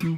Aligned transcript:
¿Qué 0.00 0.16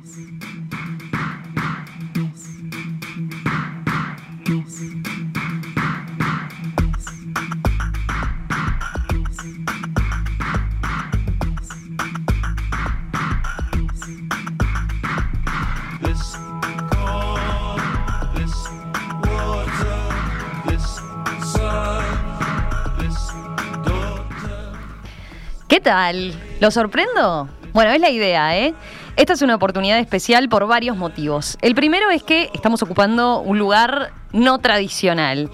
tal? 25.80 26.34
¿Lo 26.60 26.70
sorprendo? 26.70 27.48
Bueno, 27.72 27.92
es 27.92 28.00
la 28.00 28.10
idea, 28.10 28.58
¿eh? 28.58 28.74
Esta 29.20 29.34
es 29.34 29.42
una 29.42 29.54
oportunidad 29.54 29.98
especial 29.98 30.48
por 30.48 30.66
varios 30.66 30.96
motivos. 30.96 31.58
El 31.60 31.74
primero 31.74 32.10
es 32.10 32.22
que 32.22 32.48
estamos 32.54 32.82
ocupando 32.82 33.40
un 33.42 33.58
lugar 33.58 34.14
no 34.32 34.60
tradicional. 34.60 35.50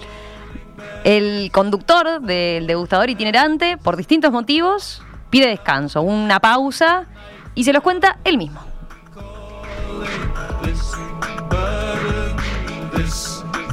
El 1.03 1.51
conductor 1.51 2.21
del 2.21 2.65
degustador 2.65 3.09
itinerante, 3.09 3.75
por 3.75 3.97
distintos 3.97 4.31
motivos, 4.31 5.01
pide 5.29 5.47
descanso, 5.47 6.01
una 6.01 6.39
pausa 6.39 7.07
y 7.55 7.65
se 7.65 7.73
los 7.73 7.83
cuenta 7.83 8.19
él 8.23 8.37
mismo. 8.37 8.61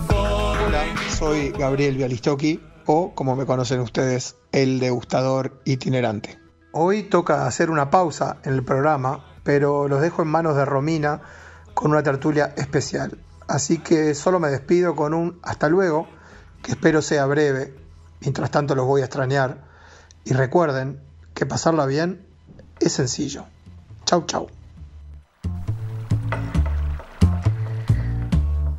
Hola, 0.09 0.85
soy 1.17 1.51
Gabriel 1.51 1.99
Bialistoki 1.99 2.61
o 2.87 3.15
como 3.15 3.37
me 3.37 3.47
conocen 3.47 3.79
ustedes, 3.79 4.39
el 4.51 4.81
degustador 4.81 5.63
itinerante. 5.65 6.41
Hoy 6.73 7.05
toca 7.05 7.47
hacer 7.47 7.71
una 7.71 7.91
pausa 7.91 8.39
en 8.43 8.55
el 8.55 8.65
programa, 8.65 9.25
pero 9.45 9.87
los 9.87 10.01
dejo 10.01 10.23
en 10.23 10.29
manos 10.29 10.57
de 10.57 10.65
Romina 10.65 11.21
con 11.75 11.93
una 11.93 12.03
tertulia 12.03 12.53
especial. 12.57 13.19
Así 13.47 13.79
que 13.79 14.15
solo 14.15 14.41
me 14.41 14.49
despido 14.49 14.97
con 14.97 15.15
un 15.15 15.39
hasta 15.43 15.69
luego, 15.69 16.09
que 16.63 16.73
espero 16.73 17.03
sea 17.03 17.27
breve. 17.27 17.75
Mientras 18.21 18.51
tanto 18.51 18.75
los 18.75 18.87
voy 18.87 19.03
a 19.03 19.05
extrañar. 19.05 19.59
Y 20.25 20.33
recuerden 20.33 21.01
que 21.35 21.45
pasarla 21.45 21.85
bien 21.85 22.27
es 22.81 22.93
sencillo. 22.93 23.45
Chau, 24.07 24.25
chau. 24.25 24.49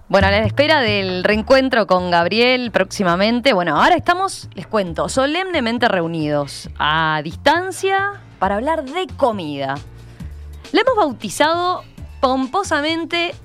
Bueno, 0.07 0.27
a 0.27 0.31
la 0.31 0.45
espera 0.45 0.81
del 0.81 1.23
reencuentro 1.23 1.87
con 1.87 2.09
Gabriel 2.09 2.71
próximamente, 2.71 3.53
bueno, 3.53 3.81
ahora 3.81 3.95
estamos, 3.95 4.49
les 4.53 4.65
cuento, 4.65 5.09
solemnemente 5.09 5.87
reunidos 5.87 6.69
a 6.79 7.19
distancia 7.23 8.21
para 8.39 8.55
hablar 8.55 8.85
de 8.85 9.07
comida. 9.17 9.75
Le 10.71 10.81
hemos 10.81 10.95
bautizado 10.95 11.83
pomposamente 12.19 13.35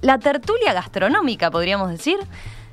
la 0.00 0.18
tertulia 0.18 0.72
gastronómica, 0.72 1.50
podríamos 1.50 1.90
decir. 1.90 2.18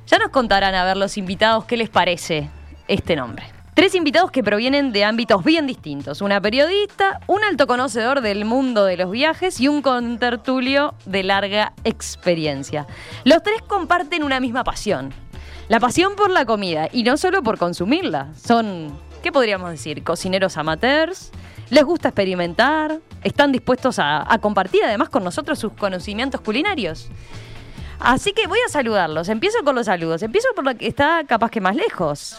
Ya 0.06 0.18
nos 0.18 0.30
contarán 0.30 0.74
a 0.74 0.84
ver 0.84 0.96
los 0.96 1.16
invitados 1.16 1.64
qué 1.64 1.76
les 1.76 1.88
parece 1.88 2.50
este 2.88 3.16
nombre. 3.16 3.44
Tres 3.74 3.94
invitados 3.96 4.30
que 4.30 4.44
provienen 4.44 4.92
de 4.92 5.04
ámbitos 5.04 5.42
bien 5.42 5.66
distintos. 5.66 6.20
Una 6.20 6.40
periodista, 6.40 7.20
un 7.26 7.42
alto 7.42 7.66
conocedor 7.66 8.20
del 8.20 8.44
mundo 8.44 8.84
de 8.84 8.96
los 8.96 9.10
viajes 9.10 9.58
y 9.60 9.66
un 9.66 9.82
contertulio 9.82 10.94
de 11.06 11.24
larga 11.24 11.72
experiencia. 11.82 12.86
Los 13.24 13.42
tres 13.42 13.62
comparten 13.62 14.22
una 14.22 14.38
misma 14.38 14.62
pasión. 14.62 15.12
La 15.68 15.80
pasión 15.80 16.14
por 16.14 16.30
la 16.30 16.44
comida 16.44 16.88
y 16.92 17.02
no 17.02 17.16
solo 17.16 17.42
por 17.42 17.58
consumirla. 17.58 18.28
Son, 18.36 18.96
¿qué 19.22 19.32
podríamos 19.32 19.70
decir? 19.70 20.04
Cocineros 20.04 20.56
amateurs. 20.56 21.32
Les 21.74 21.82
gusta 21.82 22.10
experimentar. 22.10 23.00
Están 23.24 23.50
dispuestos 23.50 23.98
a, 23.98 24.38
compartir 24.40 24.84
además 24.84 25.08
con 25.08 25.24
nosotros 25.24 25.58
sus 25.58 25.72
conocimientos 25.72 26.40
culinarios. 26.40 27.08
Así 27.98 28.32
que 28.32 28.46
voy 28.46 28.60
a 28.64 28.70
saludarlos. 28.70 29.28
Empiezo 29.28 29.58
con 29.64 29.74
los 29.74 29.86
saludos. 29.86 30.22
Empiezo 30.22 30.46
por 30.54 30.64
la 30.64 30.74
que 30.76 30.86
está 30.86 31.24
capaz 31.26 31.50
que 31.50 31.60
más 31.60 31.74
lejos. 31.74 32.36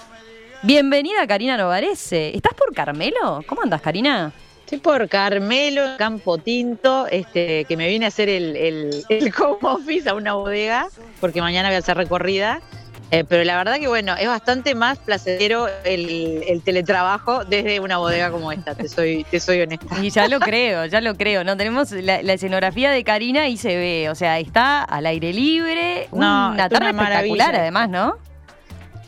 Bienvenida 0.64 1.28
Karina 1.28 1.58
Novarese. 1.58 2.34
¿Estás 2.34 2.54
por 2.54 2.74
Carmelo? 2.74 3.42
¿Cómo 3.46 3.62
andas, 3.62 3.82
Karina? 3.82 4.32
Estoy 4.62 4.78
por 4.78 5.10
Carmelo, 5.10 5.82
Campo 5.98 6.38
Tinto, 6.38 7.06
este, 7.08 7.66
que 7.66 7.76
me 7.76 7.90
vine 7.90 8.06
a 8.06 8.08
hacer 8.08 8.30
el, 8.30 8.56
el, 8.56 9.04
el 9.10 9.34
home 9.38 9.60
office 9.64 10.10
a 10.10 10.14
una 10.14 10.36
bodega, 10.36 10.88
porque 11.20 11.42
mañana 11.42 11.68
voy 11.68 11.76
a 11.76 11.80
hacer 11.80 11.98
recorrida. 11.98 12.62
Eh, 13.12 13.24
pero 13.24 13.44
la 13.44 13.58
verdad 13.58 13.78
que 13.80 13.88
bueno, 13.88 14.16
es 14.16 14.28
bastante 14.28 14.74
más 14.74 14.98
placentero 14.98 15.68
el, 15.84 16.44
el, 16.48 16.62
teletrabajo 16.64 17.46
desde 17.46 17.80
una 17.80 17.98
bodega 17.98 18.32
como 18.32 18.52
esta, 18.52 18.74
te 18.74 18.90
soy, 18.90 19.24
te 19.30 19.40
soy 19.40 19.62
honesta. 19.62 20.04
Y 20.04 20.10
ya 20.10 20.28
lo 20.28 20.40
creo, 20.40 20.86
ya 20.86 21.02
lo 21.02 21.16
creo. 21.16 21.44
No 21.44 21.56
tenemos 21.56 21.92
la, 21.92 22.24
la 22.24 22.34
escenografía 22.34 22.90
de 22.92 23.04
Karina 23.04 23.48
y 23.48 23.58
se 23.58 23.76
ve, 23.76 24.10
o 24.10 24.16
sea, 24.16 24.40
está 24.40 24.84
al 24.84 25.06
aire 25.06 25.34
libre, 25.34 26.08
No, 26.12 26.52
una 26.52 26.68
tarde 26.68 26.92
una 26.92 27.04
espectacular 27.04 27.56
además, 27.56 27.90
¿no? 27.90 28.18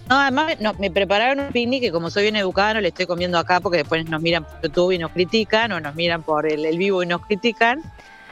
No, 0.09 0.19
además 0.19 0.55
no, 0.61 0.73
me 0.75 0.89
prepararon 0.89 1.39
un 1.39 1.51
picnic 1.51 1.81
que 1.81 1.91
como 1.91 2.09
soy 2.09 2.23
bien 2.23 2.37
educada 2.37 2.75
no 2.75 2.81
le 2.81 2.89
estoy 2.89 3.05
comiendo 3.05 3.37
acá 3.37 3.59
porque 3.59 3.79
después 3.79 4.07
nos 4.09 4.21
miran 4.21 4.45
por 4.45 4.61
YouTube 4.61 4.91
y 4.91 4.97
nos 4.99 5.11
critican 5.11 5.71
o 5.73 5.81
nos 5.81 5.95
miran 5.95 6.23
por 6.23 6.49
el, 6.49 6.65
el 6.65 6.77
vivo 6.77 7.03
y 7.03 7.07
nos 7.07 7.25
critican, 7.25 7.81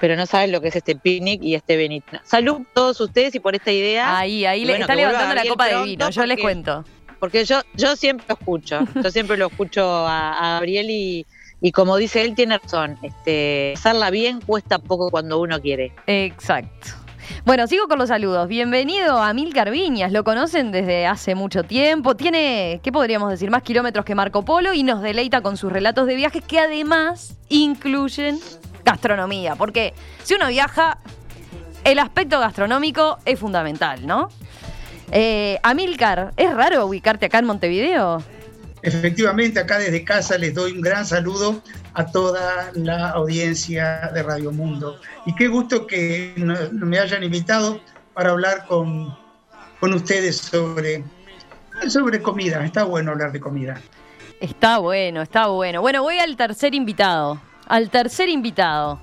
pero 0.05 0.17
no 0.17 0.27
saben 0.27 0.51
lo 0.51 0.61
que 0.61 0.67
es 0.67 0.75
este 0.75 0.95
picnic 0.95 1.41
y 1.41 1.55
este 1.55 1.77
Benito. 1.77 2.19
Salud 2.23 2.57
a 2.61 2.73
todos 2.75 3.01
ustedes 3.01 3.33
y 3.33 3.39
por 3.39 3.55
esta 3.55 3.71
idea. 3.71 4.19
Ahí, 4.19 4.45
ahí 4.45 4.63
le 4.63 4.73
bueno, 4.73 4.83
está 4.83 4.93
levantando 4.93 5.33
la 5.33 5.45
copa 5.49 5.65
de 5.65 5.83
vino, 5.83 6.11
yo 6.11 6.25
les 6.27 6.39
cuento. 6.39 6.85
Porque 7.19 7.43
yo, 7.43 7.61
yo 7.73 7.95
siempre 7.95 8.23
lo 8.29 8.35
escucho, 8.35 8.81
yo 9.03 9.09
siempre 9.09 9.35
lo 9.35 9.47
escucho 9.47 9.83
a, 9.83 10.33
a 10.33 10.53
Gabriel 10.59 10.91
y, 10.91 11.25
y 11.59 11.71
como 11.71 11.97
dice 11.97 12.21
él, 12.21 12.35
tiene 12.35 12.59
razón. 12.59 12.99
Este, 13.01 13.73
hacerla 13.75 14.11
bien 14.11 14.41
cuesta 14.41 14.77
poco 14.77 15.09
cuando 15.09 15.39
uno 15.39 15.59
quiere. 15.59 15.91
Exacto. 16.05 16.89
Bueno, 17.43 17.65
sigo 17.65 17.87
con 17.87 17.97
los 17.97 18.09
saludos. 18.09 18.47
Bienvenido 18.47 19.17
a 19.17 19.33
Milcar 19.33 19.71
Viñas. 19.71 20.11
Lo 20.11 20.23
conocen 20.23 20.71
desde 20.71 21.07
hace 21.07 21.33
mucho 21.33 21.63
tiempo. 21.63 22.15
Tiene, 22.15 22.79
¿qué 22.83 22.91
podríamos 22.91 23.31
decir? 23.31 23.49
Más 23.49 23.63
kilómetros 23.63 24.05
que 24.05 24.13
Marco 24.13 24.45
Polo 24.45 24.71
y 24.71 24.83
nos 24.83 25.01
deleita 25.01 25.41
con 25.41 25.57
sus 25.57 25.71
relatos 25.71 26.05
de 26.05 26.13
viajes 26.13 26.43
que 26.43 26.59
además 26.59 27.39
incluyen 27.49 28.39
gastronomía. 28.85 29.55
Porque 29.55 29.93
si 30.23 30.35
uno 30.35 30.47
viaja, 30.47 30.99
el 31.83 31.99
aspecto 31.99 32.39
gastronómico 32.39 33.17
es 33.25 33.39
fundamental, 33.39 34.05
¿no? 34.07 34.29
Eh, 35.11 35.59
Amilcar, 35.63 36.31
¿es 36.37 36.53
raro 36.53 36.85
ubicarte 36.85 37.25
acá 37.25 37.39
en 37.39 37.45
Montevideo? 37.45 38.23
Efectivamente, 38.81 39.59
acá 39.59 39.79
desde 39.79 40.03
casa 40.03 40.37
les 40.37 40.53
doy 40.53 40.71
un 40.71 40.81
gran 40.81 41.05
saludo 41.05 41.61
a 41.95 42.05
toda 42.05 42.71
la 42.75 43.09
audiencia 43.09 44.11
de 44.13 44.21
Radio 44.21 44.51
Mundo. 44.51 44.99
Y 45.25 45.33
qué 45.35 45.47
gusto 45.47 45.87
que 45.87 46.33
me 46.71 46.99
hayan 46.99 47.23
invitado 47.23 47.81
para 48.13 48.31
hablar 48.31 48.65
con, 48.67 49.15
con 49.79 49.93
ustedes 49.93 50.37
sobre, 50.37 51.03
sobre 51.87 52.21
comida. 52.21 52.63
Está 52.63 52.83
bueno 52.83 53.11
hablar 53.11 53.31
de 53.31 53.39
comida. 53.39 53.81
Está 54.39 54.77
bueno, 54.77 55.21
está 55.21 55.47
bueno. 55.47 55.81
Bueno, 55.81 56.03
voy 56.03 56.19
al 56.19 56.35
tercer 56.37 56.75
invitado. 56.75 57.39
Al 57.67 57.89
tercer 57.89 58.29
invitado. 58.29 58.99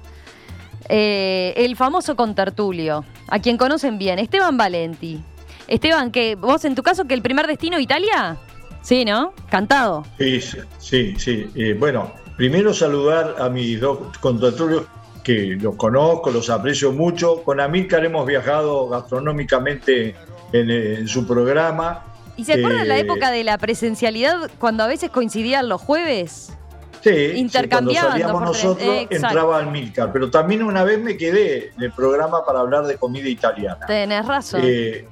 Eh, 0.88 1.54
el 1.56 1.76
famoso 1.76 2.16
contertulio, 2.16 3.04
a 3.28 3.38
quien 3.38 3.56
conocen 3.56 3.98
bien, 3.98 4.18
Esteban 4.18 4.56
Valenti. 4.56 5.22
Esteban, 5.68 6.10
que 6.10 6.34
vos 6.34 6.64
en 6.64 6.74
tu 6.74 6.82
caso, 6.82 7.06
que 7.06 7.14
el 7.14 7.22
primer 7.22 7.46
destino 7.46 7.78
Italia, 7.78 8.36
sí, 8.82 9.04
¿no? 9.04 9.32
Cantado. 9.48 10.04
Sí, 10.18 10.40
sí, 10.78 11.14
sí. 11.16 11.50
Eh, 11.54 11.74
bueno, 11.78 12.12
primero 12.36 12.74
saludar 12.74 13.36
a 13.38 13.48
mis 13.48 13.80
dos 13.80 14.18
contertulios 14.18 14.84
que 15.22 15.56
los 15.60 15.76
conozco, 15.76 16.30
los 16.30 16.50
aprecio 16.50 16.92
mucho. 16.92 17.42
Con 17.44 17.60
Amílcar 17.60 18.04
hemos 18.04 18.26
viajado 18.26 18.88
gastronómicamente 18.88 20.16
en, 20.52 20.70
eh, 20.70 20.94
en 20.98 21.08
su 21.08 21.26
programa. 21.26 22.04
¿Y 22.36 22.44
se 22.44 22.54
acuerdan 22.54 22.88
la 22.88 22.98
época 22.98 23.30
de 23.30 23.44
la 23.44 23.56
presencialidad 23.58 24.50
cuando 24.58 24.82
a 24.82 24.86
veces 24.86 25.10
coincidían 25.10 25.68
los 25.68 25.80
jueves? 25.80 26.56
Sí, 27.02 27.48
sí, 27.48 27.68
cuando 27.68 27.92
salíamos 27.92 28.42
nosotros 28.42 29.06
entraba 29.10 29.58
Amílcar, 29.58 30.12
pero 30.12 30.30
también 30.30 30.62
una 30.62 30.84
vez 30.84 31.00
me 31.00 31.16
quedé 31.16 31.72
en 31.76 31.82
el 31.82 31.92
programa 31.92 32.44
para 32.44 32.60
hablar 32.60 32.86
de 32.86 32.96
comida 32.96 33.28
italiana. 33.28 33.86
Tenés 33.86 34.26
razón. 34.26 34.60
Eh, 34.62 35.06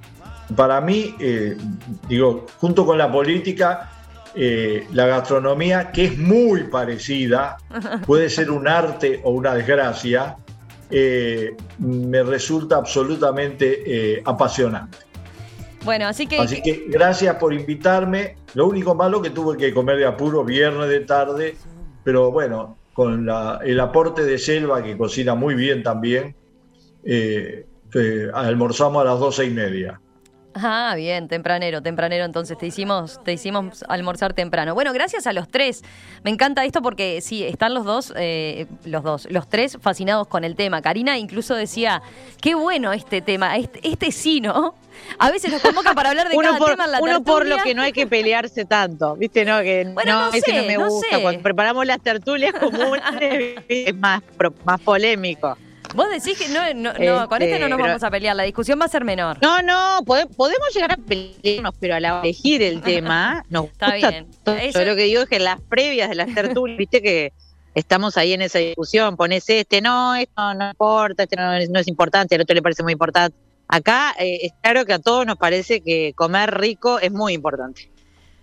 para 0.54 0.80
mí, 0.80 1.14
eh, 1.18 1.56
digo, 2.08 2.46
junto 2.58 2.86
con 2.86 2.96
la 2.96 3.10
política, 3.10 3.90
eh, 4.34 4.86
la 4.92 5.06
gastronomía, 5.06 5.90
que 5.90 6.04
es 6.04 6.18
muy 6.18 6.64
parecida, 6.64 7.56
puede 8.06 8.30
ser 8.30 8.50
un 8.50 8.68
arte 8.68 9.20
o 9.24 9.30
una 9.30 9.54
desgracia, 9.54 10.36
eh, 10.88 11.56
me 11.78 12.22
resulta 12.22 12.76
absolutamente 12.76 13.82
eh, 14.16 14.22
apasionante. 14.24 14.98
bueno, 15.84 16.06
así 16.06 16.26
que, 16.26 16.38
Así 16.38 16.62
que 16.62 16.84
gracias 16.88 17.36
por 17.36 17.52
invitarme. 17.52 18.36
Lo 18.54 18.66
único 18.66 18.94
malo 18.94 19.20
que 19.20 19.30
tuve 19.30 19.56
que 19.56 19.72
comer 19.72 19.96
de 19.96 20.06
apuro 20.06 20.44
viernes 20.44 20.88
de 20.88 21.00
tarde, 21.00 21.56
pero 22.04 22.30
bueno, 22.30 22.76
con 22.92 23.26
la- 23.26 23.60
el 23.64 23.78
aporte 23.80 24.24
de 24.24 24.38
Selva, 24.38 24.82
que 24.82 24.96
cocina 24.96 25.34
muy 25.34 25.54
bien 25.54 25.82
también, 25.82 26.34
eh, 27.04 27.66
eh, 27.94 28.28
almorzamos 28.34 29.02
a 29.02 29.04
las 29.04 29.18
doce 29.18 29.44
y 29.46 29.50
media. 29.50 30.00
Ah, 30.52 30.94
bien, 30.96 31.28
tempranero, 31.28 31.80
tempranero. 31.80 32.24
Entonces 32.24 32.58
te 32.58 32.66
hicimos, 32.66 33.22
te 33.22 33.32
hicimos 33.32 33.84
almorzar 33.88 34.32
temprano. 34.34 34.74
Bueno, 34.74 34.92
gracias 34.92 35.28
a 35.28 35.32
los 35.32 35.48
tres. 35.48 35.82
Me 36.24 36.30
encanta 36.30 36.64
esto 36.64 36.82
porque 36.82 37.20
sí, 37.20 37.44
están 37.44 37.72
los 37.72 37.84
dos, 37.84 38.12
eh, 38.16 38.66
los 38.84 39.04
dos, 39.04 39.28
los 39.30 39.48
tres 39.48 39.78
fascinados 39.80 40.26
con 40.26 40.42
el 40.42 40.56
tema. 40.56 40.82
Karina 40.82 41.16
incluso 41.18 41.54
decía, 41.54 42.02
qué 42.42 42.56
bueno 42.56 42.92
este 42.92 43.22
tema, 43.22 43.56
este, 43.56 43.78
este 43.88 44.10
sí, 44.10 44.40
¿no? 44.40 44.74
A 45.18 45.30
veces 45.30 45.50
nos 45.52 45.60
convoca 45.60 45.94
para 45.94 46.10
hablar 46.10 46.28
de 46.28 46.36
uno 46.36 46.48
cada 46.48 46.58
por, 46.58 46.70
tema 46.70 46.84
en 46.86 46.90
la 46.92 47.00
Uno 47.00 47.22
por 47.22 47.46
lo 47.46 47.56
que 47.58 47.74
no 47.74 47.82
hay 47.82 47.92
que 47.92 48.06
pelearse 48.06 48.64
tanto, 48.64 49.16
¿viste? 49.16 49.44
No, 49.44 49.60
que 49.60 49.88
Bueno, 49.92 50.12
no, 50.12 50.20
no 50.30 50.32
ese 50.32 50.40
sé, 50.50 50.56
no 50.56 50.62
me 50.64 50.76
gusta. 50.88 51.16
sé. 51.16 51.22
Cuando 51.22 51.42
preparamos 51.42 51.86
las 51.86 52.00
tertulias 52.00 52.52
comunes 52.54 53.02
es 53.68 53.94
más, 53.94 54.22
más 54.64 54.80
polémico. 54.80 55.56
Vos 55.94 56.06
decís 56.08 56.38
que 56.38 56.48
no, 56.48 56.60
no, 56.74 56.92
no, 56.92 57.28
con 57.28 57.42
este 57.42 57.58
no 57.58 57.68
nos 57.68 57.78
Este, 57.78 57.88
vamos 57.88 58.02
a 58.04 58.10
pelear, 58.12 58.36
la 58.36 58.44
discusión 58.44 58.80
va 58.80 58.84
a 58.84 58.88
ser 58.88 59.04
menor. 59.04 59.38
No, 59.42 59.60
no, 59.60 59.98
pode- 60.06 60.28
podemos 60.36 60.68
llegar 60.72 60.92
a 60.92 60.96
pelearnos, 60.96 61.74
pero 61.80 61.96
a 61.96 62.00
la 62.00 62.12
hora 62.12 62.22
de 62.22 62.28
elegir 62.28 62.62
el 62.62 62.80
tema, 62.80 63.44
nos 63.50 63.64
Está 63.66 63.90
gusta 63.92 64.10
bien. 64.10 64.26
todo. 64.44 64.54
Eso- 64.56 64.78
Yo 64.78 64.86
lo 64.86 64.94
que 64.96 65.02
digo 65.02 65.22
es 65.22 65.28
que 65.28 65.36
en 65.36 65.44
las 65.44 65.60
previas 65.60 66.08
de 66.08 66.14
las 66.14 66.32
tertulias, 66.32 66.78
viste 66.78 67.02
que 67.02 67.32
estamos 67.74 68.16
ahí 68.16 68.32
en 68.34 68.42
esa 68.42 68.60
discusión, 68.60 69.16
pones 69.16 69.48
este, 69.48 69.80
no, 69.80 70.14
esto 70.14 70.54
no 70.54 70.68
importa, 70.70 71.24
este 71.24 71.34
no, 71.34 71.54
es- 71.54 71.68
no 71.70 71.80
es 71.80 71.88
importante, 71.88 72.36
al 72.36 72.42
otro 72.42 72.54
le 72.54 72.62
parece 72.62 72.84
muy 72.84 72.92
importante. 72.92 73.36
Acá 73.70 74.14
eh, 74.18 74.38
es 74.42 74.52
claro 74.62 74.84
que 74.84 74.94
a 74.94 74.98
todos 74.98 75.24
nos 75.24 75.36
parece 75.36 75.80
que 75.80 76.12
comer 76.16 76.58
rico 76.58 76.98
es 76.98 77.12
muy 77.12 77.34
importante. 77.34 77.90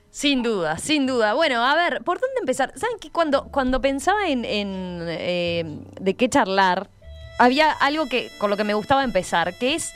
Sin 0.09 0.41
duda, 0.41 0.77
sin 0.77 1.05
duda. 1.05 1.33
Bueno, 1.33 1.63
a 1.65 1.75
ver, 1.75 2.01
¿por 2.03 2.19
dónde 2.19 2.39
empezar? 2.39 2.71
¿Saben 2.75 2.97
que 2.97 3.11
cuando, 3.11 3.49
cuando 3.49 3.81
pensaba 3.81 4.29
en, 4.29 4.45
en, 4.45 5.05
eh, 5.09 5.65
de 5.99 6.15
qué 6.15 6.29
charlar, 6.29 6.89
había 7.39 7.71
algo 7.71 8.07
que 8.07 8.31
con 8.37 8.49
lo 8.49 8.55
que 8.55 8.63
me 8.63 8.73
gustaba 8.73 9.03
empezar, 9.03 9.53
que 9.57 9.75
es 9.75 9.93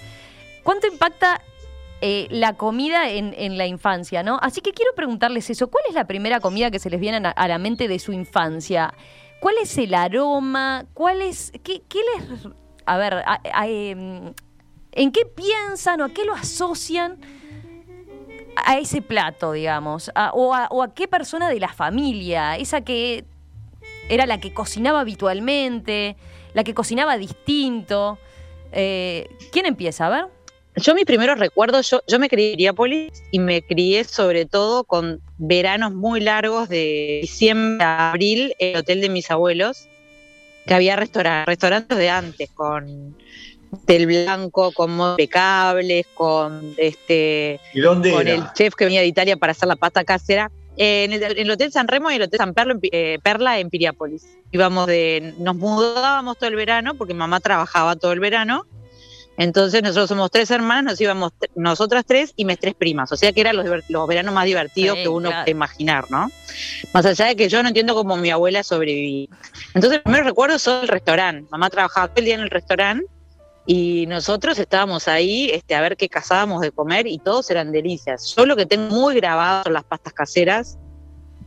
cuánto 0.64 0.88
impacta 0.88 1.42
eh, 2.02 2.28
la 2.30 2.58
comida 2.58 3.10
en, 3.10 3.34
en 3.38 3.58
la 3.58 3.68
infancia, 3.68 4.24
¿no? 4.24 4.38
Así 4.42 4.60
que 4.60 4.74
quiero 4.74 4.94
preguntarles 4.96 5.50
eso. 5.50 5.70
¿Cuál 5.70 5.86
es 5.88 5.96
la 5.96 6.06
primera 6.08 6.42
comida 6.42 6.72
que 6.72 6.80
se 6.80 6.90
les 6.90 7.00
viene 7.00 7.32
a, 7.34 7.48
la 7.48 7.58
mente 7.58 7.88
de 7.88 8.00
su 8.00 8.12
infancia? 8.12 8.94
¿Cuál 9.40 9.56
es 9.62 9.78
el 9.78 9.94
aroma? 9.94 10.86
¿Cuál 10.94 11.22
es 11.22 11.54
qué, 11.64 11.82
les 11.90 12.48
a 12.86 12.98
ver, 12.98 13.24
a, 13.26 13.68
em, 13.68 14.34
¿en 14.92 15.12
qué 15.12 15.26
piensan 15.26 16.02
o 16.02 16.06
a 16.06 16.10
qué 16.10 16.26
lo 16.26 16.34
asocian? 16.34 17.20
a 18.64 18.78
ese 18.78 19.02
plato, 19.02 19.54
digamos, 19.54 20.12
a- 20.14 20.32
o, 20.34 20.54
a, 20.54 20.68
o 20.72 20.84
a 20.84 20.94
qué 20.94 21.08
persona 21.08 21.50
de 21.50 21.60
la 21.60 21.70
familia, 21.74 22.58
esa 22.58 22.82
que 22.82 23.24
era 24.10 24.26
la 24.26 24.40
que 24.40 24.54
cocinaba 24.54 25.00
habitualmente, 25.00 26.18
la 26.54 26.64
que 26.66 26.74
cocinaba 26.74 27.18
distinto. 27.18 28.20
Eh, 28.74 29.30
¿Quién 29.54 29.66
empieza? 29.66 30.08
A 30.08 30.10
ver. 30.10 30.26
Yo 30.76 30.94
mis 30.96 31.06
primeros 31.06 31.40
recuerdos, 31.40 31.90
yo, 31.90 32.02
yo 32.08 32.20
me 32.20 32.30
crié 32.30 32.50
en 32.50 32.54
Iriápolis 32.56 33.24
y 33.32 33.40
me 33.40 33.62
crié 33.62 34.04
sobre 34.04 34.46
todo 34.46 34.84
con 34.84 35.22
veranos 35.38 35.94
muy 35.94 36.20
largos 36.20 36.70
de 36.70 37.20
diciembre 37.22 37.84
a 37.84 38.12
abril 38.12 38.54
en 38.60 38.76
el 38.76 38.78
hotel 38.82 39.02
de 39.02 39.10
mis 39.10 39.32
abuelos, 39.32 39.88
que 40.68 40.74
había 40.74 40.96
restaurantes, 40.98 41.46
restaurantes 41.48 41.98
de 41.98 42.10
antes, 42.10 42.50
con 42.52 43.18
del 43.88 44.06
blanco, 44.06 44.72
con 44.74 44.96
modos 44.96 45.14
impecables, 45.14 46.06
con 46.14 46.74
este 46.78 47.60
¿Y 47.74 47.80
dónde 47.80 48.12
con 48.12 48.28
era? 48.28 48.36
el 48.36 48.54
chef 48.54 48.76
que 48.76 48.86
venía 48.86 49.02
de 49.02 49.08
Italia 49.08 49.38
para 49.38 49.52
hacer 49.52 49.68
la 49.68 49.76
pasta 49.76 50.04
casera. 50.04 50.52
eh, 50.78 51.04
en, 51.06 51.14
el, 51.14 51.24
en 51.24 51.38
el 51.40 51.52
Hotel 51.52 51.72
San 51.72 51.88
Remo 51.88 52.12
y 52.12 52.16
el 52.16 52.22
Hotel 52.24 52.38
San 52.38 52.54
Perlo, 52.54 52.74
en 52.74 52.80
eh, 52.92 53.20
Perla 53.24 53.60
en 53.60 53.70
Piriápolis. 53.70 54.26
Íbamos 54.52 54.88
de, 54.88 55.34
nos 55.40 55.56
mudábamos 55.56 56.38
todo 56.38 56.50
el 56.50 56.56
verano 56.56 56.96
porque 56.96 57.14
mamá 57.14 57.40
trabajaba 57.40 57.96
todo 57.96 58.12
el 58.12 58.20
verano. 58.20 58.66
Entonces 59.38 59.82
nosotros 59.82 60.10
somos 60.10 60.30
tres 60.30 60.52
hermanas, 60.52 60.84
nos 60.84 61.02
íbamos 61.02 61.32
tr- 61.40 61.50
nosotras 61.56 62.04
tres 62.06 62.34
y 62.36 62.44
mis 62.46 62.60
tres 62.60 62.74
primas. 62.76 63.12
O 63.12 63.18
sea 63.18 63.32
que 63.32 63.42
eran 63.42 63.56
los, 63.56 63.66
los 63.88 64.08
veranos 64.08 64.34
más 64.36 64.46
divertidos 64.46 64.98
Sí, 64.98 65.04
que 65.04 65.10
uno 65.10 65.30
claro. 65.30 65.44
puede 65.44 65.52
imaginar, 65.52 66.06
¿no? 66.12 66.30
Más 66.94 67.06
allá 67.06 67.26
de 67.28 67.36
que 67.38 67.48
yo 67.50 67.64
no 67.64 67.70
entiendo 67.70 67.96
cómo 67.96 68.18
mi 68.18 68.30
abuela 68.30 68.62
sobrevivía. 68.62 69.28
Entonces, 69.74 69.98
el 69.98 70.04
primer 70.04 70.26
recuerdo 70.26 70.60
son 70.60 70.84
el 70.84 70.90
restaurante. 70.90 71.48
Mamá 71.50 71.70
trabajaba 71.70 72.08
todo 72.10 72.20
el 72.20 72.26
día 72.26 72.36
en 72.36 72.42
el 72.42 72.50
restaurante 72.50 73.06
y 73.66 74.06
nosotros 74.08 74.58
estábamos 74.60 75.08
ahí 75.08 75.50
este, 75.52 75.76
a 75.76 75.82
ver 75.82 75.96
qué 75.98 76.10
cazábamos 76.10 76.62
de 76.62 76.72
comer 76.72 77.08
y 77.08 77.20
todos 77.20 77.50
eran 77.52 77.72
delicias. 77.72 78.34
Yo 78.36 78.46
lo 78.46 78.56
que 78.56 78.66
tengo 78.66 78.94
muy 78.94 79.16
grabado 79.16 79.64
son 79.64 79.74
las 79.74 79.84
pastas 79.84 80.14
caseras, 80.14 80.78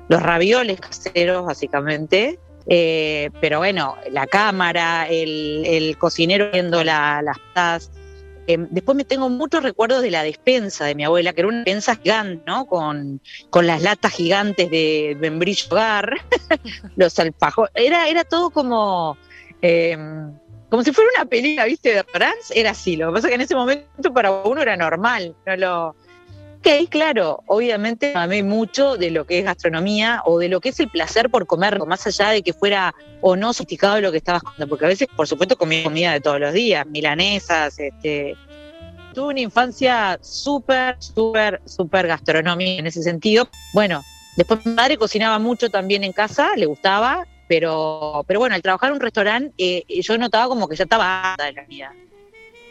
los 0.09 0.23
ravioles 0.23 0.81
caseros, 0.81 1.45
básicamente. 1.45 2.39
Eh, 2.67 3.31
pero 3.41 3.59
bueno, 3.59 3.97
la 4.11 4.27
cámara, 4.27 5.07
el, 5.09 5.97
cocinero 5.99 6.51
viendo 6.53 6.83
la- 6.85 7.21
las 7.23 7.37
pastas. 7.53 7.91
Eh, 8.47 8.59
después 8.71 8.95
me 8.97 9.05
tengo 9.05 9.29
muchos 9.31 9.63
recuerdos 9.63 10.03
de 10.03 10.11
la 10.11 10.23
despensa 10.23 10.85
de 10.85 10.95
mi 10.95 11.03
abuela, 11.05 11.33
que 11.33 11.41
era 11.41 11.49
una 11.49 11.59
despensa 11.59 11.97
gigante, 11.97 12.43
¿no? 12.47 12.67
Con, 12.67 13.21
con 13.51 13.67
las 13.67 13.83
latas 13.83 14.13
gigantes 14.13 14.71
de 14.71 15.17
membrillo 15.19 15.67
hogar, 15.71 16.15
los 16.97 17.19
alfajores. 17.19 17.73
Era, 17.75 18.09
era 18.09 18.23
todo 18.25 18.51
como. 18.51 19.17
eh, 19.63 19.97
como 20.75 20.82
si 20.82 20.91
fuera 20.91 21.09
una 21.15 21.25
película, 21.26 21.67
¿viste? 21.67 21.91
De 21.91 22.03
restaurants, 22.03 22.50
era 22.53 22.71
así. 22.71 22.97
Lo 22.97 23.06
que 23.06 23.12
pasa 23.12 23.29
es 23.29 23.31
que 23.31 23.35
en 23.37 23.41
ese 23.43 23.55
momento 23.55 24.12
para 24.12 24.32
uno 24.32 24.61
era 24.61 24.76
normal. 24.76 25.37
No 25.47 25.56
lo. 25.56 25.88
Ok, 26.59 26.88
claro, 26.91 27.44
obviamente 27.47 28.12
amé 28.17 28.43
mucho 28.43 28.97
de 28.97 29.12
lo 29.12 29.25
que 29.25 29.38
es 29.38 29.44
gastronomía 29.44 30.23
o 30.25 30.41
de 30.41 30.49
lo 30.49 30.61
que 30.61 30.71
es 30.71 30.81
el 30.81 30.88
placer 30.88 31.31
por 31.31 31.47
comer, 31.47 31.79
más 31.87 32.05
allá 32.09 32.31
de 32.31 32.43
que 32.43 32.53
fuera 32.53 32.93
o 33.21 33.37
no 33.37 33.53
sofisticado 33.53 34.00
lo 34.00 34.11
que 34.11 34.17
estabas 34.17 34.43
comiendo, 34.43 34.67
porque 34.67 34.87
a 34.87 34.88
veces, 34.88 35.06
por 35.15 35.29
supuesto, 35.29 35.56
comía 35.56 35.85
comida 35.85 36.12
de 36.12 36.21
todos 36.21 36.41
los 36.41 36.53
días, 36.53 36.85
milanesas, 36.87 37.79
este. 37.79 38.37
Tuve 39.15 39.29
una 39.29 39.41
infancia 39.43 40.19
súper, 40.23 40.97
súper, 40.99 41.62
súper 41.67 42.09
gastronómica 42.09 42.81
en 42.81 42.88
ese 42.88 43.05
sentido. 43.05 43.49
Bueno, 43.73 44.03
después 44.37 44.67
mi 44.67 44.73
madre 44.73 44.97
cocinaba 44.97 45.38
mucho 45.38 45.70
también 45.70 46.03
en 46.03 46.12
casa, 46.12 46.56
le 46.56 46.67
gustaba, 46.67 47.29
pero, 47.49 48.25
pero 48.26 48.41
bueno, 48.41 48.55
al 48.55 48.62
trabajar 48.62 48.91
en 48.91 48.94
un 48.96 49.00
restaurante, 49.00 49.55
eh, 49.58 50.00
yo 50.02 50.17
notaba 50.19 50.49
como 50.49 50.69
que 50.69 50.76
ya 50.76 50.85
estaba 50.85 51.32
harta 51.32 51.44
de 51.44 51.52
la 51.52 51.62
comida. 51.64 51.93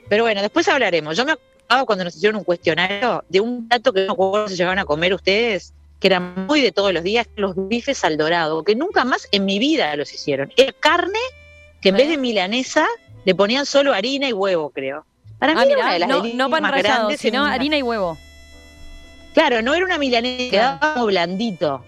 Pero 0.10 0.24
bueno, 0.24 0.42
después 0.42 0.68
hablaremos. 0.68 1.16
Yo 1.18 1.26
me 1.26 1.32
acordaba 1.34 1.86
cuando 1.86 2.04
nos 2.06 2.16
hicieron 2.16 2.38
un 2.38 2.44
cuestionario 2.44 3.24
de 3.30 3.40
un 3.40 3.68
plato 3.68 3.94
que 3.94 4.06
no 4.06 4.14
acuerdo 4.14 4.48
si 4.50 4.56
llegaban 4.56 4.80
a 4.80 4.86
comer 4.86 5.14
ustedes, 5.14 5.74
que 6.00 6.08
era 6.08 6.20
muy 6.20 6.62
de 6.62 6.72
todos 6.72 6.94
los 6.94 7.04
días, 7.04 7.28
los 7.36 7.54
bifes 7.56 8.04
al 8.04 8.18
dorado, 8.18 8.64
que 8.64 8.76
nunca 8.76 9.06
más 9.06 9.28
en 9.32 9.46
mi 9.46 9.60
vida 9.60 9.96
los 9.96 10.14
hicieron. 10.14 10.52
Era 10.58 10.74
carne 10.74 11.20
que 11.82 11.90
en 11.90 11.96
vez 11.98 12.10
de 12.10 12.18
milanesa 12.18 12.86
le 13.26 13.34
ponían 13.36 13.66
solo 13.66 13.94
harina 13.94 14.28
y 14.28 14.34
huevo, 14.34 14.70
creo. 14.70 15.06
Para 15.40 15.54
mí 15.54 15.60
Ah, 15.62 15.64
era 15.66 15.76
mirá, 15.76 15.84
una 15.86 15.94
de 15.94 16.00
las 16.00 16.10
no, 16.10 16.24
no 16.36 16.50
pan 16.50 16.64
rallado, 16.64 17.10
sino 17.18 17.44
una- 17.44 17.54
harina 17.54 17.78
y 17.78 17.82
huevo. 17.82 18.18
Claro, 19.34 19.62
no 19.62 19.74
era 19.74 19.86
una 19.86 19.98
milanesa, 19.98 20.52
quedaba 20.52 20.94
como 20.94 21.06
blandito. 21.08 21.84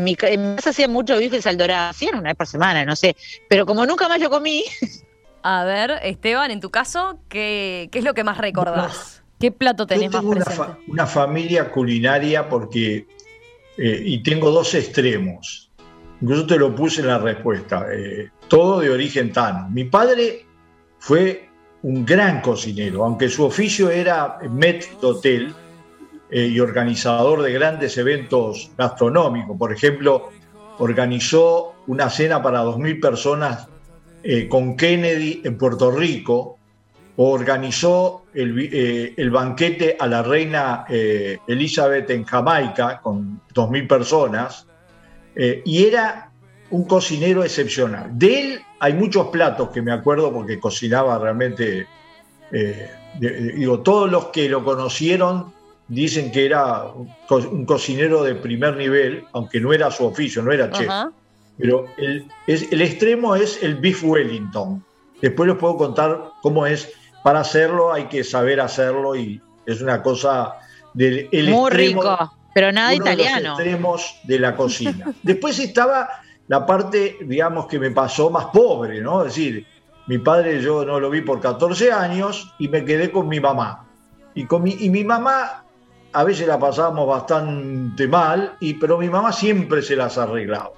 En 0.00 0.04
mi, 0.04 0.16
en 0.22 0.50
mi 0.50 0.56
casa 0.56 0.70
hacían 0.70 0.90
mucho 0.92 1.18
bifes 1.18 1.46
al 1.46 1.58
dorado, 1.58 1.90
hacían 1.90 2.14
una 2.14 2.30
vez 2.30 2.36
por 2.36 2.46
semana, 2.46 2.84
no 2.86 2.96
sé. 2.96 3.14
Pero 3.50 3.66
como 3.66 3.84
nunca 3.84 4.08
más 4.08 4.18
lo 4.18 4.30
comí, 4.30 4.64
A 5.42 5.64
ver, 5.64 5.92
Esteban, 6.02 6.50
en 6.50 6.60
tu 6.60 6.70
caso, 6.70 7.18
¿qué, 7.28 7.88
qué 7.92 7.98
es 7.98 8.04
lo 8.04 8.14
que 8.14 8.24
más 8.24 8.38
recordás? 8.38 9.22
¿Qué 9.38 9.50
plato 9.52 9.86
tenés 9.86 10.04
Yo 10.06 10.10
más 10.12 10.20
tengo 10.20 10.32
una, 10.32 10.44
presente? 10.44 10.72
fa- 10.72 10.78
una 10.88 11.06
familia 11.06 11.70
culinaria 11.70 12.48
porque, 12.48 13.06
eh, 13.76 14.02
y 14.04 14.22
tengo 14.22 14.50
dos 14.50 14.74
extremos. 14.74 15.70
Incluso 16.22 16.46
te 16.46 16.56
lo 16.58 16.74
puse 16.74 17.00
en 17.02 17.06
la 17.08 17.18
respuesta. 17.18 17.86
eh, 17.92 18.30
todo 18.48 18.80
de 18.80 18.90
origen 18.90 19.32
tan. 19.32 19.72
Mi 19.72 19.84
padre 19.84 20.44
fue 20.98 21.48
un 21.82 22.04
gran 22.06 22.40
cocinero, 22.40 23.04
aunque 23.04 23.28
su 23.28 23.44
oficio 23.44 23.90
era 23.90 24.38
met 24.50 24.86
de 25.00 25.06
hotel 25.06 25.54
eh, 26.32 26.46
y 26.46 26.60
organizador 26.60 27.42
de 27.42 27.52
grandes 27.52 27.98
eventos 27.98 28.70
gastronómicos. 28.78 29.58
Por 29.58 29.72
ejemplo, 29.72 30.28
organizó 30.78 31.74
una 31.88 32.08
cena 32.08 32.40
para 32.40 32.62
2.000 32.62 33.00
personas 33.00 33.66
eh, 34.22 34.46
con 34.46 34.76
Kennedy 34.76 35.40
en 35.42 35.58
Puerto 35.58 35.90
Rico, 35.90 36.56
o 37.16 37.30
organizó 37.30 38.26
eh, 38.32 39.12
el 39.16 39.30
banquete 39.30 39.96
a 39.98 40.06
la 40.06 40.22
reina 40.22 40.86
Elizabeth 40.88 42.08
en 42.10 42.24
Jamaica 42.24 43.00
con 43.02 43.40
2.000 43.52 43.88
personas, 43.88 44.66
y 45.34 45.84
era 45.84 46.30
un 46.70 46.84
cocinero 46.84 47.42
excepcional. 47.42 48.10
De 48.16 48.40
él 48.40 48.60
hay 48.78 48.94
muchos 48.94 49.26
platos 49.28 49.70
que 49.70 49.82
me 49.82 49.92
acuerdo 49.92 50.32
porque 50.32 50.60
cocinaba 50.60 51.18
realmente, 51.18 51.86
digo, 53.18 53.80
todos 53.80 54.10
los 54.10 54.26
que 54.26 54.48
lo 54.48 54.64
conocieron 54.64 55.52
dicen 55.90 56.30
que 56.32 56.46
era 56.46 56.84
un 56.84 57.08
co- 57.28 57.36
un 57.50 57.66
cocinero 57.66 58.22
de 58.22 58.34
primer 58.36 58.76
nivel, 58.76 59.24
aunque 59.32 59.60
no 59.60 59.72
era 59.72 59.90
su 59.90 60.06
oficio, 60.06 60.42
no 60.42 60.52
era 60.52 60.70
chef. 60.70 60.88
Ajá. 60.88 61.10
Pero 61.58 61.84
el, 61.98 62.26
es- 62.46 62.72
el 62.72 62.80
extremo 62.80 63.34
es 63.36 63.62
el 63.62 63.74
beef 63.74 64.02
Wellington. 64.02 64.82
Después 65.20 65.48
les 65.48 65.58
puedo 65.58 65.76
contar 65.76 66.30
cómo 66.42 66.64
es. 66.66 66.90
Para 67.22 67.40
hacerlo 67.40 67.92
hay 67.92 68.04
que 68.04 68.24
saber 68.24 68.60
hacerlo 68.60 69.14
y 69.14 69.40
es 69.66 69.82
una 69.82 70.02
cosa 70.02 70.54
del 70.94 71.28
el 71.32 71.50
muy 71.50 71.68
extremo, 71.68 72.00
rico, 72.02 72.32
pero 72.54 72.72
nada 72.72 72.94
uno 72.94 73.04
de 73.04 73.16
los 73.16 73.26
extremos 73.58 74.14
de 74.24 74.38
la 74.38 74.56
cocina. 74.56 75.12
Después 75.22 75.58
estaba 75.58 76.08
la 76.48 76.64
parte, 76.64 77.18
digamos, 77.20 77.66
que 77.66 77.78
me 77.78 77.90
pasó 77.90 78.30
más 78.30 78.46
pobre, 78.46 79.00
¿no? 79.02 79.20
Es 79.24 79.34
decir, 79.34 79.66
mi 80.06 80.16
padre 80.18 80.62
yo 80.62 80.84
no 80.84 80.98
lo 80.98 81.10
vi 81.10 81.20
por 81.20 81.40
14 81.40 81.92
años 81.92 82.54
y 82.58 82.68
me 82.68 82.84
quedé 82.84 83.10
con 83.12 83.28
mi 83.28 83.38
mamá. 83.38 83.86
Y, 84.34 84.46
con 84.46 84.62
mi, 84.62 84.74
y 84.80 84.88
mi 84.88 85.04
mamá, 85.04 85.64
a 86.12 86.24
veces 86.24 86.46
la 86.46 86.58
pasábamos 86.58 87.06
bastante 87.06 88.06
mal, 88.08 88.56
y, 88.60 88.74
pero 88.74 88.98
mi 88.98 89.08
mamá 89.08 89.32
siempre 89.32 89.82
se 89.82 89.96
las 89.96 90.18
arreglaba. 90.18 90.72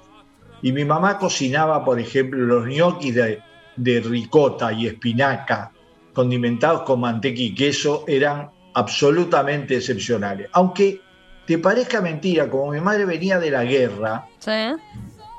Y 0.61 0.71
mi 0.71 0.85
mamá 0.85 1.17
cocinaba, 1.17 1.83
por 1.83 1.99
ejemplo, 1.99 2.39
los 2.39 2.67
ñoquis 2.67 3.15
de, 3.15 3.41
de 3.75 3.99
ricota 3.99 4.71
y 4.71 4.87
espinaca 4.87 5.71
condimentados 6.13 6.83
con 6.83 7.01
manteca 7.01 7.41
y 7.41 7.53
queso 7.55 8.05
eran 8.07 8.49
absolutamente 8.73 9.77
excepcionales. 9.77 10.49
Aunque 10.53 11.01
te 11.45 11.57
parezca 11.57 12.01
mentira, 12.01 12.49
como 12.49 12.71
mi 12.71 12.79
madre 12.79 13.05
venía 13.05 13.39
de 13.39 13.51
la 13.51 13.63
guerra, 13.63 14.27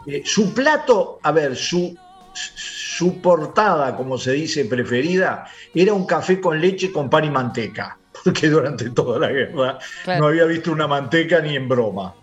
eh, 0.06 0.22
su 0.24 0.52
plato, 0.52 1.18
a 1.22 1.32
ver, 1.32 1.56
su, 1.56 1.96
su 2.34 3.20
portada, 3.20 3.96
como 3.96 4.18
se 4.18 4.32
dice, 4.32 4.64
preferida, 4.66 5.46
era 5.74 5.94
un 5.94 6.04
café 6.04 6.40
con 6.40 6.60
leche 6.60 6.92
con 6.92 7.08
pan 7.08 7.24
y 7.24 7.30
manteca, 7.30 7.98
porque 8.24 8.48
durante 8.48 8.90
toda 8.90 9.18
la 9.18 9.28
guerra 9.30 9.78
no 10.18 10.26
había 10.26 10.44
visto 10.44 10.72
una 10.72 10.88
manteca 10.88 11.40
ni 11.40 11.54
en 11.54 11.68
broma. 11.68 12.14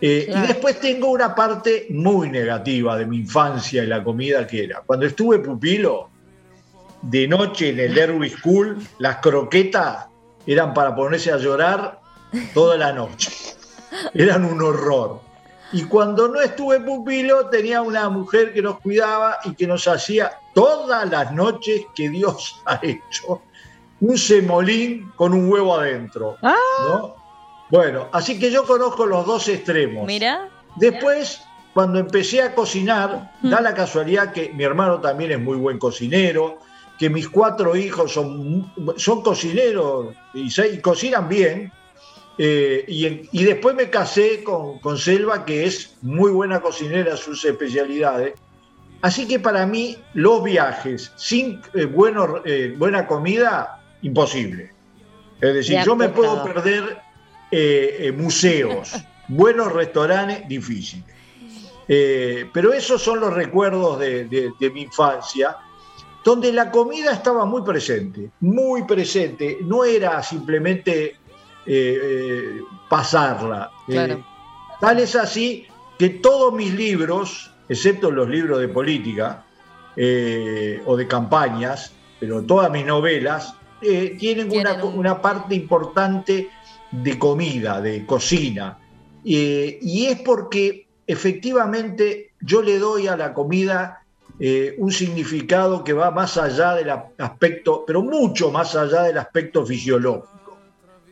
Eh, 0.00 0.26
y 0.28 0.46
después 0.46 0.80
tengo 0.80 1.10
una 1.10 1.34
parte 1.34 1.86
muy 1.90 2.30
negativa 2.30 2.96
de 2.96 3.06
mi 3.06 3.18
infancia 3.18 3.82
y 3.82 3.86
la 3.86 4.02
comida 4.02 4.46
que 4.46 4.64
era. 4.64 4.82
Cuando 4.86 5.06
estuve 5.06 5.40
pupilo, 5.40 6.10
de 7.02 7.28
noche 7.28 7.70
en 7.70 7.80
el 7.80 7.94
Derby 7.94 8.30
School, 8.30 8.78
las 8.98 9.16
croquetas 9.16 10.06
eran 10.46 10.72
para 10.72 10.94
ponerse 10.94 11.32
a 11.32 11.36
llorar 11.36 12.00
toda 12.54 12.76
la 12.76 12.92
noche. 12.92 13.30
Eran 14.14 14.44
un 14.44 14.62
horror. 14.62 15.20
Y 15.72 15.84
cuando 15.84 16.28
no 16.28 16.40
estuve 16.40 16.80
pupilo, 16.80 17.46
tenía 17.46 17.82
una 17.82 18.08
mujer 18.08 18.54
que 18.54 18.62
nos 18.62 18.80
cuidaba 18.80 19.38
y 19.44 19.54
que 19.54 19.66
nos 19.66 19.86
hacía 19.86 20.38
todas 20.54 21.08
las 21.10 21.32
noches 21.32 21.82
que 21.94 22.08
Dios 22.08 22.62
ha 22.66 22.80
hecho 22.82 23.42
un 24.00 24.18
semolín 24.18 25.10
con 25.16 25.32
un 25.32 25.50
huevo 25.50 25.76
adentro. 25.76 26.36
Ah. 26.42 27.14
Bueno, 27.70 28.08
así 28.12 28.38
que 28.38 28.50
yo 28.50 28.64
conozco 28.64 29.06
los 29.06 29.26
dos 29.26 29.48
extremos. 29.48 30.06
Mira. 30.06 30.48
Después, 30.76 31.42
cuando 31.74 31.98
empecé 31.98 32.42
a 32.42 32.54
cocinar, 32.54 33.32
da 33.42 33.60
la 33.60 33.74
casualidad 33.74 34.32
que 34.32 34.52
mi 34.52 34.64
hermano 34.64 35.00
también 35.00 35.32
es 35.32 35.40
muy 35.40 35.56
buen 35.56 35.78
cocinero, 35.78 36.58
que 36.98 37.10
mis 37.10 37.28
cuatro 37.28 37.76
hijos 37.76 38.12
son, 38.12 38.72
son 38.96 39.22
cocineros 39.22 40.14
y, 40.34 40.78
cocinan 40.78 41.28
bien. 41.28 41.72
Eh, 42.40 42.84
y, 43.32 43.44
después 43.44 43.74
me 43.74 43.90
casé 43.90 44.44
con, 44.44 44.78
con, 44.78 44.96
Selva, 44.96 45.44
que 45.44 45.66
es 45.66 45.96
muy 46.02 46.30
buena 46.30 46.60
cocinera, 46.60 47.16
sus 47.16 47.44
especialidades. 47.44 48.34
Así 49.00 49.28
que 49.28 49.38
para 49.38 49.64
mí 49.66 49.96
los 50.14 50.42
viajes 50.42 51.12
sin 51.16 51.60
eh, 51.74 51.84
bueno, 51.84 52.42
eh, 52.44 52.74
buena 52.76 53.06
comida, 53.06 53.77
imposible. 54.02 54.72
Es 55.40 55.54
decir, 55.54 55.80
yo 55.84 55.94
me 55.94 56.08
puedo 56.08 56.42
perder 56.42 56.98
museos, 58.14 58.94
buenos 59.28 59.72
restaurantes, 59.72 60.46
difícil. 60.48 61.04
pero 61.86 62.72
esos 62.72 63.00
son 63.00 63.20
los 63.20 63.32
recuerdos 63.32 63.98
de, 63.98 64.24
de 64.24 64.70
mi 64.70 64.82
infancia 64.82 65.56
donde 66.24 66.52
la 66.52 66.70
comida 66.70 67.12
estaba 67.12 67.44
muy 67.44 67.62
presente, 67.62 68.30
muy 68.40 68.84
presente, 68.84 69.58
no 69.62 69.84
era 69.84 70.22
simplemente 70.22 71.16
eh, 71.66 72.00
eh, 72.02 72.60
pasarla. 72.88 73.70
Eh, 73.88 74.22
tal 74.80 74.98
es 74.98 75.16
así 75.16 75.66
que 75.98 76.10
todos 76.10 76.52
mis 76.52 76.74
libros, 76.74 77.50
excepto 77.68 78.10
los 78.10 78.28
libros 78.28 78.60
de 78.60 78.68
política 78.68 79.44
o 80.86 80.96
de 80.96 81.06
campañas, 81.08 81.92
pero 82.20 82.42
todas 82.42 82.70
mis 82.70 82.86
novelas, 82.86 83.54
tienen 83.80 84.50
una, 84.50 84.84
una, 84.84 85.22
parte 85.22 85.54
importante 85.54 86.48
de 86.90 87.18
comida, 87.18 87.80
de 87.80 88.04
cocina. 88.06 88.78
y 89.24 90.06
es 90.06 90.20
porque 90.20 90.86
efectivamente 91.06 92.32
yo 92.40 92.62
le 92.62 92.78
doy 92.78 93.08
a 93.08 93.16
la 93.16 93.34
comida 93.34 94.02
eh, 94.40 94.76
un 94.78 94.92
significado 94.92 95.82
que 95.82 95.92
va 95.92 96.12
más 96.12 96.36
allá 96.36 96.74
del 96.74 96.90
aspecto, 97.18 97.82
pero 97.84 98.02
mucho 98.02 98.52
más 98.52 98.76
allá 98.76 99.02
del 99.02 99.18
aspecto 99.18 99.66
fisiológico. 99.66 100.56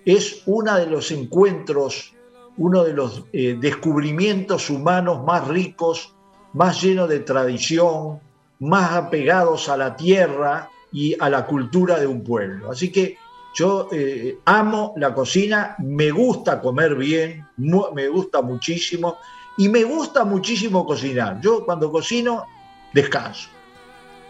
Es 0.04 0.42
uno 0.46 0.76
de 0.76 0.86
los 0.86 1.10
encuentros, 1.10 2.14
uno 2.56 2.84
de 2.84 2.92
los 2.92 3.24
eh, 3.32 3.56
descubrimientos 3.58 4.70
humanos 4.70 5.24
más 5.24 5.48
ricos, 5.48 6.14
más 6.52 6.80
llenos 6.80 7.08
de 7.08 7.18
tradición, 7.20 8.20
más 8.60 8.92
apegados 8.92 9.68
a 9.68 9.76
la 9.76 9.96
tierra 9.96 10.70
y 10.96 11.14
a 11.20 11.28
la 11.28 11.44
cultura 11.44 12.00
de 12.00 12.06
un 12.06 12.24
pueblo. 12.24 12.70
Así 12.70 12.90
que 12.90 13.18
yo 13.54 13.90
eh, 13.92 14.38
amo 14.46 14.94
la 14.96 15.12
cocina, 15.12 15.76
me 15.78 16.10
gusta 16.10 16.58
comer 16.58 16.94
bien, 16.94 17.46
me 17.58 18.08
gusta 18.08 18.40
muchísimo 18.40 19.18
y 19.58 19.68
me 19.68 19.84
gusta 19.84 20.24
muchísimo 20.24 20.86
cocinar. 20.86 21.38
Yo 21.42 21.66
cuando 21.66 21.92
cocino 21.92 22.46
descanso. 22.94 23.50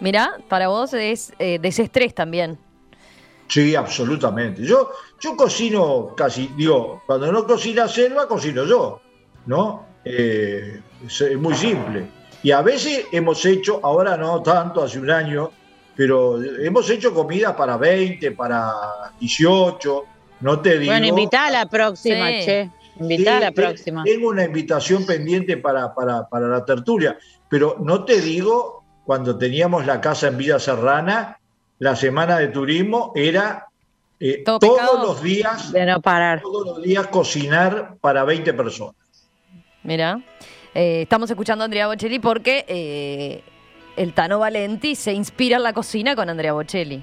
Mira, 0.01 0.39
para 0.49 0.67
vos 0.67 0.93
es 0.93 1.33
eh, 1.39 1.61
desestrés 1.61 2.13
también. 2.13 2.59
Sí, 3.47 3.77
absolutamente. 3.77 4.65
Yo, 4.65 4.91
yo 5.21 5.37
cocino 5.37 6.15
casi, 6.17 6.51
digo, 6.57 7.05
cuando 7.07 7.31
no 7.31 7.47
cocina 7.47 7.87
Selva, 7.87 8.27
cocino 8.27 8.65
yo, 8.65 9.01
¿no? 9.47 9.87
Eh, 10.05 10.81
es 11.07 11.39
muy 11.39 11.55
simple. 11.55 12.09
Y 12.43 12.51
a 12.51 12.61
veces 12.61 13.07
hemos 13.13 13.45
hecho, 13.47 13.79
ahora 13.85 14.17
no 14.17 14.43
tanto, 14.43 14.83
hace 14.83 14.99
un 14.99 15.11
año, 15.11 15.53
pero 15.97 16.43
hemos 16.43 16.89
hecho 16.91 17.15
comida 17.15 17.57
para 17.57 17.77
20, 17.77 18.33
para 18.33 18.73
18, 19.19 20.05
no 20.41 20.61
te 20.61 20.79
digo. 20.79 20.93
Bueno, 20.93 21.07
invita 21.07 21.47
a 21.47 21.51
la 21.51 21.67
próxima, 21.67 22.29
che. 22.29 22.71
Invita 23.01 23.39
a 23.39 23.41
la 23.41 23.53
próxima. 23.53 24.05
Tengo 24.05 24.29
una 24.29 24.45
invitación 24.45 25.05
pendiente 25.05 25.57
para, 25.57 25.95
para, 25.95 26.29
para 26.29 26.49
la 26.49 26.65
tertulia. 26.65 27.19
Pero 27.49 27.77
no 27.81 28.05
te 28.05 28.21
digo, 28.21 28.85
cuando 29.05 29.37
teníamos 29.37 29.87
la 29.87 30.01
casa 30.01 30.29
en 30.29 30.37
Villa 30.37 30.59
Serrana, 30.59 31.39
la 31.79 31.95
semana 31.95 32.39
de 32.39 32.49
turismo 32.49 33.13
era 33.15 33.67
eh, 34.19 34.43
todos 34.45 35.01
los 35.01 35.23
días 35.23 35.73
de 35.73 35.85
no 35.85 36.01
parar. 36.01 36.41
todos 36.41 36.67
los 36.67 36.83
días 36.83 37.07
cocinar 37.09 37.97
para 38.01 38.25
20 38.25 38.55
personas. 38.55 38.95
Mira, 39.83 40.21
eh, 40.75 41.03
estamos 41.03 41.31
escuchando 41.31 41.65
a 41.65 41.67
Andrea 41.67 41.87
Bocelli 41.87 42.19
porque 42.19 42.65
eh, 42.67 43.43
el 43.97 44.13
Tano 44.13 44.39
Valenti 44.39 44.95
se 44.95 45.13
inspira 45.13 45.57
en 45.57 45.63
la 45.63 45.73
cocina 45.73 46.15
con 46.15 46.29
Andrea 46.29 46.53
Bocelli. 46.53 47.03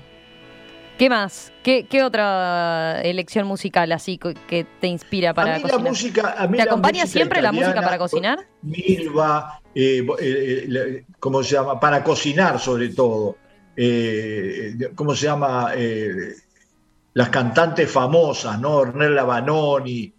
¿Qué 0.98 1.10
más? 1.10 1.52
¿Qué, 1.64 1.88
otra 2.04 3.02
elección 3.02 3.48
musical 3.48 3.92
así 3.92 4.20
que 4.48 4.66
te 4.80 4.88
inspira 4.88 5.34
para 5.34 5.60
cocinar? 5.60 6.52
¿Te 6.56 6.62
acompaña 6.62 7.08
siempre 7.08 7.42
la 7.42 7.52
música 7.52 7.82
para 7.82 7.98
cocinar? 7.98 8.40
Milva, 8.62 9.60
eh, 9.74 10.06
eh, 10.20 10.68
eh, 10.70 11.06
¿cómo 11.20 11.42
se 11.42 11.56
llama? 11.56 11.80
Para 11.80 12.04
cocinar 12.04 12.60
sobre 12.60 12.90
todo. 12.90 13.38
¿Cómo 14.96 15.16
se 15.16 15.26
llama? 15.26 15.72
las 17.16 17.30
cantantes 17.30 17.92
famosas, 17.92 18.60
¿no? 18.60 18.78
Ornella 18.78 19.24
Banoni, 19.24 20.14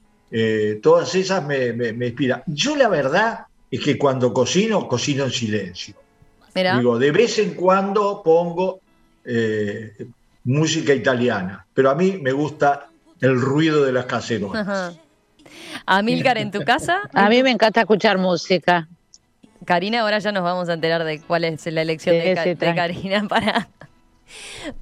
todas 0.83 1.15
esas 1.15 1.45
me, 1.45 1.73
me, 1.73 2.07
inspiran. 2.07 2.43
Yo 2.47 2.77
la 2.77 2.89
verdad 2.89 3.47
es 3.71 3.81
que 3.81 3.97
cuando 3.97 4.33
cocino, 4.33 4.89
cocino 4.89 5.25
en 5.25 5.31
silencio. 5.31 6.04
Digo, 6.55 6.99
de 6.99 7.11
vez 7.11 7.39
en 7.39 7.55
cuando 7.55 8.23
pongo 8.23 8.81
música 10.45 10.95
italiana, 10.95 11.67
pero 11.75 11.91
a 11.91 11.95
mí 11.95 12.19
me 12.21 12.33
gusta 12.33 12.89
el 13.21 13.41
ruido 13.41 13.85
de 13.85 13.93
las 13.93 14.07
cacerolas. 14.07 14.99
Amílcar, 15.87 16.39
¿en 16.39 16.51
tu 16.51 16.63
casa? 16.65 17.03
A 17.13 17.29
mí 17.29 17.43
me 17.43 17.51
encanta 17.51 17.81
escuchar 17.81 18.19
música. 18.19 18.89
Karina, 19.65 20.01
ahora 20.01 20.19
ya 20.19 20.33
nos 20.33 20.43
vamos 20.43 20.69
a 20.69 20.75
enterar 20.75 21.05
de 21.05 21.21
cuál 21.21 21.45
es 21.45 21.65
la 21.67 21.83
elección 21.83 22.17
de, 22.17 22.75
Karina 22.75 23.27
para, 23.29 23.69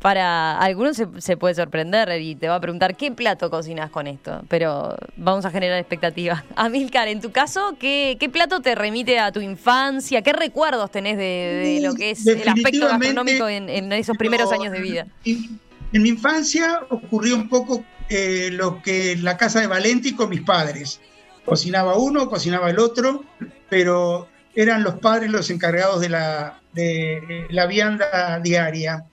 para 0.01 0.59
algunos 0.59 0.97
se, 0.97 1.37
puede 1.37 1.55
sorprender 1.55 2.21
y 2.21 2.35
te 2.35 2.49
va 2.49 2.57
a 2.57 2.61
preguntar 2.61 2.97
qué 2.97 3.11
plato 3.13 3.51
cocinas 3.51 3.91
con 3.91 4.07
esto, 4.07 4.43
pero 4.49 4.97
vamos 5.17 5.45
a 5.45 5.51
generar 5.51 5.79
expectativas. 5.79 6.43
Amílcar, 6.57 7.09
en 7.09 7.21
tu 7.21 7.33
caso, 7.33 7.77
¿qué, 7.79 8.17
plato 8.33 8.61
te 8.61 8.75
remite 8.75 9.19
a 9.19 9.33
tu 9.33 9.41
infancia? 9.41 10.23
¿Qué 10.23 10.33
recuerdos 10.33 10.91
tenés 10.91 11.17
de, 11.17 11.81
lo 11.83 11.95
que 11.95 12.11
es 12.11 12.27
el 12.27 12.49
aspecto 12.49 12.89
gastronómico 12.89 13.49
en, 13.49 13.93
esos 13.93 14.17
primeros 14.17 14.53
años 14.53 14.73
de 14.73 14.81
vida? 14.81 15.07
En, 15.25 15.61
mi 15.93 16.09
infancia 16.09 16.81
ocurrió 16.89 17.37
un 17.37 17.51
poco 17.51 17.85
eh, 18.09 18.49
lo 18.51 18.81
que 18.81 19.13
en 19.13 19.25
la 19.25 19.37
casa 19.37 19.61
de 19.61 19.67
Valenti 19.67 20.15
con 20.15 20.31
mis 20.31 20.41
padres. 20.41 21.01
Cocinaba 21.45 21.97
uno, 21.97 22.31
cocinaba 22.31 22.71
el 22.71 22.79
otro, 22.79 23.25
pero 23.69 24.29
eran 24.55 24.83
los 24.83 24.95
padres 24.95 25.31
los 25.31 25.51
encargados 25.51 26.01
de 26.01 26.09
la, 26.09 26.61
de 26.73 27.47
la 27.51 27.67
vianda 27.67 28.41
diaria. 28.41 29.05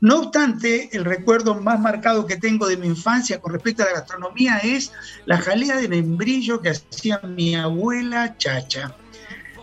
No 0.00 0.20
obstante, 0.20 0.90
el 0.92 1.04
recuerdo 1.04 1.56
más 1.56 1.80
marcado 1.80 2.26
que 2.26 2.36
tengo 2.36 2.68
de 2.68 2.76
mi 2.76 2.86
infancia 2.86 3.40
con 3.40 3.52
respecto 3.52 3.82
a 3.82 3.86
la 3.86 3.92
gastronomía 3.94 4.58
es 4.58 4.92
la 5.26 5.38
jalea 5.38 5.76
de 5.76 5.88
membrillo 5.88 6.60
que 6.60 6.70
hacía 6.70 7.20
mi 7.24 7.56
abuela 7.56 8.36
Chacha. 8.38 8.94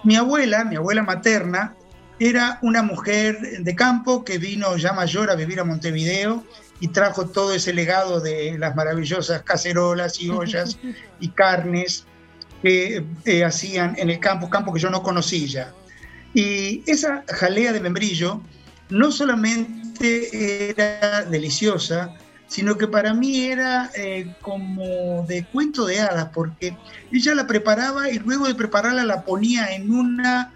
Mi 0.04 0.18
abuela, 0.18 0.66
mi 0.66 0.76
abuela 0.76 1.04
materna, 1.04 1.76
era 2.20 2.60
una 2.62 2.82
mujer 2.82 3.40
de 3.60 3.76
campo 3.76 4.26
que 4.26 4.38
vino 4.38 4.76
ya 4.76 4.92
mayor 4.92 5.30
a 5.30 5.36
vivir 5.36 5.60
a 5.60 5.64
Montevideo 5.64 6.44
y 6.82 6.90
trajo 6.90 7.28
todo 7.28 7.54
ese 7.54 7.74
legado 7.74 8.20
de 8.20 8.58
las 8.58 8.76
maravillosas 8.76 9.42
cacerolas 9.44 10.20
y 10.22 10.30
ollas 10.32 10.78
y 11.22 11.30
carnes 11.30 12.06
que 12.62 13.06
eh, 13.24 13.44
hacían 13.46 13.96
en 13.98 14.10
el 14.10 14.20
campo, 14.20 14.50
campo 14.50 14.74
que 14.74 14.82
yo 14.82 14.90
no 14.90 15.02
conocía. 15.02 15.74
Y 16.34 16.84
esa 16.90 17.24
jalea 17.30 17.72
de 17.72 17.80
membrillo 17.80 18.42
no 18.90 19.12
solamente 19.12 19.85
era 20.00 21.24
deliciosa, 21.24 22.14
sino 22.48 22.78
que 22.78 22.88
para 22.88 23.14
mí 23.14 23.46
era 23.46 23.92
eh, 23.96 24.34
como 24.42 25.26
de 25.28 25.46
cuento 25.46 25.86
de 25.86 26.02
hadas, 26.02 26.30
porque 26.34 26.78
ella 27.12 27.36
la 27.36 27.48
preparaba 27.48 28.10
y 28.10 28.20
luego 28.20 28.48
de 28.48 28.56
prepararla 28.56 29.04
la 29.04 29.24
ponía 29.24 29.74
en 29.74 29.92
una 29.92 30.54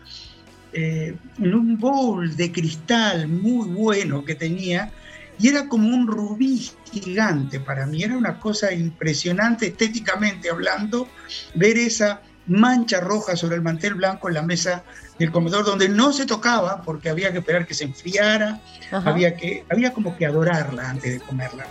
eh, 0.72 1.16
en 1.40 1.56
un 1.56 1.78
bowl 1.80 2.36
de 2.36 2.52
cristal 2.52 3.28
muy 3.28 3.68
bueno 3.70 4.24
que 4.24 4.36
tenía 4.36 4.92
y 5.40 5.48
era 5.48 5.68
como 5.68 5.88
un 5.88 6.06
rubí 6.06 6.70
gigante 6.92 7.60
para 7.60 7.88
mí, 7.88 8.04
era 8.04 8.16
una 8.16 8.40
cosa 8.40 8.72
impresionante 8.74 9.68
estéticamente 9.68 10.50
hablando, 10.50 11.08
ver 11.56 11.78
esa 11.78 12.22
mancha 12.50 13.00
roja 13.00 13.36
sobre 13.36 13.56
el 13.56 13.62
mantel 13.62 13.96
blanco 13.96 14.28
en 14.28 14.36
la 14.36 14.42
mesa 14.42 14.84
del 15.18 15.32
comedor 15.32 15.66
donde 15.66 15.90
no 15.90 16.12
se 16.14 16.26
tocaba 16.26 16.82
porque 16.82 17.10
había 17.10 17.32
que 17.32 17.40
esperar 17.40 17.66
que 17.66 17.74
se 17.74 17.84
enfriara, 17.84 18.60
había 18.92 19.36
que 19.36 19.66
había 19.70 19.94
como 19.94 20.18
que 20.18 20.26
adorarla 20.26 20.90
antes 20.90 21.14
de 21.14 21.20
comerla, 21.20 21.66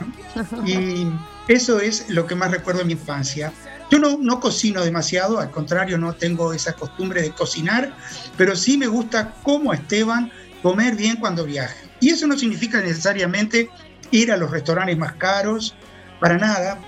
Y 0.67 1.07
eso 1.49 1.81
es 1.81 2.09
lo 2.11 2.27
que 2.27 2.35
más 2.35 2.51
recuerdo 2.51 2.81
de 2.81 2.87
mi 2.87 2.93
infancia. 2.93 3.53
Yo 3.91 3.99
no, 3.99 4.19
no 4.19 4.39
cocino 4.39 4.85
demasiado, 4.85 5.41
al 5.41 5.51
contrario, 5.51 5.97
no 5.97 6.13
tengo 6.13 6.53
esa 6.53 6.75
costumbre 6.75 7.23
de 7.23 7.31
cocinar, 7.31 7.95
pero 8.37 8.55
sí 8.55 8.77
me 8.77 8.87
gusta 8.87 9.35
como 9.43 9.73
Esteban 9.73 10.31
comer 10.63 10.95
bien 10.95 11.17
cuando 11.17 11.45
viaje. 11.45 11.89
Y 12.01 12.11
eso 12.11 12.27
no 12.27 12.39
significa 12.39 12.81
necesariamente 12.81 13.71
ir 14.11 14.31
a 14.31 14.37
los 14.37 14.51
restaurantes 14.51 14.99
más 14.99 15.15
caros, 15.15 15.75
para 16.21 16.37
nada, 16.37 16.79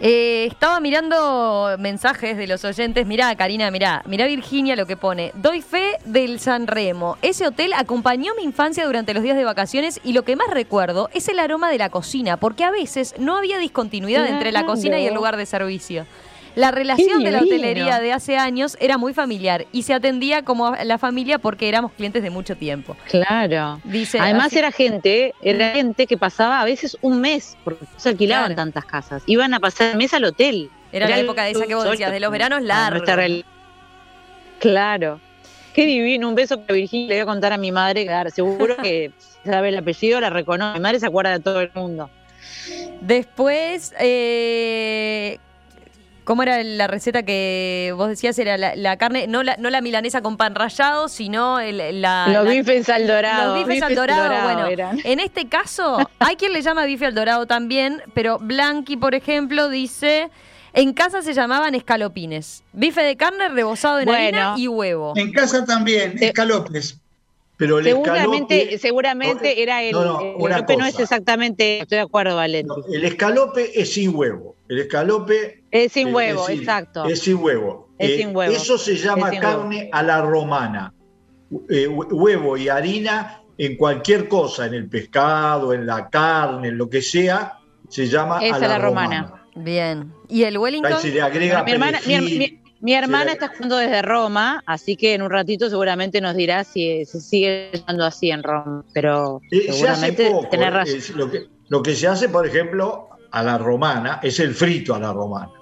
eh, 0.00 0.46
estaba 0.50 0.80
mirando 0.80 1.76
mensajes 1.78 2.36
de 2.36 2.46
los 2.46 2.64
oyentes. 2.64 3.06
Mirá, 3.06 3.34
Karina, 3.36 3.70
mirá. 3.70 4.02
Mirá 4.06 4.26
Virginia 4.26 4.76
lo 4.76 4.86
que 4.86 4.96
pone. 4.96 5.32
Doy 5.34 5.62
fe 5.62 5.98
del 6.04 6.40
San 6.40 6.66
Remo. 6.66 7.16
Ese 7.22 7.46
hotel 7.46 7.72
acompañó 7.72 8.32
mi 8.36 8.44
infancia 8.44 8.86
durante 8.86 9.14
los 9.14 9.22
días 9.22 9.36
de 9.36 9.44
vacaciones 9.44 10.00
y 10.04 10.12
lo 10.12 10.22
que 10.22 10.36
más 10.36 10.50
recuerdo 10.50 11.10
es 11.12 11.28
el 11.28 11.38
aroma 11.38 11.70
de 11.70 11.78
la 11.78 11.90
cocina, 11.90 12.36
porque 12.36 12.64
a 12.64 12.70
veces 12.70 13.14
no 13.18 13.36
había 13.36 13.58
discontinuidad 13.58 14.26
entre 14.26 14.52
la 14.52 14.64
cocina 14.66 14.98
y 15.00 15.06
el 15.06 15.14
lugar 15.14 15.36
de 15.36 15.46
servicio. 15.46 16.06
La 16.58 16.72
relación 16.72 17.22
de 17.22 17.30
la 17.30 17.38
hotelería 17.38 18.00
de 18.00 18.12
hace 18.12 18.36
años 18.36 18.76
era 18.80 18.98
muy 18.98 19.14
familiar 19.14 19.66
y 19.70 19.84
se 19.84 19.94
atendía 19.94 20.42
como 20.42 20.74
la 20.74 20.98
familia 20.98 21.38
porque 21.38 21.68
éramos 21.68 21.92
clientes 21.92 22.20
de 22.20 22.30
mucho 22.30 22.56
tiempo. 22.56 22.96
Claro. 23.08 23.80
Dice, 23.84 24.18
Además 24.18 24.52
era 24.54 24.72
gente, 24.72 25.34
era 25.40 25.70
gente 25.70 26.08
que 26.08 26.18
pasaba 26.18 26.60
a 26.60 26.64
veces 26.64 26.98
un 27.00 27.20
mes, 27.20 27.56
porque 27.62 27.84
no 27.84 28.00
se 28.00 28.08
alquilaban 28.08 28.56
tantas 28.56 28.84
casas. 28.84 29.22
Iban 29.26 29.54
a 29.54 29.60
pasar 29.60 29.92
el 29.92 29.98
mes 29.98 30.12
al 30.14 30.24
hotel. 30.24 30.68
Era, 30.90 31.08
la 31.08 31.20
época 31.20 31.44
de 31.44 31.52
esa 31.52 31.64
que 31.64 31.76
vos 31.76 31.84
decías, 31.84 32.10
de 32.10 32.18
los 32.18 32.32
veranos 32.32 32.60
largos. 32.62 33.08
Claro. 34.58 35.20
Qué 35.74 35.86
divino, 35.86 36.28
un 36.28 36.34
beso 36.34 36.60
para 36.60 36.74
Virginia. 36.74 37.06
Le 37.06 37.14
voy 37.14 37.22
a 37.22 37.26
contar 37.26 37.52
a 37.52 37.56
mi 37.56 37.70
madre, 37.70 38.04
que 38.04 38.30
seguro 38.32 38.76
que 38.78 39.12
sabe 39.44 39.68
el 39.68 39.76
apellido, 39.76 40.20
la 40.20 40.30
reconoce. 40.30 40.74
Mi 40.74 40.82
madre 40.82 40.98
se 40.98 41.06
acuerda 41.06 41.30
de 41.30 41.40
todo 41.40 41.60
el 41.60 41.70
mundo. 41.72 42.10
Después, 43.00 43.94
eh, 44.00 45.38
¿Cómo 46.28 46.42
era 46.42 46.62
la 46.62 46.86
receta 46.88 47.22
que 47.22 47.94
vos 47.96 48.10
decías? 48.10 48.38
Era 48.38 48.58
la, 48.58 48.96
carne, 48.98 49.26
no 49.26 49.42
la, 49.42 49.56
no 49.56 49.70
la 49.70 49.80
milanesa 49.80 50.20
con 50.20 50.36
pan 50.36 50.54
rallado, 50.54 51.08
sino 51.08 51.58
el, 51.58 52.02
la. 52.02 52.28
Los 52.28 52.46
bifes 52.46 52.90
al 52.90 53.06
dorado. 53.06 53.56
Los 53.56 53.66
bifes, 53.66 53.82
al 53.82 53.94
dorado, 53.94 54.42
bueno. 54.42 54.90
En 55.04 55.20
este 55.20 55.48
caso, 55.48 55.96
hay 56.18 56.36
quien 56.36 56.52
le 56.52 56.60
llama 56.60 56.84
bife 56.84 57.06
al 57.06 57.14
dorado 57.14 57.46
también, 57.46 58.02
pero 58.12 58.38
Blanqui, 58.38 58.98
por 58.98 59.14
ejemplo, 59.14 59.70
dice. 59.70 60.28
En 60.74 60.92
casa 60.92 61.22
se 61.22 61.32
llamaban 61.32 61.74
escalopines. 61.74 62.62
Bife 62.74 63.02
de 63.02 63.16
carne 63.16 63.48
rebozado 63.48 63.98
en 64.00 64.10
harina 64.10 64.54
y 64.58 64.68
huevo. 64.68 65.14
En 65.16 65.32
casa 65.32 65.64
también, 65.64 66.22
escalopes. 66.22 67.00
Pero 67.58 67.80
el 67.80 67.84
seguramente, 67.84 68.78
seguramente 68.78 69.62
era 69.62 69.82
el, 69.82 69.92
no, 69.92 70.20
escalope 70.20 70.76
no 70.76 70.86
es 70.86 70.98
exactamente, 71.00 71.80
estoy 71.80 71.96
de 71.96 72.02
acuerdo, 72.02 72.36
Valente. 72.36 72.72
el 72.92 73.04
escalope 73.04 73.78
es 73.78 73.92
sin 73.92 74.14
huevo. 74.14 74.54
El 74.68 74.78
escalope 74.78 75.64
es 75.72 75.92
sin 75.92 76.14
huevo, 76.14 76.48
exacto. 76.48 77.04
Es 77.04 77.20
sin 77.20 77.42
huevo. 77.42 77.88
Es 77.98 78.16
sin 78.16 78.34
huevo. 78.34 78.54
Eso 78.54 78.78
se 78.78 78.96
llama 78.96 79.32
carne 79.32 79.90
a 79.92 80.04
la 80.04 80.22
romana. 80.22 80.94
Eh, 81.68 81.88
huevo 81.88 82.56
y 82.56 82.68
harina 82.68 83.42
en 83.56 83.76
cualquier 83.76 84.28
cosa, 84.28 84.66
en 84.66 84.74
el 84.74 84.88
pescado, 84.88 85.72
en 85.72 85.84
la 85.84 86.08
carne, 86.08 86.68
en 86.68 86.78
lo 86.78 86.88
que 86.88 87.02
sea, 87.02 87.58
se 87.88 88.06
llama 88.06 88.38
a 88.38 88.58
la, 88.58 88.78
romana. 88.78 89.46
Bien. 89.56 90.12
¿Y 90.28 90.44
el 90.44 90.58
Wellington? 90.58 91.00
se 91.00 91.08
le 91.08 91.22
agrega 91.22 91.64
mi 91.64 91.72
hermana, 91.72 91.98
mi, 92.06 92.60
hermana 92.86 93.32
está 93.32 93.48
jugando 93.48 93.76
desde 93.76 94.02
Roma, 94.02 94.62
así 94.66 94.96
que 94.96 95.14
en 95.14 95.22
un 95.22 95.30
ratito 95.30 95.68
seguramente 95.68 96.20
nos 96.20 96.36
dirá 96.36 96.64
si 96.64 97.04
se 97.04 97.20
sigue 97.20 97.70
llamando 97.72 98.04
así 98.04 98.30
en 98.30 98.42
Roma. 98.42 98.84
Pero 98.92 99.40
eh, 99.50 99.72
seguramente 99.72 100.32
tener 100.50 100.72
razón. 100.72 101.00
lo, 101.16 101.30
que, 101.30 101.46
lo 101.68 101.82
que 101.82 101.94
se 101.94 102.06
hace, 102.06 102.28
por 102.28 102.46
ejemplo, 102.46 103.08
a 103.30 103.42
la 103.42 103.58
romana 103.58 104.20
es 104.22 104.40
el 104.40 104.54
frito 104.54 104.94
a 104.94 105.00
la 105.00 105.12
romana, 105.12 105.52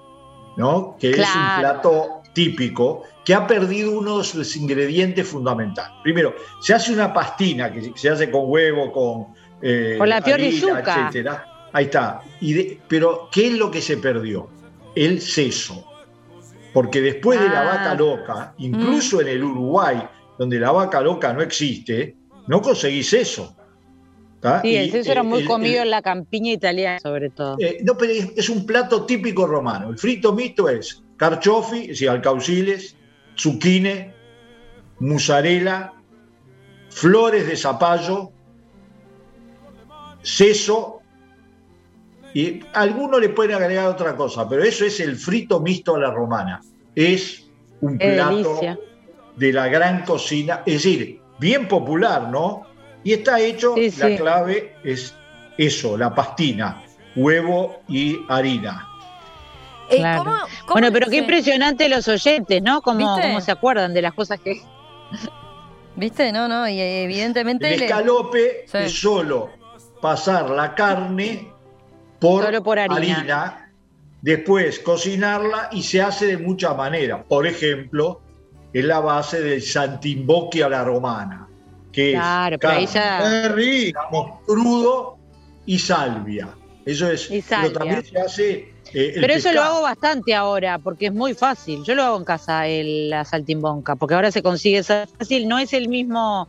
¿no? 0.57 0.95
Que 0.99 1.11
es 1.11 1.17
un 1.17 1.59
plato 1.59 2.21
típico 2.33 3.03
que 3.25 3.33
ha 3.33 3.47
perdido 3.47 3.97
uno 3.97 4.19
de 4.19 4.23
sus 4.23 4.55
ingredientes 4.55 5.27
fundamentales. 5.27 5.91
Primero, 6.03 6.35
se 6.61 6.73
hace 6.73 6.93
una 6.93 7.11
pastina 7.13 7.71
que 7.73 7.91
se 7.95 8.09
hace 8.09 8.29
con 8.29 8.43
huevo, 8.45 8.91
con, 8.91 9.27
eh, 9.61 9.95
con 9.97 10.07
la 10.07 10.17
harina, 10.17 10.79
etcétera. 10.79 11.45
Ahí 11.73 11.85
está. 11.85 12.21
Y 12.39 12.75
pero, 12.87 13.27
¿qué 13.31 13.47
es 13.47 13.53
lo 13.53 13.69
que 13.69 13.81
se 13.81 13.97
perdió? 13.97 14.49
El 14.95 15.19
seso. 15.21 15.83
Porque 16.77 17.01
después 17.01 17.39
de 17.39 17.49
la 17.49 17.61
ah. 17.61 17.75
vaca 17.75 17.95
loca, 17.95 18.53
incluso 18.59 19.17
mm. 19.17 19.21
en 19.21 19.27
el 19.29 19.43
Uruguay, 19.43 19.97
donde 20.37 20.59
la 20.59 20.71
vaca 20.71 21.01
loca 21.01 21.33
no 21.33 21.41
existe, 21.41 22.15
no 22.45 22.61
conseguís 22.61 23.13
eso. 23.13 23.57
Sí, 24.61 24.75
el 24.75 24.93
eso 24.93 25.11
era 25.11 25.23
muy 25.23 25.43
comido 25.43 25.81
en 25.81 25.89
la 25.89 26.03
campiña 26.03 26.51
italiana, 26.51 26.99
sobre 26.99 27.31
todo. 27.31 27.57
Eh, 27.59 27.79
no, 27.83 27.97
pero 27.97 28.13
es, 28.13 28.47
un 28.49 28.63
plato 28.67 29.07
típico 29.07 29.47
romano. 29.47 29.89
El 29.89 29.97
frito 29.97 30.33
mixto 30.33 30.69
es 30.69 31.03
carchofi, 31.15 31.79
es 31.79 31.87
decir, 31.87 32.11
alcauciles, 32.11 32.95
zucchine, 33.35 34.13
mozzarella, 34.99 35.93
flores 36.91 37.47
de 37.47 37.57
zapallo, 37.57 38.31
seso, 40.21 40.96
y 42.37 42.59
algunos 42.75 43.19
le 43.19 43.29
pueden 43.29 43.55
agregar 43.55 43.87
otra 43.87 44.15
cosa, 44.15 44.47
pero 44.47 44.61
eso 44.61 44.85
es 44.85 44.99
el 44.99 45.15
frito 45.15 45.59
mixto 45.59 45.95
a 45.95 45.99
la 45.99 46.11
romana. 46.11 46.61
Es 46.93 47.47
un 47.81 47.97
plato 47.97 48.59
de 49.35 49.51
la 49.51 49.67
gran 49.69 50.05
cocina, 50.05 50.61
es 50.63 50.83
decir, 50.83 51.19
bien 51.39 51.67
popular, 51.67 52.29
¿no? 52.29 52.67
Y 53.03 53.13
está 53.13 53.39
hecho, 53.39 53.73
la 53.75 54.15
clave 54.15 54.75
es 54.83 55.15
eso, 55.57 55.97
la 55.97 56.13
pastina, 56.13 56.83
huevo 57.15 57.81
y 57.87 58.19
harina. 58.29 58.87
Eh, 59.89 60.03
bueno, 60.67 60.91
pero 60.93 61.09
qué 61.09 61.17
impresionante 61.17 61.89
los 61.89 62.07
oyentes, 62.07 62.61
¿no? 62.61 62.83
Cómo, 62.83 63.41
se 63.41 63.51
acuerdan 63.51 63.95
de 63.95 64.03
las 64.03 64.13
cosas 64.13 64.39
que... 64.39 64.61
¿Viste? 65.95 66.31
No, 66.31 66.47
no, 66.47 66.69
y 66.69 66.79
evidentemente... 66.79 67.73
El 67.73 67.81
escalope 67.81 68.65
es 68.71 68.91
solo 68.91 69.49
pasar 69.99 70.51
la 70.51 70.75
carne 70.75 71.56
por, 72.19 72.79
harina. 72.79 73.71
después 74.21 74.79
cocinarla 74.79 75.69
y 75.71 75.83
se 75.83 76.01
hace 76.01 76.27
de 76.27 76.37
muchas 76.37 76.75
maneras. 76.75 77.21
Por 77.27 77.47
ejemplo, 77.47 78.21
es 78.73 78.85
la 78.85 78.99
base 78.99 79.41
del 79.41 79.61
santimbocchi 79.61 80.61
a 80.61 80.69
la 80.69 80.83
romana 80.83 81.47
claro, 82.11 82.57
pero 82.59 82.73
ahí 82.73 83.93
crudo 84.45 85.17
y 85.65 85.79
salvia. 85.79 86.49
Eso 86.85 87.09
es. 87.09 87.27
Pero 87.49 87.71
también 87.71 88.05
se 88.05 88.19
hace. 88.19 88.73
Eh, 88.93 89.17
pero 89.19 89.33
eso 89.33 89.51
lo 89.51 89.61
hago 89.61 89.81
bastante 89.81 90.33
ahora, 90.33 90.79
porque 90.79 91.07
es 91.07 91.13
muy 91.13 91.33
fácil. 91.33 91.83
Yo 91.83 91.93
lo 91.95 92.03
hago 92.03 92.17
en 92.17 92.23
casa, 92.23 92.67
el, 92.67 93.09
la 93.09 93.25
saltimbonca, 93.25 93.97
porque 93.97 94.15
ahora 94.15 94.31
se 94.31 94.41
consigue 94.41 94.83
fácil. 94.83 95.47
No 95.47 95.59
es 95.59 95.73
el 95.73 95.89
mismo 95.89 96.47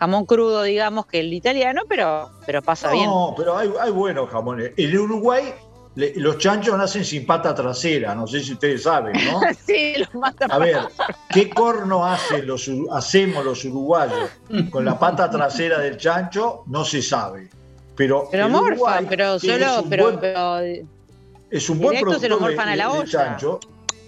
jamón 0.00 0.24
crudo, 0.24 0.62
digamos, 0.62 1.06
que 1.06 1.20
el 1.20 1.32
italiano, 1.32 1.82
pero, 1.86 2.30
pero 2.46 2.62
pasa 2.62 2.90
bien. 2.90 3.04
No, 3.04 3.34
pero 3.36 3.56
hay, 3.56 3.70
hay 3.78 3.90
buenos 3.90 4.30
jamones. 4.30 4.72
El 4.78 4.98
Uruguay 4.98 5.52
los 5.94 6.38
chanchos 6.38 6.78
nacen 6.78 7.04
sin 7.04 7.26
pata 7.26 7.54
trasera, 7.54 8.14
no 8.14 8.26
sé 8.26 8.42
si 8.42 8.52
ustedes 8.52 8.84
saben, 8.84 9.12
¿no? 9.12 9.40
sí, 9.66 9.94
los 9.98 10.14
matan. 10.14 10.50
A 10.50 10.58
ver, 10.58 10.78
¿qué 11.28 11.50
corno 11.50 12.06
hacen 12.06 12.46
los, 12.46 12.70
hacemos 12.92 13.44
los 13.44 13.64
uruguayos 13.64 14.30
con 14.70 14.84
la 14.84 14.98
pata 14.98 15.28
trasera 15.28 15.78
del 15.78 15.96
chancho? 15.98 16.62
No 16.66 16.84
se 16.84 17.02
sabe. 17.02 17.50
Pero, 17.96 18.28
pero 18.30 18.48
morfan, 18.48 19.06
pero 19.06 19.38
solo, 19.38 19.84
pero, 19.90 20.60
es 21.50 21.68
un 21.68 21.78
buen 21.78 22.00
producto 22.00 22.48
de, 22.48 23.04
chancho. 23.06 23.60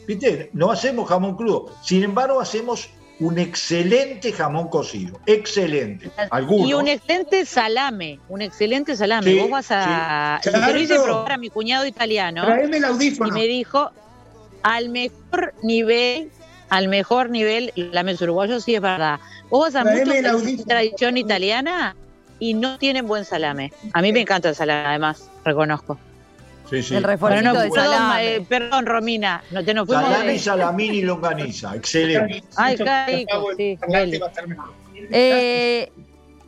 ¿Viste? 0.07 0.51
No 0.55 0.71
hacemos 0.71 1.09
jamón 1.09 1.37
crudo. 1.37 1.67
Sin 1.83 2.03
embargo, 2.03 2.41
hacemos 2.41 2.89
un 3.20 3.38
excelente 3.38 4.33
jamón 4.33 4.68
cocido, 4.68 5.20
excelente. 5.27 6.11
Algunos. 6.31 6.68
Y 6.68 6.75
un 6.75 6.88
excelente 6.88 7.44
salame, 7.46 8.18
un 8.29 8.42
excelente 8.42 8.96
salame. 8.96 9.33
Sí, 9.33 9.38
Vos 9.38 9.51
vas 9.51 9.66
a... 9.70 10.40
sí. 10.42 10.51
y 10.51 10.53
se 10.53 10.72
lo 10.72 10.79
hice 10.79 11.01
probar 11.01 11.33
a 11.33 11.37
mi 11.37 11.51
cuñado 11.51 11.87
italiano 11.87 12.44
Traeme 12.44 12.79
el 12.79 12.83
y 12.83 12.87
audífono. 12.87 13.33
me 13.35 13.46
dijo, 13.46 13.90
al 14.62 14.88
mejor 14.88 15.55
nivel, 15.62 16.31
al 16.68 16.88
mejor 16.88 17.31
nivel, 17.31 17.72
lames 17.77 18.20
uruguayos, 18.22 18.64
sí 18.64 18.75
es 18.75 18.81
verdad. 18.81 19.20
Vos 19.51 19.72
vas 19.72 19.77
a 19.77 19.85
Traeme 19.85 20.22
muchos 20.33 20.66
tradición 20.66 21.16
italiana 21.16 21.94
y 22.38 22.55
no 22.55 22.79
tienen 22.79 23.07
buen 23.07 23.25
salame. 23.25 23.72
A 23.92 24.03
mí 24.03 24.12
me 24.12 24.20
encanta 24.20 24.48
el 24.48 24.55
salame, 24.57 24.88
además, 24.88 25.31
reconozco. 25.44 25.98
Sí, 26.73 26.83
sí. 26.83 26.95
El 26.97 27.05
refuerzo 27.05 27.43
no, 27.43 27.53
de 27.53 27.69
perdón, 27.71 27.85
salame. 27.85 28.35
eh, 28.37 28.41
perdón, 28.49 28.87
Romina, 28.87 29.43
no 29.51 29.63
te 29.65 29.75
nos 29.75 29.87
fuimos 29.87 30.05
Salami, 30.07 30.27
de- 30.33 30.39
salamín 30.39 30.95
y 30.95 31.03
longaniza, 31.03 31.77
excelente. 31.77 32.43
Ay, 32.57 32.77
sí, 32.79 32.85
mejor. 34.47 34.73
Eh, 35.11 35.91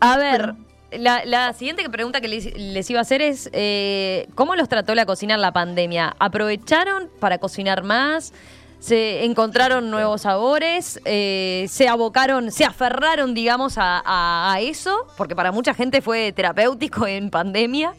a 0.00 0.16
ver, 0.16 0.54
la, 0.92 1.24
la 1.24 1.52
siguiente 1.52 1.88
pregunta 1.90 2.20
que 2.20 2.28
les, 2.28 2.56
les 2.56 2.88
iba 2.90 3.00
a 3.00 3.02
hacer 3.02 3.20
es, 3.22 3.50
eh, 3.52 4.28
¿cómo 4.34 4.54
los 4.56 4.68
trató 4.68 4.94
la 4.94 5.06
cocina 5.06 5.34
en 5.34 5.40
la 5.42 5.52
pandemia? 5.52 6.14
¿Aprovecharon 6.18 7.10
para 7.20 7.38
cocinar 7.38 7.82
más? 7.82 8.32
¿Se 8.80 9.24
encontraron 9.24 9.90
nuevos 9.90 10.22
sabores? 10.22 11.00
Eh, 11.06 11.64
¿Se 11.70 11.88
abocaron, 11.88 12.52
se 12.52 12.64
aferraron, 12.66 13.32
digamos, 13.34 13.78
a, 13.78 14.02
a- 14.04 14.52
a 14.52 14.60
eso? 14.60 15.06
Porque 15.16 15.34
para 15.34 15.52
mucha 15.52 15.72
gente 15.72 16.02
fue 16.02 16.32
terapéutico 16.32 17.06
en 17.06 17.30
pandemia. 17.30 17.94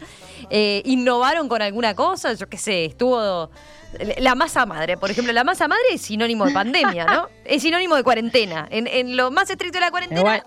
Eh, 0.50 0.82
¿Innovaron 0.86 1.48
con 1.48 1.62
alguna 1.62 1.96
cosa? 1.96 2.34
Yo 2.34 2.48
qué 2.48 2.58
sé, 2.58 2.86
estuvo... 2.86 3.50
La 4.18 4.36
masa 4.36 4.66
madre, 4.66 4.98
por 4.98 5.10
ejemplo, 5.10 5.32
la 5.32 5.46
masa 5.46 5.68
madre 5.70 5.84
es 5.94 6.02
sinónimo 6.02 6.46
de 6.46 6.52
pandemia, 6.54 7.06
¿no? 7.06 7.30
Es 7.46 7.62
sinónimo 7.62 7.96
de 7.96 8.04
cuarentena. 8.04 8.68
En, 8.70 8.88
en 8.88 9.16
lo 9.16 9.32
más 9.32 9.50
estricto 9.50 9.78
de 9.78 9.86
la 9.86 9.92
cuarentena, 9.92 10.20
Igual- 10.22 10.44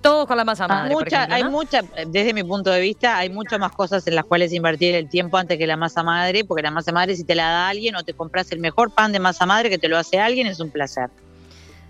todos 0.00 0.26
con 0.26 0.38
la 0.38 0.44
masa 0.46 0.64
Ah, 0.64 0.68
madre. 0.68 0.94
por 0.94 1.04
mucha- 1.04 1.24
hay 1.30 1.44
mucha, 1.44 1.82
desde 2.06 2.32
mi 2.32 2.42
punto 2.42 2.70
de 2.70 2.80
vista, 2.80 3.18
hay 3.18 3.28
muchas 3.28 3.58
más 3.60 3.72
cosas 3.72 4.06
en 4.06 4.14
las 4.14 4.24
cuales 4.24 4.50
invertir 4.54 4.94
el 4.94 5.10
tiempo 5.10 5.36
antes 5.36 5.58
que 5.58 5.66
la 5.66 5.76
masa 5.76 6.02
madre, 6.02 6.42
porque 6.42 6.62
la 6.62 6.70
masa 6.70 6.90
madre 6.90 7.14
si 7.16 7.24
te 7.24 7.34
la 7.34 7.50
da 7.50 7.68
alguien 7.68 7.96
o 7.96 8.02
te 8.02 8.14
compras 8.14 8.50
el 8.50 8.60
mejor 8.60 8.90
pan 8.94 9.12
de 9.12 9.18
masa 9.20 9.44
madre 9.44 9.68
que 9.68 9.76
te 9.76 9.88
lo 9.88 9.98
hace 9.98 10.18
alguien, 10.18 10.46
es 10.46 10.58
un 10.58 10.70
placer. 10.70 11.10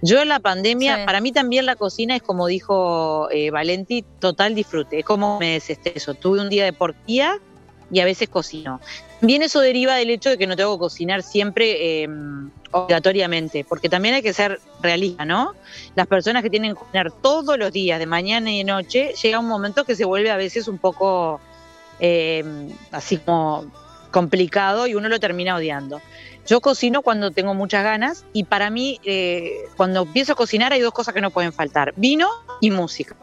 Yo 0.03 0.21
en 0.23 0.29
la 0.29 0.41
pandemia, 0.41 0.97
Sí. 0.97 1.03
para 1.07 1.21
mí 1.21 1.33
también 1.33 1.67
la 1.67 1.77
cocina 1.77 2.17
es 2.17 2.23
como 2.23 2.47
dijo 2.47 3.29
eh, 3.31 3.51
Valenti, 3.51 4.03
total 4.19 4.55
disfrute, 4.55 5.01
es 5.01 5.05
como 5.05 5.39
me 5.39 5.53
desestreso. 5.53 6.15
Tuve 6.15 6.41
un 6.41 6.49
día 6.49 6.65
de 6.65 6.73
porquía 6.73 7.39
y 7.93 8.01
a 8.01 8.05
veces 8.05 8.29
cocino. 8.29 8.81
También 9.21 9.43
eso 9.43 9.61
deriva 9.61 9.97
del 9.97 10.11
hecho 10.11 10.31
de 10.31 10.39
que 10.39 10.47
no 10.47 10.57
tengo 10.57 10.77
que 10.77 10.81
cocinar 10.81 11.23
siempre 11.23 12.03
eh, 12.05 12.09
obligatoriamente, 12.71 13.65
porque 13.69 13.89
también 13.89 14.15
hay 14.15 14.23
que 14.23 14.33
ser 14.33 14.61
realista, 14.81 15.25
¿no? 15.25 15.55
Las 15.95 16.07
personas 16.07 16.43
que 16.43 16.51
tienen 16.51 16.73
que 16.73 16.81
cocinar 16.81 17.13
todos 17.21 17.59
los 17.59 17.73
días, 17.73 17.99
de 17.99 18.07
mañana 18.07 18.51
y 18.51 18.59
de 18.59 18.65
noche, 18.65 19.13
llega 19.21 19.39
un 19.39 19.49
momento 19.49 19.85
que 19.85 19.97
se 19.97 20.05
vuelve 20.05 20.31
a 20.31 20.37
veces 20.37 20.69
un 20.69 20.79
poco 20.79 21.41
eh, 21.99 22.43
así 22.93 23.19
como 23.19 23.67
complicado 24.11 24.87
y 24.87 24.95
uno 24.95 25.09
lo 25.09 25.21
termina 25.21 25.57
odiando. 25.57 26.01
Yo 26.47 26.61
cocino 26.61 27.03
cuando 27.03 27.31
tengo 27.31 27.55
muchas 27.55 27.85
ganas 27.85 28.25
y 28.33 28.45
para 28.45 28.71
mí, 28.71 29.01
eh, 29.05 29.53
cuando 29.77 30.03
empiezo 30.03 30.33
a 30.33 30.37
cocinar 30.37 30.73
hay 30.73 30.81
dos 30.81 30.93
cosas 30.93 31.15
que 31.15 31.21
no 31.21 31.31
pueden 31.31 31.53
faltar, 31.53 31.93
vino 31.97 32.29
y 32.61 32.71
música. 32.71 33.17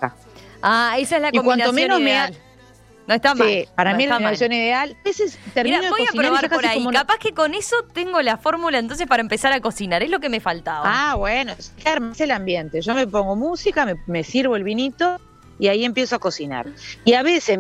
Ah, 0.62 0.96
esa 0.98 1.18
es 1.18 1.22
la 1.22 1.30
Y 1.32 1.40
cuanto 1.40 1.74
menos 1.74 2.00
me 2.00 2.12
ideal. 2.12 2.38
No 3.08 3.14
está 3.14 3.34
mal. 3.34 3.48
Sí, 3.48 3.66
para 3.74 3.92
no 3.92 3.98
mí 3.98 4.04
es 4.04 4.10
la 4.10 4.16
combinación 4.16 4.52
ideal. 4.52 4.98
Veces 5.06 5.40
termino 5.54 5.78
Mira, 5.78 5.90
de 5.90 5.90
voy 5.90 6.08
a 6.08 6.12
probar 6.12 6.50
por 6.50 6.66
ahí. 6.66 6.78
como 6.78 6.92
Capaz 6.92 7.18
que 7.20 7.34
con 7.34 7.54
eso 7.54 7.78
tengo 7.94 8.22
la 8.22 8.38
fórmula 8.38 8.80
entonces 8.80 9.08
para 9.08 9.22
empezar 9.22 9.54
a 9.54 9.62
cocinar. 9.62 10.04
Es 10.04 10.10
lo 10.10 10.20
que 10.20 10.28
me 10.28 10.42
faltaba. 10.42 10.84
Ah, 10.86 11.16
bueno, 11.16 11.54
es 11.58 12.22
el 12.22 12.32
ambiente. 12.32 12.82
Yo 12.82 12.94
me 12.94 13.08
pongo 13.08 13.38
música, 13.38 13.86
me, 13.86 13.96
me 14.08 14.26
sirvo 14.26 14.58
el 14.58 14.64
vinito 14.64 15.22
y 15.60 15.68
ahí 15.68 15.86
empiezo 15.86 16.16
a 16.16 16.20
cocinar. 16.20 16.68
Y 17.06 17.14
a 17.14 17.24
veces, 17.24 17.60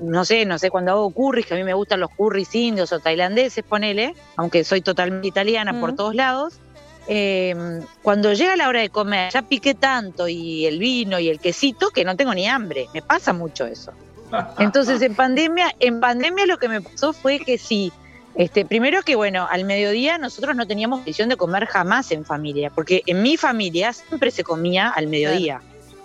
no 0.00 0.24
sé, 0.24 0.44
no 0.46 0.58
sé, 0.58 0.70
cuando 0.70 0.92
hago 0.92 1.10
curries, 1.10 1.46
que 1.46 1.54
a 1.54 1.56
mí 1.56 1.64
me 1.64 1.74
gustan 1.74 2.00
los 2.00 2.10
curries 2.10 2.54
indios 2.54 2.92
o 2.92 3.00
tailandeses, 3.00 3.64
ponele, 3.64 4.14
aunque 4.36 4.64
soy 4.64 4.80
totalmente 4.80 5.28
italiana 5.28 5.80
por 5.80 5.94
todos 5.94 6.14
lados, 6.14 6.60
eh, 7.08 7.82
cuando 8.02 8.32
llega 8.34 8.56
la 8.56 8.68
hora 8.68 8.80
de 8.80 8.90
comer, 8.90 9.32
ya 9.32 9.42
piqué 9.42 9.74
tanto 9.74 10.28
y 10.28 10.66
el 10.66 10.78
vino 10.78 11.18
y 11.18 11.28
el 11.28 11.40
quesito 11.40 11.90
que 11.90 12.04
no 12.04 12.16
tengo 12.16 12.34
ni 12.34 12.46
hambre. 12.46 12.86
Me 12.94 13.02
pasa 13.02 13.32
mucho 13.32 13.66
eso. 13.66 13.92
Entonces 14.58 15.02
en 15.02 15.14
pandemia, 15.14 15.74
en 15.80 16.00
pandemia 16.00 16.46
lo 16.46 16.58
que 16.58 16.68
me 16.68 16.80
pasó 16.80 17.12
fue 17.12 17.40
que 17.40 17.58
sí, 17.58 17.92
este, 18.34 18.64
primero 18.64 19.02
que 19.02 19.16
bueno, 19.16 19.48
al 19.50 19.64
mediodía 19.64 20.18
nosotros 20.18 20.54
no 20.54 20.66
teníamos 20.66 21.04
visión 21.04 21.28
de 21.28 21.36
comer 21.36 21.66
jamás 21.66 22.12
en 22.12 22.24
familia, 22.24 22.70
porque 22.70 23.02
en 23.06 23.22
mi 23.22 23.36
familia 23.36 23.92
siempre 23.92 24.30
se 24.30 24.44
comía 24.44 24.88
al 24.88 25.08
mediodía. 25.08 25.60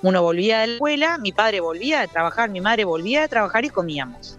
Uno 0.05 0.21
volvía 0.21 0.59
de 0.59 0.67
la 0.67 0.73
escuela, 0.73 1.17
mi 1.17 1.31
padre 1.31 1.61
volvía 1.61 2.01
de 2.01 2.07
trabajar, 2.07 2.51
mi 2.51 2.61
madre 2.61 2.85
volvía 2.85 3.21
de 3.21 3.27
trabajar 3.27 3.65
y 3.65 3.69
comíamos. 3.69 4.37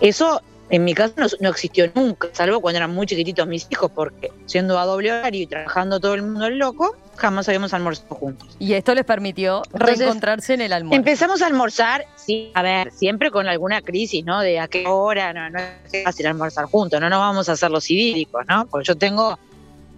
Eso 0.00 0.42
en 0.68 0.82
mi 0.82 0.94
casa 0.94 1.14
no, 1.16 1.26
no 1.38 1.50
existió 1.50 1.88
nunca, 1.94 2.28
salvo 2.32 2.60
cuando 2.60 2.78
eran 2.78 2.92
muy 2.92 3.06
chiquititos 3.06 3.46
mis 3.46 3.68
hijos, 3.70 3.92
porque 3.94 4.32
siendo 4.46 4.76
a 4.76 4.84
doble 4.84 5.12
horario 5.12 5.42
y 5.42 5.46
trabajando 5.46 6.00
todo 6.00 6.14
el 6.14 6.22
mundo 6.22 6.46
el 6.46 6.58
loco, 6.58 6.96
jamás 7.14 7.48
habíamos 7.48 7.72
almorzado 7.72 8.16
juntos. 8.16 8.56
Y 8.58 8.72
esto 8.72 8.96
les 8.96 9.04
permitió 9.04 9.62
Entonces, 9.72 9.98
reencontrarse 9.98 10.54
en 10.54 10.62
el 10.62 10.72
almuerzo. 10.72 10.96
Empezamos 10.96 11.40
a 11.40 11.46
almorzar, 11.46 12.06
sí, 12.16 12.50
a 12.54 12.62
ver, 12.62 12.90
siempre 12.90 13.30
con 13.30 13.46
alguna 13.46 13.80
crisis, 13.80 14.24
¿no? 14.24 14.40
De 14.40 14.58
a 14.58 14.66
qué 14.66 14.88
hora, 14.88 15.32
no, 15.32 15.50
no 15.50 15.60
es 15.92 16.02
fácil 16.02 16.26
almorzar 16.26 16.64
juntos, 16.64 17.00
no 17.00 17.08
nos 17.08 17.20
vamos 17.20 17.48
a 17.48 17.52
hacer 17.52 17.70
los 17.70 17.88
idílicos, 17.88 18.44
¿no? 18.48 18.66
Porque 18.66 18.88
yo 18.88 18.96
tengo 18.96 19.38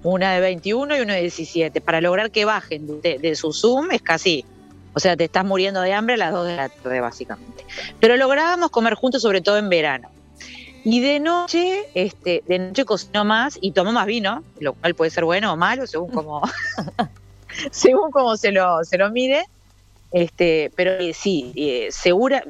una 0.03 0.35
de 0.35 0.41
21 0.41 0.99
y 0.99 1.01
una 1.01 1.15
de 1.15 1.23
17. 1.23 1.81
Para 1.81 2.03
lograr 2.03 2.31
que 2.31 2.45
bajen 2.45 3.01
de, 3.01 3.19
de 3.19 3.37
su 3.37 3.55
Zoom 3.55 3.93
es 3.93 4.03
casi, 4.03 4.45
o 4.97 4.99
sea, 4.99 5.15
te 5.15 5.25
estás 5.25 5.45
muriendo 5.45 5.83
de 5.83 5.93
hambre 5.93 6.15
a 6.15 6.17
las 6.17 6.33
2 6.33 6.47
de 6.47 6.57
la 6.57 6.71
tarde, 6.71 7.01
básicamente. 7.01 7.67
Pero 8.01 8.17
lográbamos 8.17 8.71
comer 8.71 8.95
juntos, 8.95 9.21
sobre 9.21 9.43
todo 9.43 9.59
en 9.59 9.69
verano. 9.69 10.09
Y 10.85 11.01
de 11.01 11.21
noche, 11.21 11.85
este, 11.93 12.43
de 12.47 12.59
noche 12.59 12.87
cocinó 12.87 13.27
más 13.27 13.59
y 13.61 13.73
tomó 13.73 13.93
más 13.93 14.07
vino, 14.07 14.43
lo 14.59 14.73
cual 14.73 14.95
puede 14.95 15.11
ser 15.11 15.27
bueno 15.27 15.53
o 15.53 15.57
malo, 15.59 15.87
según 15.87 16.11
como, 16.11 16.41
según 17.71 18.11
como 18.11 18.39
se 18.39 18.53
lo, 18.53 18.83
se 18.85 18.97
lo 18.97 19.11
mide. 19.11 19.45
Este, 20.13 20.73
pero 20.77 20.93
eh, 20.93 21.13
sí, 21.13 21.53
eh, 21.57 21.89
segura. 21.91 22.43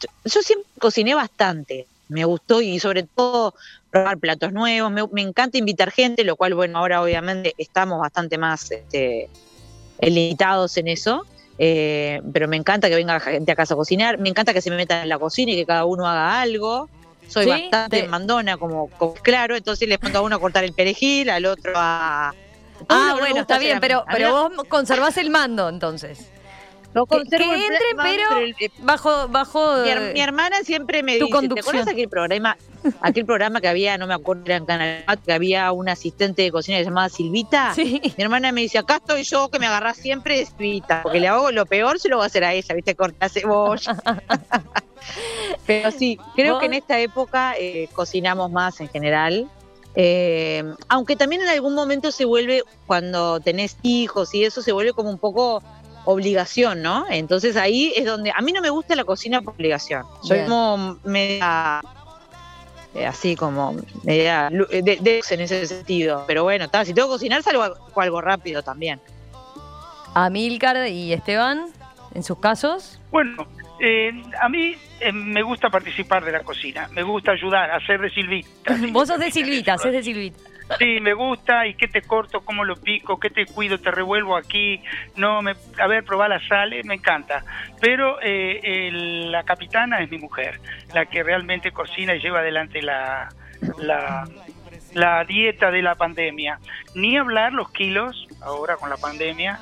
Yo, 0.00 0.08
yo 0.24 0.42
siempre 0.42 0.68
cociné 0.80 1.14
bastante, 1.14 1.86
me 2.08 2.24
gustó 2.24 2.60
y 2.62 2.80
sobre 2.80 3.04
todo 3.04 3.54
probar 3.92 4.18
platos 4.18 4.52
nuevos. 4.52 4.90
Me, 4.90 5.06
me 5.06 5.22
encanta 5.22 5.56
invitar 5.56 5.92
gente, 5.92 6.24
lo 6.24 6.34
cual, 6.34 6.54
bueno, 6.54 6.80
ahora 6.80 7.00
obviamente 7.00 7.54
estamos 7.58 8.00
bastante 8.00 8.38
más 8.38 8.72
este, 8.72 9.28
limitados 10.00 10.76
en 10.78 10.88
eso. 10.88 11.24
Eh, 11.64 12.20
pero 12.32 12.48
me 12.48 12.56
encanta 12.56 12.88
que 12.88 12.96
venga 12.96 13.20
gente 13.20 13.52
a 13.52 13.54
casa 13.54 13.74
a 13.74 13.76
cocinar, 13.76 14.18
me 14.18 14.28
encanta 14.28 14.52
que 14.52 14.60
se 14.60 14.68
me 14.68 14.74
metan 14.74 15.04
en 15.04 15.08
la 15.08 15.18
cocina 15.20 15.52
y 15.52 15.54
que 15.54 15.64
cada 15.64 15.84
uno 15.84 16.08
haga 16.08 16.40
algo. 16.40 16.88
Soy 17.28 17.44
Sí, 17.44 17.50
bastante 17.50 18.02
te- 18.02 18.08
mandona, 18.08 18.56
como, 18.56 18.88
como 18.98 19.14
claro, 19.14 19.54
entonces 19.54 19.88
les 19.88 19.98
pongo 19.98 20.18
a 20.18 20.20
uno 20.22 20.34
a 20.36 20.40
cortar 20.40 20.64
el 20.64 20.72
perejil, 20.72 21.30
al 21.30 21.46
otro 21.46 21.72
a. 21.76 22.34
Ah, 22.88 23.14
bueno, 23.16 23.42
está 23.42 23.60
bien, 23.60 23.78
pero, 23.78 24.04
pero 24.10 24.50
vos 24.56 24.64
conservás 24.68 25.16
el 25.18 25.30
mando 25.30 25.68
entonces. 25.68 26.18
Que- 26.92 27.06
conservo 27.06 27.50
que 27.50 27.56
el 27.56 27.62
entre, 27.62 27.78
pero- 28.02 28.36
el- 28.38 28.54
eh, 28.60 28.70
Bajo, 28.80 29.28
bajo. 29.28 29.82
mi, 29.82 29.88
eh, 29.88 29.92
her- 29.94 30.12
mi 30.12 30.20
hermana 30.20 30.56
siempre 30.62 31.02
me 31.02 31.14
dice, 31.14 31.24
¿te 31.26 31.30
conducción. 31.32 31.60
acuerdas 31.76 31.88
aquel 31.92 32.08
programa, 32.08 32.56
aquel 33.00 33.24
programa 33.24 33.60
que 33.60 33.68
había, 33.68 33.96
no 33.98 34.06
me 34.06 34.14
acuerdo, 34.14 34.42
era 34.46 34.56
en 34.56 34.66
Canal 34.66 35.02
4, 35.06 35.24
que 35.24 35.32
había 35.32 35.72
una 35.72 35.92
asistente 35.92 36.42
de 36.42 36.50
cocina 36.52 36.76
que 36.78 36.84
se 36.84 36.90
llamaba 36.90 37.08
Silvita? 37.08 37.72
Sí. 37.74 38.00
Mi 38.16 38.22
hermana 38.24 38.52
me 38.52 38.60
dice, 38.60 38.78
acá 38.78 38.96
estoy 38.96 39.22
yo 39.24 39.48
que 39.48 39.58
me 39.58 39.66
agarrás 39.66 39.96
siempre 39.96 40.36
de 40.38 40.46
Silvita, 40.46 41.00
porque 41.02 41.18
le 41.20 41.28
hago 41.28 41.50
lo 41.50 41.64
peor, 41.66 41.98
se 41.98 42.08
lo 42.08 42.16
voy 42.16 42.24
a 42.24 42.26
hacer 42.26 42.44
a 42.44 42.52
ella, 42.52 42.74
¿viste? 42.74 42.94
Cortar 42.94 43.30
cebolla. 43.30 43.96
Pero 45.66 45.90
sí, 45.90 46.18
creo 46.36 46.54
¿Vos? 46.54 46.60
que 46.60 46.66
en 46.66 46.74
esta 46.74 46.98
época 47.00 47.54
eh, 47.58 47.88
cocinamos 47.92 48.50
más 48.50 48.80
en 48.80 48.88
general. 48.88 49.48
Eh, 49.94 50.64
aunque 50.88 51.16
también 51.16 51.42
en 51.42 51.48
algún 51.48 51.74
momento 51.74 52.12
se 52.12 52.24
vuelve, 52.24 52.62
cuando 52.86 53.40
tenés 53.40 53.76
hijos 53.82 54.32
y 54.34 54.44
eso, 54.44 54.62
se 54.62 54.72
vuelve 54.72 54.92
como 54.92 55.10
un 55.10 55.18
poco 55.18 55.62
obligación, 56.04 56.82
¿no? 56.82 57.06
Entonces 57.10 57.56
ahí 57.56 57.92
es 57.96 58.04
donde, 58.06 58.32
a 58.34 58.40
mí 58.40 58.52
no 58.52 58.60
me 58.60 58.70
gusta 58.70 58.94
la 58.96 59.04
cocina 59.04 59.40
por 59.40 59.54
obligación. 59.54 60.04
Soy 60.22 60.38
Bien. 60.38 60.48
como 60.48 60.98
media, 61.04 61.80
eh, 62.94 63.06
así 63.06 63.36
como 63.36 63.76
media 64.02 64.50
lu- 64.50 64.66
de, 64.66 64.82
de- 64.82 65.22
en 65.30 65.40
ese 65.40 65.66
sentido. 65.66 66.24
Pero 66.26 66.42
bueno, 66.44 66.64
está, 66.64 66.84
si 66.84 66.92
tengo 66.92 67.08
que 67.08 67.12
cocinar, 67.14 67.42
salgo 67.42 67.64
algo, 67.96 68.20
rápido 68.20 68.62
también. 68.62 69.00
Amílcar 70.14 70.88
y 70.88 71.12
Esteban, 71.12 71.66
en 72.14 72.22
sus 72.22 72.38
casos. 72.38 72.98
Bueno, 73.10 73.46
eh, 73.80 74.10
a 74.40 74.48
mí 74.48 74.74
eh, 75.00 75.12
me 75.12 75.42
gusta 75.42 75.70
participar 75.70 76.24
de 76.24 76.32
la 76.32 76.40
cocina, 76.42 76.88
me 76.92 77.02
gusta 77.02 77.32
ayudar, 77.32 77.70
hacer 77.70 78.00
de 78.00 78.10
Silvita. 78.10 78.76
Vos 78.92 79.08
sos 79.08 79.18
de 79.18 79.30
Silvita, 79.30 79.78
sos 79.78 79.92
de 79.92 80.02
Silvita. 80.02 80.38
Sí, 80.78 81.00
me 81.00 81.12
gusta, 81.12 81.66
y 81.66 81.74
qué 81.74 81.88
te 81.88 82.02
corto, 82.02 82.44
cómo 82.44 82.64
lo 82.64 82.76
pico, 82.76 83.18
qué 83.20 83.30
te 83.30 83.46
cuido, 83.46 83.78
te 83.78 83.90
revuelvo 83.90 84.36
aquí, 84.36 84.82
no, 85.16 85.42
me, 85.42 85.54
a 85.78 85.86
ver, 85.86 86.04
probar 86.04 86.30
la 86.30 86.40
sal, 86.46 86.72
eh, 86.72 86.82
me 86.84 86.94
encanta. 86.94 87.44
Pero 87.80 88.18
eh, 88.22 88.90
la 88.92 89.42
capitana 89.44 90.00
es 90.00 90.10
mi 90.10 90.18
mujer, 90.18 90.60
la 90.94 91.06
que 91.06 91.22
realmente 91.22 91.72
cocina 91.72 92.14
y 92.14 92.20
lleva 92.20 92.40
adelante 92.40 92.80
la, 92.82 93.28
la, 93.78 94.24
la 94.94 95.24
dieta 95.24 95.70
de 95.70 95.82
la 95.82 95.94
pandemia. 95.94 96.58
Ni 96.94 97.16
hablar 97.16 97.52
los 97.52 97.70
kilos, 97.70 98.28
ahora 98.40 98.76
con 98.76 98.90
la 98.90 98.96
pandemia, 98.96 99.58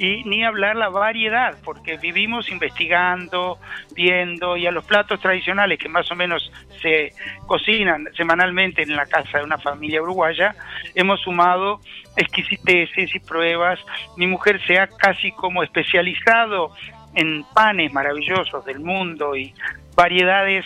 y 0.00 0.24
ni 0.24 0.42
hablar 0.42 0.76
la 0.76 0.88
variedad, 0.88 1.58
porque 1.62 1.98
vivimos 1.98 2.50
investigando, 2.50 3.58
viendo 3.94 4.56
y 4.56 4.66
a 4.66 4.70
los 4.70 4.82
platos 4.86 5.20
tradicionales 5.20 5.78
que 5.78 5.90
más 5.90 6.10
o 6.10 6.16
menos 6.16 6.50
se 6.80 7.12
cocinan 7.46 8.08
semanalmente 8.16 8.80
en 8.82 8.96
la 8.96 9.04
casa 9.04 9.36
de 9.36 9.44
una 9.44 9.58
familia 9.58 10.00
uruguaya, 10.00 10.56
hemos 10.94 11.20
sumado 11.20 11.80
exquisiteces 12.16 13.14
y 13.14 13.18
pruebas. 13.18 13.78
Mi 14.16 14.26
mujer 14.26 14.58
se 14.66 14.78
ha 14.78 14.86
casi 14.86 15.32
como 15.32 15.62
especializado 15.62 16.72
en 17.14 17.44
panes 17.52 17.92
maravillosos 17.92 18.64
del 18.64 18.80
mundo 18.80 19.36
y 19.36 19.52
variedades 19.94 20.64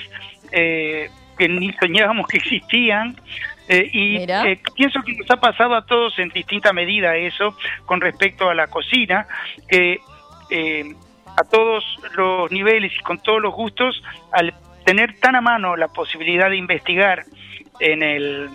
eh, 0.53 1.11
que 1.37 1.49
ni 1.49 1.73
soñábamos 1.73 2.29
que 2.29 2.37
existían. 2.37 3.17
Eh, 3.69 3.89
y 3.93 4.17
eh, 4.19 4.61
pienso 4.75 5.03
que 5.03 5.15
nos 5.15 5.31
ha 5.31 5.37
pasado 5.37 5.75
a 5.75 5.87
todos 5.87 6.19
en 6.19 6.29
distinta 6.29 6.73
medida 6.73 7.17
eso 7.17 7.57
con 7.87 8.01
respecto 8.01 8.51
a 8.51 8.55
la 8.55 8.67
cocina, 8.67 9.27
que 9.69 9.99
a 11.37 11.43
todos 11.45 11.85
los 12.15 12.51
niveles 12.53 12.93
y 12.95 13.03
con 13.03 13.19
todos 13.19 13.41
los 13.41 13.55
gustos, 13.55 14.03
al 14.33 14.55
tener 14.85 15.19
tan 15.19 15.35
a 15.35 15.41
mano 15.41 15.77
la 15.77 15.89
posibilidad 15.89 16.51
de 16.51 16.57
investigar 16.57 17.25
en 17.81 18.03
el 18.03 18.51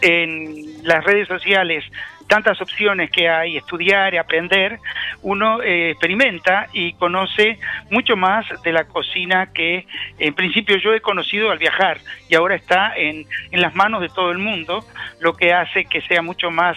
en 0.00 0.82
las 0.82 1.04
redes 1.04 1.28
sociales 1.28 1.84
tantas 2.28 2.60
opciones 2.60 3.10
que 3.10 3.28
hay, 3.28 3.56
estudiar 3.56 4.14
y 4.14 4.18
aprender, 4.18 4.78
uno 5.22 5.62
eh, 5.62 5.90
experimenta 5.90 6.68
y 6.72 6.92
conoce 6.94 7.58
mucho 7.90 8.16
más 8.16 8.46
de 8.62 8.72
la 8.72 8.84
cocina 8.84 9.52
que 9.52 9.86
en 10.18 10.34
principio 10.34 10.76
yo 10.76 10.94
he 10.94 11.00
conocido 11.00 11.50
al 11.50 11.58
viajar 11.58 11.98
y 12.28 12.34
ahora 12.34 12.54
está 12.54 12.92
en, 12.96 13.26
en 13.50 13.60
las 13.60 13.74
manos 13.74 14.00
de 14.00 14.08
todo 14.08 14.30
el 14.30 14.38
mundo, 14.38 14.84
lo 15.20 15.34
que 15.34 15.52
hace 15.52 15.84
que 15.84 16.00
sea 16.02 16.22
mucho 16.22 16.50
más 16.50 16.76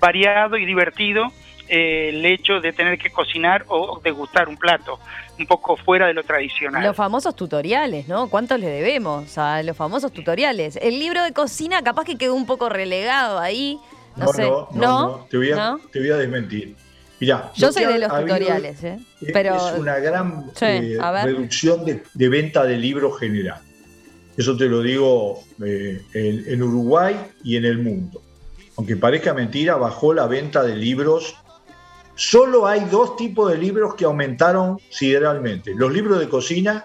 variado 0.00 0.56
y 0.56 0.64
divertido 0.64 1.32
eh, 1.68 2.10
el 2.10 2.24
hecho 2.24 2.60
de 2.60 2.72
tener 2.72 2.98
que 2.98 3.10
cocinar 3.10 3.64
o 3.68 4.00
degustar 4.02 4.48
un 4.48 4.56
plato 4.56 4.98
un 5.38 5.46
poco 5.46 5.76
fuera 5.76 6.06
de 6.06 6.14
lo 6.14 6.22
tradicional. 6.22 6.82
Los 6.82 6.96
famosos 6.96 7.36
tutoriales, 7.36 8.08
¿no? 8.08 8.30
¿Cuántos 8.30 8.58
le 8.58 8.68
debemos 8.68 9.36
a 9.36 9.62
los 9.62 9.76
famosos 9.76 10.10
tutoriales? 10.12 10.76
El 10.76 10.98
libro 10.98 11.22
de 11.22 11.32
cocina 11.32 11.82
capaz 11.82 12.04
que 12.04 12.16
quedó 12.16 12.34
un 12.34 12.46
poco 12.46 12.70
relegado 12.70 13.38
ahí. 13.38 13.78
No, 14.18 14.32
sé. 14.32 14.42
no, 14.42 14.68
no, 14.72 15.26
Te, 15.30 15.36
voy 15.36 15.52
a, 15.52 15.76
te 15.92 16.00
voy 16.00 16.10
a 16.10 16.16
desmentir. 16.16 16.74
Mirá, 17.20 17.50
yo 17.56 17.72
soy 17.72 17.84
de 17.84 17.98
los 17.98 18.20
tutoriales, 18.20 18.84
¿eh? 18.84 18.98
Pero... 19.32 19.56
Es 19.56 19.78
una 19.78 19.98
gran 19.98 20.50
eh, 20.60 20.98
reducción 21.24 21.84
de, 21.84 22.28
venta 22.28 22.64
de 22.64 22.76
libros 22.76 23.18
general. 23.18 23.60
Eso 24.36 24.56
te 24.56 24.66
lo 24.66 24.82
digo 24.82 25.42
eh, 25.64 26.00
en 26.14 26.62
Uruguay 26.62 27.16
y 27.42 27.56
en 27.56 27.64
el 27.64 27.78
mundo. 27.78 28.22
Aunque 28.76 28.96
parezca 28.96 29.34
mentira, 29.34 29.74
bajó 29.74 30.14
la 30.14 30.28
venta 30.28 30.62
de 30.62 30.76
libros 30.76 31.34
Solo 32.18 32.66
hay 32.66 32.84
dos 32.86 33.14
tipos 33.14 33.48
de 33.48 33.56
libros 33.56 33.94
que 33.94 34.04
aumentaron 34.04 34.80
sideralmente, 34.90 35.72
los 35.72 35.92
libros 35.92 36.18
de 36.18 36.28
cocina 36.28 36.84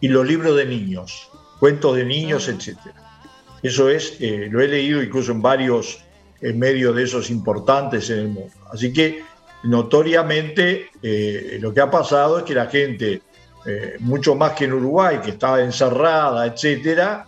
y 0.00 0.06
los 0.06 0.24
libros 0.24 0.56
de 0.56 0.64
niños, 0.66 1.28
cuentos 1.58 1.96
de 1.96 2.04
niños, 2.04 2.46
etc. 2.46 2.78
Eso 3.60 3.88
es, 3.88 4.18
eh, 4.20 4.46
lo 4.48 4.60
he 4.60 4.68
leído 4.68 5.02
incluso 5.02 5.32
en 5.32 5.42
varios 5.42 6.04
medios 6.54 6.94
de 6.96 7.04
esos 7.04 7.30
importantes 7.30 8.10
en 8.10 8.18
el 8.18 8.28
mundo. 8.28 8.54
Así 8.72 8.92
que 8.92 9.22
notoriamente 9.64 10.90
eh, 11.02 11.58
lo 11.60 11.72
que 11.72 11.80
ha 11.80 11.90
pasado 11.90 12.38
es 12.38 12.44
que 12.44 12.54
la 12.54 12.66
gente, 12.66 13.22
eh, 13.64 13.96
mucho 14.00 14.34
más 14.34 14.52
que 14.52 14.64
en 14.64 14.72
Uruguay, 14.72 15.18
que 15.22 15.30
estaba 15.30 15.60
encerrada, 15.62 16.46
etcétera, 16.46 17.26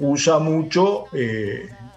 usa 0.00 0.40
mucho 0.40 1.04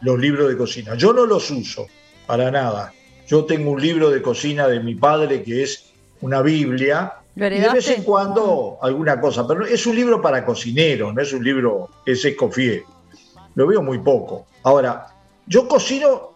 los 0.01 0.19
libros 0.19 0.47
de 0.47 0.55
cocina. 0.55 0.93
Yo 0.93 1.11
no 1.11 1.25
los 1.25 1.49
uso 1.49 1.87
para 2.27 2.51
nada. 2.51 2.93
Yo 3.27 3.45
tengo 3.45 3.71
un 3.71 3.81
libro 3.81 4.09
de 4.09 4.21
cocina 4.21 4.67
de 4.67 4.79
mi 4.79 4.95
padre 4.95 5.41
que 5.41 5.63
es 5.63 5.91
una 6.21 6.41
Biblia. 6.41 7.13
y 7.35 7.39
de 7.39 7.69
vez 7.69 7.89
en 7.89 8.03
cuando 8.03 8.77
alguna 8.81 9.19
cosa, 9.19 9.47
pero 9.47 9.65
es 9.65 9.85
un 9.87 9.95
libro 9.95 10.21
para 10.21 10.45
cocineros, 10.45 11.13
no 11.13 11.21
es 11.21 11.33
un 11.33 11.43
libro, 11.43 11.89
es 12.05 12.23
escofié. 12.25 12.83
Lo 13.55 13.67
veo 13.67 13.81
muy 13.81 13.99
poco. 13.99 14.45
Ahora, 14.63 15.07
yo 15.47 15.67
cocino 15.67 16.32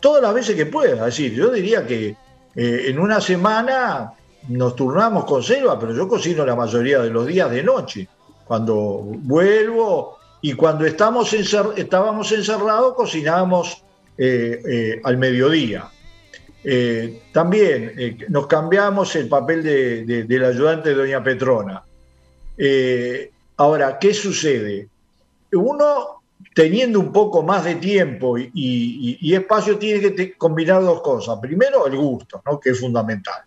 todas 0.00 0.22
las 0.22 0.34
veces 0.34 0.56
que 0.56 0.66
pueda. 0.66 1.08
Es 1.08 1.16
decir, 1.16 1.32
yo 1.34 1.50
diría 1.50 1.86
que 1.86 2.16
eh, 2.56 2.84
en 2.86 2.98
una 2.98 3.20
semana 3.20 4.12
nos 4.48 4.74
turnamos 4.74 5.24
con 5.24 5.42
selva, 5.42 5.78
pero 5.78 5.94
yo 5.94 6.08
cocino 6.08 6.44
la 6.44 6.56
mayoría 6.56 7.00
de 7.00 7.10
los 7.10 7.26
días 7.26 7.50
de 7.50 7.62
noche. 7.62 8.08
Cuando 8.44 9.02
vuelvo 9.04 10.18
y 10.42 10.54
cuando 10.54 10.86
estábamos 10.86 11.32
encerrados, 11.32 12.94
cocinamos 12.94 13.84
eh, 14.18 14.62
eh, 14.68 15.00
al 15.04 15.16
mediodía. 15.16 15.88
Eh, 16.62 17.22
también 17.32 17.94
eh, 17.96 18.18
nos 18.28 18.46
cambiamos 18.46 19.16
el 19.16 19.28
papel 19.28 19.62
de, 19.62 20.24
del 20.24 20.44
ayudante 20.44 20.90
de 20.90 20.94
Doña 20.94 21.22
Petrona. 21.22 21.82
Ahora, 23.56 23.98
¿qué 23.98 24.12
sucede? 24.12 24.88
Uno, 25.52 26.19
teniendo 26.54 27.00
un 27.00 27.12
poco 27.12 27.42
más 27.42 27.64
de 27.64 27.76
tiempo 27.76 28.36
y, 28.38 29.34
espacio, 29.34 29.78
tiene 29.78 30.14
que 30.14 30.36
combinar 30.36 30.82
dos 30.82 31.00
cosas. 31.02 31.38
Primero, 31.40 31.86
el 31.86 31.96
gusto, 31.96 32.42
¿no? 32.44 32.58
que 32.58 32.70
es 32.70 32.80
fundamental, 32.80 33.42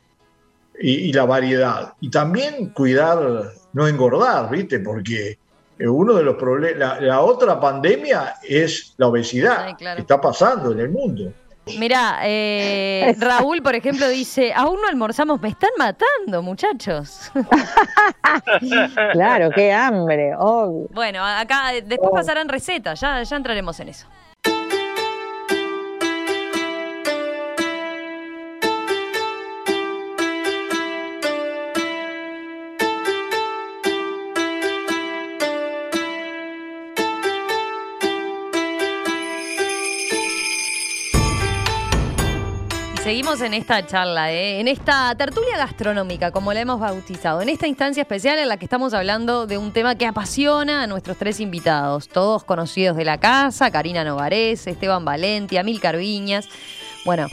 y, 0.79 1.11
la 1.13 1.25
variedad. 1.25 1.93
Y 2.01 2.09
también 2.09 2.69
cuidar, 2.69 3.51
no 3.73 3.87
engordar, 3.87 4.49
¿viste? 4.49 4.79
Porque 4.79 5.37
uno 5.79 6.13
de 6.13 6.23
los 6.23 6.35
problemas, 6.35 7.01
la, 7.01 7.21
otra 7.21 7.59
pandemia 7.59 8.35
es 8.47 8.93
la 8.97 9.07
obesidad 9.07 9.75
que 9.77 10.01
está 10.01 10.21
pasando 10.21 10.71
en 10.71 10.79
el 10.79 10.89
mundo. 10.89 11.33
Mira, 11.79 12.19
eh, 12.23 13.15
Raúl, 13.19 13.61
por 13.61 13.73
ejemplo, 13.75 14.07
dice, 14.09 14.51
aún 14.53 14.81
no 14.81 14.87
almorzamos, 14.87 15.41
me 15.41 15.49
están 15.49 15.69
matando, 15.77 16.41
muchachos. 16.41 17.31
claro, 19.13 19.49
qué 19.55 19.71
hambre. 19.71 20.33
Bueno, 20.91 21.23
acá 21.25 21.71
después 21.85 22.11
pasarán 22.13 22.49
recetas, 22.49 22.99
ya, 22.99 23.23
ya 23.23 23.35
entraremos 23.35 23.79
en 23.79 23.89
eso. 23.89 24.07
Seguimos 43.13 43.41
en 43.41 43.53
esta 43.53 43.85
charla, 43.85 44.31
¿eh? 44.31 44.59
en 44.59 44.67
esta 44.67 45.13
tertulia 45.13 45.55
gastronómica, 45.55 46.31
como 46.31 46.51
la 46.51 46.61
hemos 46.61 46.79
bautizado, 46.79 47.43
en 47.43 47.49
esta 47.49 47.67
instancia 47.67 48.01
especial 48.01 48.39
en 48.39 48.49
la 48.49 48.57
que 48.57 48.65
estamos 48.65 48.95
hablando 48.95 49.45
de 49.45 49.59
un 49.59 49.71
tema 49.71 49.93
que 49.93 50.07
apasiona 50.07 50.81
a 50.81 50.87
nuestros 50.87 51.17
tres 51.17 51.39
invitados, 51.39 52.07
todos 52.07 52.43
conocidos 52.43 52.97
de 52.97 53.05
la 53.05 53.19
casa, 53.19 53.69
Karina 53.69 54.03
Novarés, 54.03 54.65
Esteban 54.65 55.05
Valentia, 55.05 55.61
Mil 55.61 55.79
Viñas. 55.79 56.49
Bueno, 57.05 57.27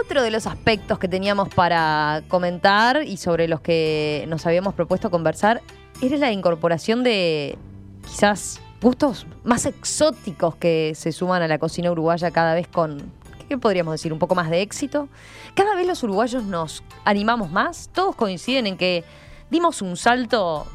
otro 0.00 0.20
de 0.20 0.32
los 0.32 0.48
aspectos 0.48 0.98
que 0.98 1.06
teníamos 1.06 1.48
para 1.48 2.24
comentar 2.26 3.04
y 3.04 3.18
sobre 3.18 3.46
los 3.46 3.60
que 3.60 4.24
nos 4.26 4.46
habíamos 4.46 4.74
propuesto 4.74 5.12
conversar 5.12 5.62
era 6.02 6.16
la 6.16 6.32
incorporación 6.32 7.04
de 7.04 7.56
quizás 8.04 8.60
gustos 8.82 9.28
más 9.44 9.64
exóticos 9.64 10.56
que 10.56 10.92
se 10.96 11.12
suman 11.12 11.42
a 11.42 11.46
la 11.46 11.58
cocina 11.58 11.92
uruguaya 11.92 12.32
cada 12.32 12.54
vez 12.54 12.66
con 12.66 13.12
¿qué 13.48 13.58
podríamos 13.58 13.92
decir? 13.92 14.12
Un 14.12 14.18
poco 14.18 14.34
más 14.34 14.50
de 14.50 14.60
éxito. 14.60 15.08
Cada 15.54 15.74
vez 15.74 15.86
los 15.86 16.02
uruguayos 16.02 16.44
nos 16.44 16.82
animamos 17.04 17.50
más. 17.50 17.90
Todos 17.92 18.14
coinciden 18.14 18.66
en 18.66 18.76
que 18.76 19.04
dimos 19.50 19.82
un 19.82 19.96
salto, 19.96 20.66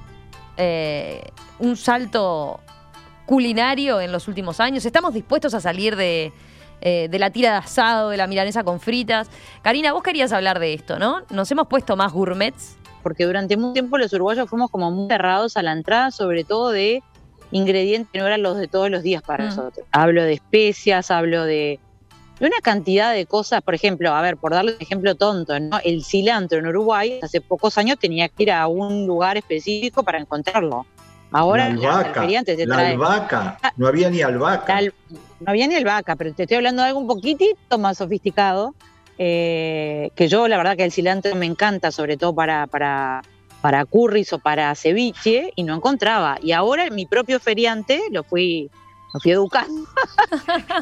eh, 0.58 1.24
un 1.60 1.78
salto 1.78 2.60
culinario 3.26 4.02
en 4.02 4.12
los 4.12 4.28
últimos 4.28 4.60
años. 4.60 4.86
Estamos 4.86 5.14
dispuestos 5.14 5.54
a 5.54 5.62
salir 5.62 5.96
de, 5.96 6.34
eh, 6.82 7.08
de 7.10 7.20
la 7.20 7.30
tira 7.30 7.52
de 7.52 7.58
asado, 7.58 8.10
de 8.10 8.18
la 8.18 8.28
milanesa 8.28 8.64
con 8.64 8.80
fritas. 8.80 9.30
Karina, 9.62 9.94
vos 9.94 10.04
querías 10.04 10.32
hablar 10.32 10.60
de 10.60 10.74
esto, 10.74 11.00
¿no? 11.00 11.22
Nos 11.30 11.50
hemos 11.52 11.68
puesto 11.68 11.96
más 11.96 12.12
gourmets. 12.12 12.78
Porque 13.04 13.26
durante 13.26 13.58
mucho 13.58 13.74
tiempo 13.74 13.98
los 13.98 14.14
uruguayos 14.14 14.50
fuimos 14.50 14.72
como 14.72 14.90
muy 14.90 15.10
cerrados 15.10 15.58
a 15.58 15.62
la 15.62 15.74
entrada, 15.74 16.10
sobre 16.10 16.46
todo 16.46 16.70
de 16.70 17.04
ingredientes 17.52 18.10
que 18.12 18.20
no 18.20 18.26
eran 18.26 18.42
los 18.42 18.58
de 18.58 18.70
todos 18.70 18.90
los 18.90 19.04
días 19.04 19.22
para 19.22 19.44
mm. 19.44 19.48
nosotros. 19.48 19.86
Hablo 19.92 20.24
de 20.24 20.34
especias, 20.34 21.12
hablo 21.12 21.44
de 21.44 21.82
una 22.40 22.58
cantidad 22.62 23.14
de 23.14 23.26
cosas, 23.26 23.62
por 23.62 23.76
ejemplo, 23.76 24.14
a 24.14 24.22
ver, 24.22 24.38
por 24.38 24.52
darle 24.54 24.74
un 24.76 24.82
ejemplo 24.82 25.16
tonto, 25.16 25.60
¿no? 25.60 25.80
El 25.84 26.04
cilantro 26.04 26.60
en 26.60 26.68
Uruguay 26.68 27.20
hace 27.22 27.42
pocos 27.42 27.78
años 27.78 27.98
tenía 28.00 28.28
que 28.28 28.44
ir 28.44 28.52
a 28.52 28.68
un 28.68 29.06
lugar 29.06 29.38
específico 29.38 30.04
para 30.04 30.20
encontrarlo. 30.20 30.86
Ahora 31.32 31.70
la 31.70 31.74
albahaca, 31.74 32.28
la 32.66 32.78
albahaca, 32.90 33.60
no 33.76 33.88
había 33.88 34.10
ni 34.12 34.22
albahaca. 34.22 34.82
no 34.82 34.92
había 35.48 35.68
ni 35.68 35.76
albahaca, 35.76 36.16
pero 36.16 36.32
te 36.34 36.44
estoy 36.44 36.58
hablando 36.58 36.84
de 36.84 36.90
algo 36.90 37.00
un 37.00 37.08
poquitito 37.08 37.80
más 37.80 37.98
sofisticado, 37.98 38.76
eh, 39.18 40.12
que 40.16 40.28
yo 40.28 40.48
la 40.48 40.58
verdad 40.58 40.78
que 40.78 40.84
el 40.84 40.92
cilantro 40.92 41.36
me 41.36 41.48
encanta, 41.48 41.92
sobre 41.92 42.18
todo 42.18 42.36
para, 42.36 42.68
para, 42.68 43.24
para 43.62 43.84
curris 43.86 44.32
o 44.34 44.40
para 44.40 44.76
ceviche, 44.76 45.52
y 45.56 45.64
no 45.64 45.74
encontraba. 45.74 46.38
Y 46.42 46.52
ahora 46.52 46.88
mi 46.92 47.08
propio 47.08 47.40
feriante 47.40 48.00
lo 48.12 48.24
fui 48.24 48.70
lo 49.14 49.20
fui 49.20 49.32
educando. 49.32 49.84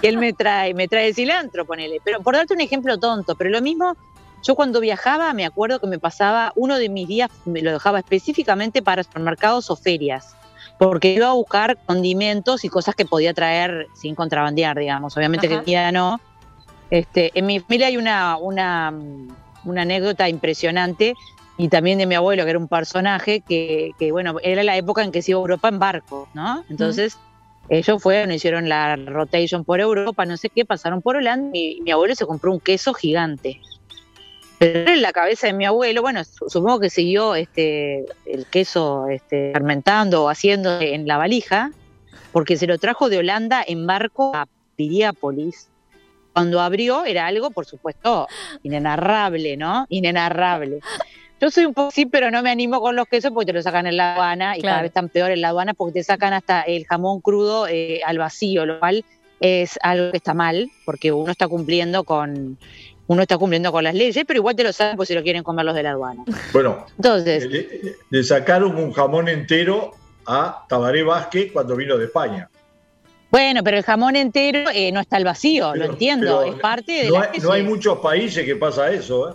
y 0.01 0.07
él 0.07 0.17
me 0.17 0.33
trae, 0.33 0.73
me 0.73 0.87
trae 0.87 1.13
cilantro, 1.13 1.65
ponele. 1.65 1.99
Pero 2.03 2.21
por 2.21 2.35
darte 2.35 2.53
un 2.53 2.61
ejemplo 2.61 2.97
tonto, 2.97 3.35
pero 3.35 3.49
lo 3.49 3.61
mismo 3.61 3.95
Yo 4.43 4.55
cuando 4.55 4.79
viajaba 4.79 5.33
me 5.33 5.45
acuerdo 5.45 5.79
que 5.79 5.87
me 5.87 5.99
pasaba, 5.99 6.51
uno 6.55 6.77
de 6.79 6.89
mis 6.89 7.07
días 7.07 7.29
me 7.45 7.61
lo 7.61 7.71
dejaba 7.71 7.99
específicamente 7.99 8.81
para 8.81 9.03
supermercados 9.03 9.69
o 9.69 9.75
ferias, 9.75 10.35
porque 10.79 11.13
iba 11.13 11.27
a 11.27 11.33
buscar 11.33 11.77
condimentos 11.85 12.65
y 12.65 12.69
cosas 12.69 12.95
que 12.95 13.05
podía 13.05 13.33
traer 13.33 13.87
sin 13.93 14.15
contrabandear, 14.15 14.79
digamos. 14.79 15.15
Obviamente 15.15 15.47
Ajá. 15.47 15.57
que 15.57 15.61
comida 15.61 15.91
no. 15.91 16.19
Este, 16.89 17.31
en 17.35 17.45
mi 17.45 17.59
familia 17.59 17.87
hay 17.87 17.97
una, 17.97 18.37
una, 18.37 18.91
una 19.63 19.81
anécdota 19.83 20.27
impresionante 20.27 21.13
y 21.57 21.69
también 21.69 21.99
de 21.99 22.07
mi 22.07 22.15
abuelo, 22.15 22.43
que 22.43 22.49
era 22.49 22.59
un 22.59 22.67
personaje 22.67 23.41
que, 23.41 23.91
que, 23.99 24.11
bueno, 24.11 24.37
era 24.41 24.63
la 24.63 24.75
época 24.75 25.03
en 25.03 25.11
que 25.11 25.21
se 25.21 25.31
iba 25.31 25.39
a 25.39 25.41
Europa 25.41 25.67
en 25.67 25.77
barco, 25.77 26.27
¿no? 26.33 26.65
Entonces, 26.69 27.17
ellos 27.69 28.01
fueron, 28.01 28.31
hicieron 28.31 28.67
la 28.67 28.95
rotation 28.95 29.63
por 29.63 29.79
Europa, 29.79 30.25
no 30.25 30.37
sé 30.37 30.49
qué, 30.49 30.65
pasaron 30.65 31.01
por 31.01 31.15
Holanda 31.15 31.51
y 31.57 31.79
mi 31.81 31.91
abuelo 31.91 32.15
se 32.15 32.25
compró 32.25 32.51
un 32.51 32.59
queso 32.59 32.93
gigante. 32.93 33.61
Pero 34.59 34.91
en 34.91 35.01
la 35.01 35.11
cabeza 35.11 35.47
de 35.47 35.53
mi 35.53 35.65
abuelo, 35.65 36.01
bueno, 36.01 36.23
su- 36.23 36.47
supongo 36.49 36.79
que 36.81 36.89
siguió 36.89 37.33
este, 37.35 38.05
el 38.25 38.45
queso 38.45 39.07
este, 39.07 39.51
fermentando 39.53 40.23
o 40.23 40.29
haciendo 40.29 40.79
en 40.79 41.07
la 41.07 41.17
valija, 41.17 41.71
porque 42.31 42.57
se 42.57 42.67
lo 42.67 42.77
trajo 42.77 43.09
de 43.09 43.17
Holanda 43.17 43.63
en 43.65 43.87
barco 43.87 44.35
a 44.35 44.47
Piriápolis. 44.75 45.67
Cuando 46.33 46.61
abrió 46.61 47.05
era 47.05 47.25
algo, 47.27 47.51
por 47.51 47.65
supuesto, 47.65 48.27
inenarrable, 48.63 49.57
¿no? 49.57 49.85
Inenarrable. 49.89 50.79
Yo 51.41 51.49
soy 51.49 51.65
un 51.65 51.73
poco 51.73 51.87
así, 51.89 52.05
pero 52.05 52.29
no 52.29 52.41
me 52.43 52.51
animo 52.51 52.79
con 52.79 52.95
los 52.95 53.07
quesos 53.07 53.31
porque 53.33 53.47
te 53.47 53.53
lo 53.53 53.61
sacan 53.63 53.87
en 53.87 53.97
la 53.97 54.13
aduana 54.13 54.55
y 54.57 54.61
Claro. 54.61 54.73
cada 54.73 54.81
vez 54.83 54.89
están 54.89 55.09
peor 55.09 55.31
en 55.31 55.41
la 55.41 55.49
aduana 55.49 55.73
porque 55.73 55.93
te 55.93 56.03
sacan 56.03 56.33
hasta 56.33 56.61
el 56.61 56.85
jamón 56.85 57.19
crudo 57.19 57.67
eh, 57.67 58.01
al 58.05 58.19
vacío, 58.19 58.65
lo 58.65 58.79
cual 58.79 59.03
es 59.39 59.79
algo 59.81 60.11
que 60.11 60.17
está 60.17 60.35
mal 60.35 60.69
porque 60.85 61.11
uno 61.11 61.31
está 61.31 61.47
cumpliendo 61.47 62.03
con 62.03 62.57
uno 63.07 63.21
está 63.23 63.37
cumpliendo 63.39 63.71
con 63.71 63.83
las 63.83 63.95
leyes, 63.95 64.23
pero 64.25 64.37
igual 64.37 64.55
te 64.55 64.63
lo 64.63 64.71
saben 64.71 64.95
pues 64.95 65.07
si 65.09 65.15
lo 65.15 65.23
quieren 65.23 65.41
comer 65.43 65.65
los 65.65 65.75
de 65.75 65.83
la 65.83 65.91
aduana. 65.91 66.23
Bueno, 66.53 66.85
Entonces, 66.95 67.45
le, 67.49 67.95
le 68.09 68.23
sacaron 68.23 68.77
un 68.77 68.93
jamón 68.93 69.27
entero 69.27 69.91
a 70.27 70.63
Tabaré 70.69 71.01
Vázquez 71.03 71.51
cuando 71.51 71.75
vino 71.75 71.97
de 71.97 72.05
España. 72.05 72.47
bueno, 73.31 73.63
pero 73.63 73.77
el 73.77 73.83
jamón 73.83 74.15
entero 74.15 74.69
eh, 74.73 74.91
no 74.91 74.99
está 75.01 75.17
al 75.17 75.23
vacío, 75.25 75.71
Pero- 75.73 75.85
lo 75.87 75.91
entiendo, 75.93 76.43
es 76.43 76.53
parte 76.55 76.91
de 76.91 77.07
no, 77.09 77.15
la 77.19 77.29
hay, 77.33 77.39
no 77.39 77.51
hay 77.51 77.63
muchos 77.63 77.97
países 77.99 78.45
que 78.45 78.55
pasa 78.55 78.91
eso. 78.91 79.31
¿eh? 79.31 79.33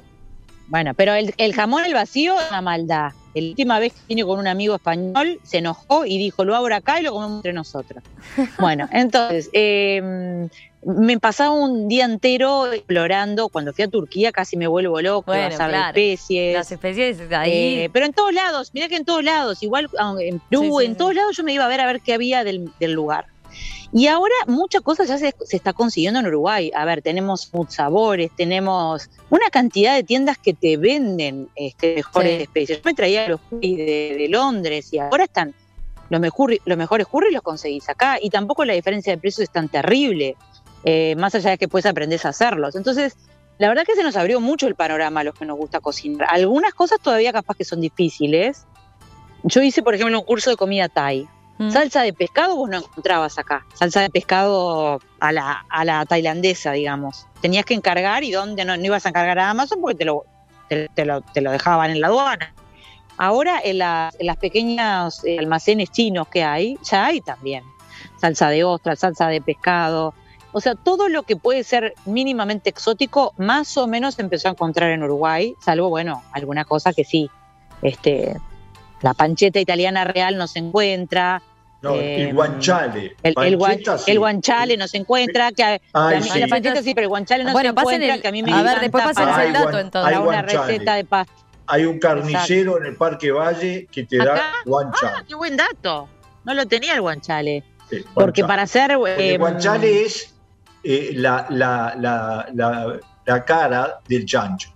Bueno, 0.69 0.93
pero 0.95 1.15
el, 1.15 1.33
el 1.37 1.55
jamón 1.55 1.85
al 1.85 1.95
vacío 1.95 2.39
es 2.41 2.49
una 2.51 2.61
maldad. 2.63 3.13
La 3.35 3.43
última 3.43 3.79
vez 3.79 3.93
que 3.93 4.01
vine 4.09 4.25
con 4.25 4.39
un 4.39 4.47
amigo 4.47 4.75
español, 4.77 5.39
se 5.43 5.59
enojó 5.59 6.07
y 6.07 6.17
dijo, 6.17 6.45
lo 6.45 6.57
abro 6.57 6.75
acá 6.75 6.99
y 7.01 7.03
lo 7.03 7.13
comemos 7.13 7.37
entre 7.39 7.53
nosotros. 7.53 8.03
Bueno, 8.59 8.89
entonces, 8.93 9.51
eh, 9.53 10.49
me 10.83 11.19
pasaba 11.19 11.51
un 11.51 11.87
día 11.89 12.05
entero 12.07 12.73
explorando, 12.73 13.49
cuando 13.49 13.73
fui 13.75 13.85
a 13.85 13.89
Turquía 13.89 14.33
casi 14.33 14.57
me 14.57 14.67
vuelvo 14.67 15.03
loco, 15.03 15.33
Bueno, 15.33 15.55
claro. 15.55 15.93
de 15.93 16.13
especies. 16.15 16.55
Las 16.55 16.73
especies 16.73 17.19
ahí. 17.33 17.53
Eh, 17.81 17.91
pero 17.93 18.07
en 18.07 18.13
todos 18.13 18.33
lados, 18.33 18.71
mirá 18.73 18.89
que 18.89 18.97
en 18.97 19.05
todos 19.05 19.23
lados, 19.23 19.63
igual 19.63 19.89
aunque 19.99 20.29
en 20.29 20.39
Perú, 20.41 20.63
Sí, 20.63 20.71
sí, 20.79 20.85
en 20.87 20.93
sí. 20.93 20.99
todos 20.99 21.15
lados 21.15 21.37
yo 21.37 21.45
me 21.45 21.53
iba 21.53 21.65
a 21.65 21.69
ver 21.69 21.81
a 21.81 21.87
ver 21.87 22.01
qué 22.01 22.15
había 22.15 22.43
del, 22.45 22.71
del 22.81 22.93
lugar. 22.93 23.27
Y 23.93 24.09
ahora 24.09 24.35
muchas 24.47 24.83
cosas 24.83 25.09
ya 25.09 25.17
se, 25.17 25.35
se 25.45 25.57
está 25.57 25.73
consiguiendo 25.73 26.21
en 26.21 26.27
Uruguay. 26.27 26.71
A 26.75 26.85
ver, 26.85 27.03
tenemos 27.03 27.51
sabores, 27.69 28.31
tenemos 28.37 29.09
una 29.31 29.49
cantidad 29.51 29.95
de 29.95 30.03
tiendas 30.03 30.39
que 30.39 30.53
te 30.55 30.77
venden 30.77 31.49
este, 31.55 31.97
mejores 31.97 32.37
Sí. 32.37 32.43
especies. 32.43 32.79
Yo 32.79 32.83
me 32.85 32.95
traía 32.95 33.29
los 33.29 33.41
curry 33.49 33.77
de, 33.77 34.17
de 34.19 34.29
Londres 34.29 34.93
y 34.93 34.99
ahora 34.99 35.25
están 35.25 35.55
los, 36.11 36.21
mejor, 36.21 36.57
los 36.65 36.77
mejores 36.79 37.07
curry 37.07 37.33
los 37.33 37.43
conseguís 37.43 37.89
acá 37.89 38.19
y 38.21 38.31
tampoco 38.31 38.65
la 38.65 38.75
diferencia 38.75 39.13
de 39.13 39.19
precios 39.19 39.45
es 39.45 39.51
tan 39.51 39.69
terrible, 39.69 40.37
eh, 40.85 41.15
más 41.17 41.35
allá 41.35 41.51
de 41.51 41.59
que 41.59 41.69
puedes 41.69 41.87
aprender 41.87 42.21
a 42.25 42.29
hacerlos. 42.29 42.77
Entonces, 42.77 43.17
la 43.59 43.69
verdad 43.69 43.85
que 43.87 43.95
se 43.95 44.03
nos 44.03 44.17
abrió 44.17 44.41
mucho 44.41 44.67
el 44.67 44.75
panorama 44.75 45.21
a 45.21 45.25
los 45.25 45.35
que 45.35 45.47
nos 45.47 45.57
gusta 45.57 45.81
cocinar. 45.81 46.29
Algunas 46.31 46.75
cosas 46.75 46.99
todavía 47.01 47.33
capaz 47.33 47.57
que 47.57 47.65
son 47.65 47.81
difíciles. 47.81 48.67
Yo 49.45 49.63
hice, 49.63 49.83
por 49.83 49.95
ejemplo, 49.95 50.19
un 50.19 50.25
curso 50.25 50.51
de 50.51 50.57
comida 50.57 50.89
Thai. 50.89 51.27
Salsa 51.71 52.03
de 52.03 52.13
pescado 52.13 52.55
vos 52.57 52.69
no 52.69 52.79
encontrabas 52.79 53.39
acá. 53.39 53.65
Salsa 53.75 54.03
de 54.03 54.11
pescado 54.11 55.01
a 55.21 55.33
la, 55.33 55.65
a 55.71 55.85
la 55.85 56.05
tailandesa, 56.05 56.73
digamos. 56.73 57.27
Tenías 57.41 57.65
que 57.65 57.73
encargar 57.75 58.25
y 58.25 58.31
dónde 58.33 58.65
no, 58.65 58.77
no 58.77 58.85
ibas 58.85 59.07
a 59.07 59.09
encargar 59.09 59.39
a 59.39 59.49
Amazon 59.51 59.81
porque 59.81 59.97
te 59.97 60.05
lo, 60.05 60.25
te, 60.69 61.05
lo, 61.05 61.21
te 61.23 61.41
lo 61.41 61.51
dejaban 61.53 61.91
en 61.91 62.01
la 62.01 62.09
aduana. 62.09 62.53
Ahora 63.17 63.59
en, 63.65 63.79
las- 63.79 64.15
las 64.21 64.37
pequeños 64.37 65.25
eh, 65.25 65.39
almacenes 65.39 65.91
chinos 65.91 66.29
que 66.29 66.45
hay, 66.45 66.77
ya 66.83 67.07
hay 67.07 67.21
también. 67.23 67.65
Salsa 68.21 68.51
de 68.51 68.63
ostra, 68.65 68.95
salsa 68.97 69.29
de 69.29 69.41
pescado. 69.41 70.13
O 70.53 70.61
sea, 70.61 70.75
todo 70.75 71.09
lo 71.09 71.23
que 71.23 71.37
puede 71.37 71.65
ser 71.65 71.95
mínimamente 72.05 72.69
exótico, 72.71 73.33
más 73.39 73.77
o 73.79 73.87
menos 73.87 74.19
empezó 74.19 74.49
a 74.49 74.51
encontrar 74.53 74.91
en 74.91 75.03
Uruguay, 75.03 75.55
salvo, 75.65 75.89
bueno, 75.89 76.23
alguna 76.33 76.65
cosa 76.67 76.93
que 76.93 77.05
sí. 77.05 77.31
Este, 77.83 78.37
la 79.07 79.15
pancheta 79.15 79.61
italiana 79.61 80.03
real 80.05 80.37
no 80.37 80.47
se 80.49 80.59
encuentra, 80.59 81.41
No, 81.83 81.95
Eh, 81.95 82.23
el 82.31 82.35
guanchale. 82.35 83.15
el, 83.23 83.35
el, 83.37 83.61
sí. 83.99 84.17
guanchale 84.17 84.77
no 84.79 84.89
se 84.89 84.97
encuentra, 84.97 85.53
que 85.53 85.63
a- 85.63 85.81
Ay, 85.93 86.17
la, 86.19 86.23
sí. 86.23 86.41
la 86.41 86.49
pancheta 86.49 86.83
sí, 86.83 86.95
pero 86.95 87.05
el 87.05 87.09
guanchale 87.11 87.45
no 87.45 87.53
Bueno, 87.53 87.69
se 87.71 87.75
pasen 87.75 87.89
encuentra, 88.03 88.15
el- 88.17 88.23
que 88.23 88.29
a 88.29 88.33
mí 88.33 88.43
me 88.43 88.53
a 88.53 88.63
ver, 88.63 88.81
después 88.81 89.05
pasen 89.05 89.29
el 89.29 89.53
dato, 89.53 89.79
entonces. 89.79 90.17
hay 90.17 90.21
una 90.23 90.43
receta 90.43 90.95
de 90.95 91.05
pasta. 91.05 91.33
Hay 91.69 91.85
un 91.85 91.99
carnicero 92.01 92.79
en 92.79 92.87
el 92.87 92.97
Parque 92.97 93.31
Valle 93.31 93.87
que 93.93 94.05
te 94.05 94.21
¿Acá? 94.21 94.35
da 94.35 94.41
Ah, 94.41 94.55
guanchale. 94.65 95.25
qué 95.29 95.35
buen 95.37 95.57
dato. 95.57 96.09
No 96.45 96.55
lo 96.55 96.67
tenía 96.67 96.95
el 96.95 97.03
guanchale. 97.03 97.63
Sí, 97.91 98.05
Porque 98.15 98.43
para 98.43 98.63
hacer... 98.63 98.95
Porque 98.97 99.29
eh, 99.31 99.33
el 99.35 99.39
guanchale 99.39 100.03
es 100.07 100.35
eh, 100.83 101.11
la, 101.15 101.47
la, 101.51 101.95
la, 101.99 102.47
la, 102.55 102.97
la 103.27 103.45
cara 103.45 103.99
del 104.09 104.25
chancho, 104.25 104.71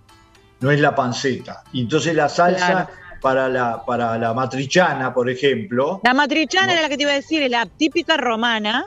no 0.61 0.69
es 0.71 0.79
la 0.79 0.93
panceta. 0.95 1.63
Y 1.73 1.81
entonces 1.81 2.13
la 2.15 2.29
salsa 2.29 2.67
Claro. 2.67 2.89
Para, 3.21 3.47
la, 3.47 3.83
para 3.85 4.17
la 4.17 4.33
matrichana, 4.33 5.13
por 5.13 5.29
ejemplo, 5.29 6.01
La 6.03 6.13
matrichana 6.13 6.67
No. 6.67 6.71
era 6.73 6.81
la 6.81 6.89
que 6.89 6.97
te 6.97 7.03
iba 7.03 7.11
a 7.11 7.15
decir, 7.15 7.41
es 7.43 7.51
la 7.51 7.65
típica 7.65 8.17
romana, 8.17 8.85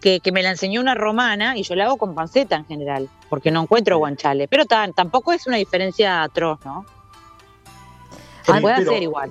que, 0.00 0.20
que 0.20 0.30
me 0.30 0.42
la 0.42 0.50
enseñó 0.50 0.80
una 0.80 0.94
romana 0.94 1.56
y 1.56 1.62
yo 1.62 1.74
la 1.74 1.86
hago 1.86 1.96
con 1.96 2.14
panceta 2.14 2.56
en 2.56 2.66
general, 2.66 3.08
porque 3.30 3.50
no 3.50 3.62
encuentro 3.62 3.98
guanchale. 3.98 4.46
Pero 4.46 4.66
tan, 4.66 4.92
tampoco 4.92 5.32
es 5.32 5.46
una 5.46 5.56
diferencia 5.56 6.22
atroz, 6.22 6.60
¿no? 6.64 6.84
Se 8.42 8.52
Sí, 8.52 8.60
puede 8.60 8.74
hacer 8.76 9.02
igual. 9.02 9.30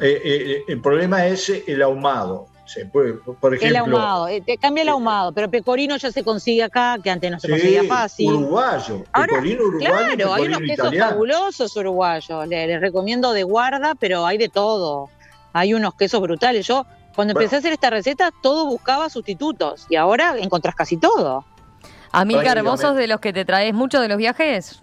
eh, 0.00 0.20
eh, 0.24 0.62
el 0.68 0.80
problema 0.80 1.26
es 1.26 1.50
el 1.66 1.82
ahumado. 1.82 2.46
Se 2.66 2.86
puede, 2.86 3.12
por 3.14 3.54
ejemplo, 3.54 3.68
el 3.68 3.76
ahumado, 3.76 4.28
eh, 4.28 4.40
te 4.40 4.56
cambia 4.56 4.82
el 4.82 4.88
ahumado, 4.88 5.32
pero 5.32 5.50
pecorino 5.50 5.96
ya 5.98 6.10
se 6.10 6.24
consigue 6.24 6.62
acá, 6.62 6.96
que 7.02 7.10
antes 7.10 7.30
no 7.30 7.38
se 7.38 7.46
sí, 7.46 7.52
conseguía 7.52 7.84
fácil. 7.84 8.32
uruguayo, 8.32 9.04
Ahora, 9.12 9.28
pecorino 9.28 9.64
uruguayo, 9.64 9.94
Claro, 10.16 10.34
hay 10.34 10.46
unos 10.46 10.60
quesos 10.60 10.78
italiano. 10.78 11.10
fabulosos 11.10 11.76
uruguayos. 11.76 12.48
Le- 12.48 12.66
Les, 12.66 12.80
recomiendo 12.80 13.32
de 13.32 13.42
guarda, 13.42 13.94
pero 13.94 14.24
hay 14.26 14.38
de 14.38 14.48
todo. 14.48 15.10
Hay 15.52 15.74
unos 15.74 15.94
quesos 15.94 16.20
brutales. 16.22 16.66
Yo, 16.66 16.86
cuando 17.14 17.34
Bueno. 17.34 17.44
empecé 17.44 17.56
a 17.56 17.58
hacer 17.58 17.72
esta 17.74 17.90
receta, 17.90 18.30
todo 18.42 18.64
buscaba 18.66 19.10
sustitutos. 19.10 19.84
Y 19.90 19.96
ahora 19.96 20.34
encontrás 20.38 20.74
casi 20.74 20.96
todo. 20.96 21.44
Amílcar, 22.12 22.62
¿vos 22.62 22.80
sos 22.80 22.96
de 22.96 23.06
los 23.08 23.20
que 23.20 23.32
te 23.32 23.44
traes 23.44 23.74
mucho 23.74 24.00
de 24.00 24.08
los 24.08 24.16
viajes? 24.16 24.80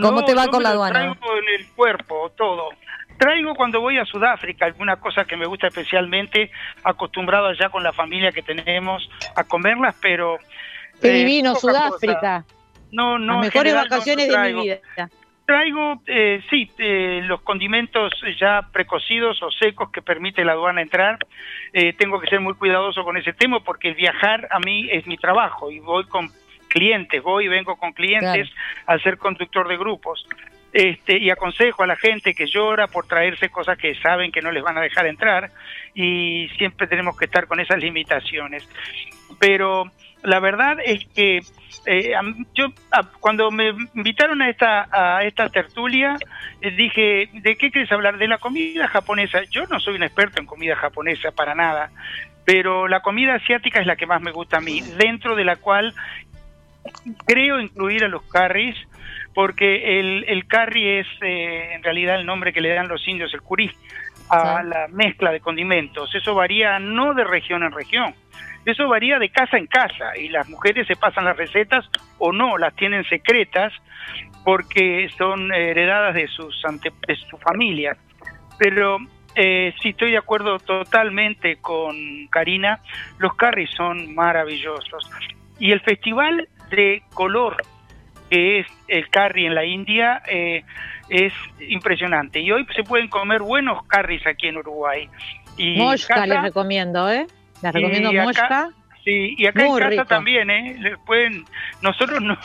¿Cómo 0.00 0.24
te 0.24 0.34
va 0.34 0.46
yo 0.46 0.50
con 0.50 0.58
me 0.60 0.64
la 0.64 0.70
aduana? 0.70 0.92
Traigo 1.00 1.14
en 1.36 1.60
el 1.60 1.70
cuerpo, 1.72 2.30
todo. 2.38 2.70
Traigo 3.18 3.54
cuando 3.54 3.80
voy 3.80 3.98
a 3.98 4.04
Sudáfrica 4.04 4.66
alguna 4.66 4.96
cosa 4.96 5.24
que 5.24 5.36
me 5.36 5.46
gusta 5.46 5.68
especialmente, 5.68 6.50
acostumbrado 6.84 7.46
allá 7.46 7.68
con 7.68 7.82
la 7.82 7.92
familia 7.92 8.32
que 8.32 8.42
tenemos 8.42 9.08
a 9.34 9.44
comerlas, 9.44 9.96
pero... 10.00 10.38
Qué 11.00 11.10
eh, 11.10 11.24
divino, 11.24 11.54
Sudáfrica. 11.54 12.44
cosa. 12.44 12.44
No, 12.92 13.18
no, 13.18 13.34
Las 13.34 13.46
mejores 13.46 13.72
general 13.72 13.88
vacaciones 13.88 14.28
no 14.28 14.42
de 14.42 14.52
mi 14.52 14.62
vida. 14.62 14.80
Traigo, 15.44 16.00
eh, 16.06 16.40
sí, 16.48 16.70
eh, 16.78 17.20
los 17.24 17.40
condimentos 17.42 18.12
ya 18.38 18.62
precocidos 18.72 19.42
o 19.42 19.50
secos 19.50 19.90
que 19.90 20.00
permite 20.00 20.44
la 20.44 20.52
aduana 20.52 20.82
entrar. 20.82 21.18
Eh, 21.72 21.92
tengo 21.94 22.20
que 22.20 22.28
ser 22.28 22.40
muy 22.40 22.54
cuidadoso 22.54 23.02
con 23.02 23.16
ese 23.16 23.32
tema 23.32 23.60
porque 23.60 23.88
el 23.88 23.94
viajar 23.94 24.46
a 24.50 24.60
mí 24.60 24.88
es 24.90 25.06
mi 25.06 25.16
trabajo 25.16 25.70
y 25.70 25.80
voy 25.80 26.04
con 26.04 26.30
clientes, 26.68 27.22
voy 27.22 27.46
y 27.46 27.48
vengo 27.48 27.76
con 27.76 27.92
clientes 27.92 28.48
al 28.86 29.02
ser 29.02 29.18
conductor 29.18 29.66
de 29.68 29.76
grupos. 29.76 30.26
Este, 30.72 31.18
y 31.18 31.28
aconsejo 31.28 31.82
a 31.82 31.86
la 31.86 31.96
gente 31.96 32.32
que 32.32 32.46
llora 32.46 32.86
por 32.86 33.06
traerse 33.06 33.50
cosas 33.50 33.76
que 33.76 33.94
saben 33.96 34.32
que 34.32 34.40
no 34.40 34.50
les 34.50 34.62
van 34.62 34.78
a 34.78 34.80
dejar 34.80 35.06
entrar 35.06 35.50
y 35.94 36.48
siempre 36.56 36.86
tenemos 36.86 37.14
que 37.16 37.26
estar 37.26 37.46
con 37.46 37.60
esas 37.60 37.78
limitaciones. 37.78 38.66
Pero 39.38 39.90
la 40.22 40.40
verdad 40.40 40.78
es 40.84 41.04
que 41.14 41.40
eh, 41.86 42.14
yo 42.54 42.68
cuando 43.20 43.50
me 43.50 43.74
invitaron 43.94 44.40
a 44.40 44.48
esta 44.48 44.88
a 44.90 45.24
esta 45.24 45.48
tertulia 45.48 46.16
eh, 46.60 46.70
dije 46.70 47.28
de 47.32 47.56
qué 47.56 47.70
quieres 47.70 47.90
hablar 47.90 48.18
de 48.18 48.28
la 48.28 48.38
comida 48.38 48.86
japonesa 48.86 49.42
yo 49.50 49.66
no 49.66 49.80
soy 49.80 49.96
un 49.96 50.04
experto 50.04 50.40
en 50.40 50.46
comida 50.46 50.76
japonesa 50.76 51.32
para 51.32 51.56
nada 51.56 51.90
pero 52.44 52.86
la 52.86 53.00
comida 53.00 53.34
asiática 53.34 53.80
es 53.80 53.86
la 53.86 53.96
que 53.96 54.06
más 54.06 54.22
me 54.22 54.30
gusta 54.30 54.58
a 54.58 54.60
mí 54.60 54.80
dentro 54.96 55.34
de 55.34 55.44
la 55.44 55.56
cual 55.56 55.92
creo 57.26 57.58
incluir 57.58 58.04
a 58.04 58.08
los 58.08 58.22
curries 58.22 58.76
porque 59.34 60.00
el, 60.00 60.24
el 60.28 60.46
curry 60.46 60.98
es 61.00 61.06
eh, 61.22 61.74
en 61.74 61.82
realidad 61.82 62.16
el 62.16 62.26
nombre 62.26 62.52
que 62.52 62.60
le 62.60 62.74
dan 62.74 62.88
los 62.88 63.06
indios 63.08 63.32
el 63.34 63.42
curí 63.42 63.70
a 64.28 64.62
Sí. 64.62 64.68
la 64.68 64.88
mezcla 64.88 65.30
de 65.32 65.40
condimentos 65.40 66.14
eso 66.14 66.34
varía 66.34 66.78
no 66.78 67.14
de 67.14 67.24
región 67.24 67.62
en 67.62 67.72
región 67.72 68.14
eso 68.64 68.88
varía 68.88 69.18
de 69.18 69.28
casa 69.30 69.56
en 69.56 69.66
casa 69.66 70.16
y 70.16 70.28
las 70.28 70.48
mujeres 70.48 70.86
se 70.86 70.94
pasan 70.94 71.24
las 71.24 71.36
recetas 71.36 71.88
o 72.18 72.32
no, 72.32 72.58
las 72.58 72.74
tienen 72.76 73.04
secretas 73.04 73.72
porque 74.44 75.08
son 75.18 75.52
heredadas 75.52 76.14
de 76.14 76.28
sus, 76.28 76.64
ante, 76.64 76.92
de 77.06 77.16
sus 77.16 77.40
familias. 77.40 77.98
Pero 78.58 78.98
eh, 79.34 79.74
sí, 79.82 79.90
estoy 79.90 80.12
de 80.12 80.18
acuerdo 80.18 80.58
totalmente 80.60 81.56
con 81.56 82.28
Karina. 82.28 82.78
Los 83.18 83.34
carries 83.34 83.70
son 83.70 84.14
maravillosos. 84.14 85.10
Y 85.58 85.72
el 85.72 85.80
festival 85.80 86.48
de 86.70 87.02
color 87.14 87.56
que 88.32 88.60
es 88.60 88.66
el 88.88 89.10
curry 89.10 89.44
en 89.44 89.54
la 89.54 89.66
India 89.66 90.22
eh, 90.26 90.64
es 91.10 91.34
impresionante. 91.68 92.40
Y 92.40 92.50
hoy 92.50 92.66
se 92.74 92.82
pueden 92.82 93.08
comer 93.08 93.42
buenos 93.42 93.84
curries 93.84 94.26
aquí 94.26 94.46
en 94.46 94.56
Uruguay. 94.56 95.06
Y 95.58 95.76
Mosca 95.76 96.26
les 96.26 96.40
recomiendo, 96.40 97.10
¿eh? 97.10 97.26
Les 97.62 97.72
recomiendo 97.74 98.10
Mosca. 98.10 98.70
Sí, 99.04 99.34
y 99.36 99.46
acá 99.46 99.66
en 99.66 99.76
casa 99.76 100.04
también, 100.06 100.48
¿eh? 100.48 100.96
pueden, 101.04 101.44
nosotros 101.82 102.22
no, 102.22 102.38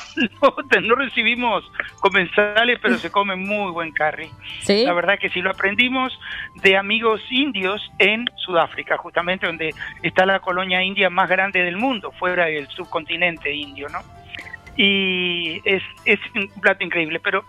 no, 0.81 0.95
recibimos 0.95 1.63
comensales, 2.01 2.79
pero 2.81 2.97
se 2.97 3.09
come 3.09 3.37
muy 3.37 3.71
buen 3.71 3.91
curry. 3.91 4.29
¿Sí? 4.59 4.83
La 4.83 4.91
verdad 4.91 5.17
que 5.19 5.29
sí, 5.29 5.39
lo 5.39 5.51
aprendimos 5.51 6.19
de 6.63 6.75
amigos 6.75 7.21
indios 7.29 7.89
en 7.99 8.25
Sudáfrica, 8.37 8.97
justamente 8.97 9.45
donde 9.45 9.73
está 10.01 10.25
la 10.25 10.39
colonia 10.39 10.83
india 10.83 11.09
más 11.09 11.29
grande 11.29 11.63
del 11.63 11.77
mundo, 11.77 12.11
fuera 12.11 12.47
del 12.47 12.67
subcontinente 12.69 13.53
indio, 13.53 13.87
¿no? 13.87 14.16
Y 14.77 15.61
es, 15.65 15.81
es 16.05 16.19
un 16.35 16.49
plato 16.61 16.83
increíble, 16.83 17.19
pero 17.19 17.43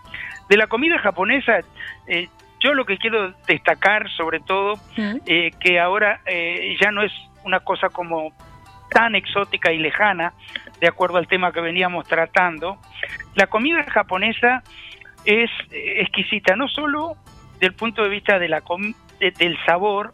de 0.48 0.56
la 0.56 0.66
comida 0.66 0.98
japonesa, 0.98 1.60
eh, 2.06 2.28
yo 2.60 2.74
lo 2.74 2.84
que 2.84 2.98
quiero 2.98 3.32
destacar 3.46 4.10
sobre 4.10 4.40
todo, 4.40 4.74
eh, 5.26 5.50
que 5.60 5.78
ahora 5.78 6.20
eh, 6.26 6.76
ya 6.80 6.90
no 6.90 7.02
es 7.02 7.12
una 7.44 7.60
cosa 7.60 7.88
como 7.90 8.32
tan 8.90 9.14
exótica 9.14 9.70
y 9.72 9.78
lejana, 9.78 10.32
de 10.80 10.88
acuerdo 10.88 11.18
al 11.18 11.28
tema 11.28 11.52
que 11.52 11.60
veníamos 11.60 12.08
tratando, 12.08 12.78
la 13.34 13.46
comida 13.46 13.84
japonesa 13.84 14.62
es 15.24 15.50
exquisita, 15.70 16.56
no 16.56 16.68
solo 16.68 17.16
del 17.60 17.74
punto 17.74 18.02
de 18.02 18.08
vista 18.08 18.38
de 18.38 18.48
la 18.48 18.62
del 19.20 19.58
sabor, 19.66 20.12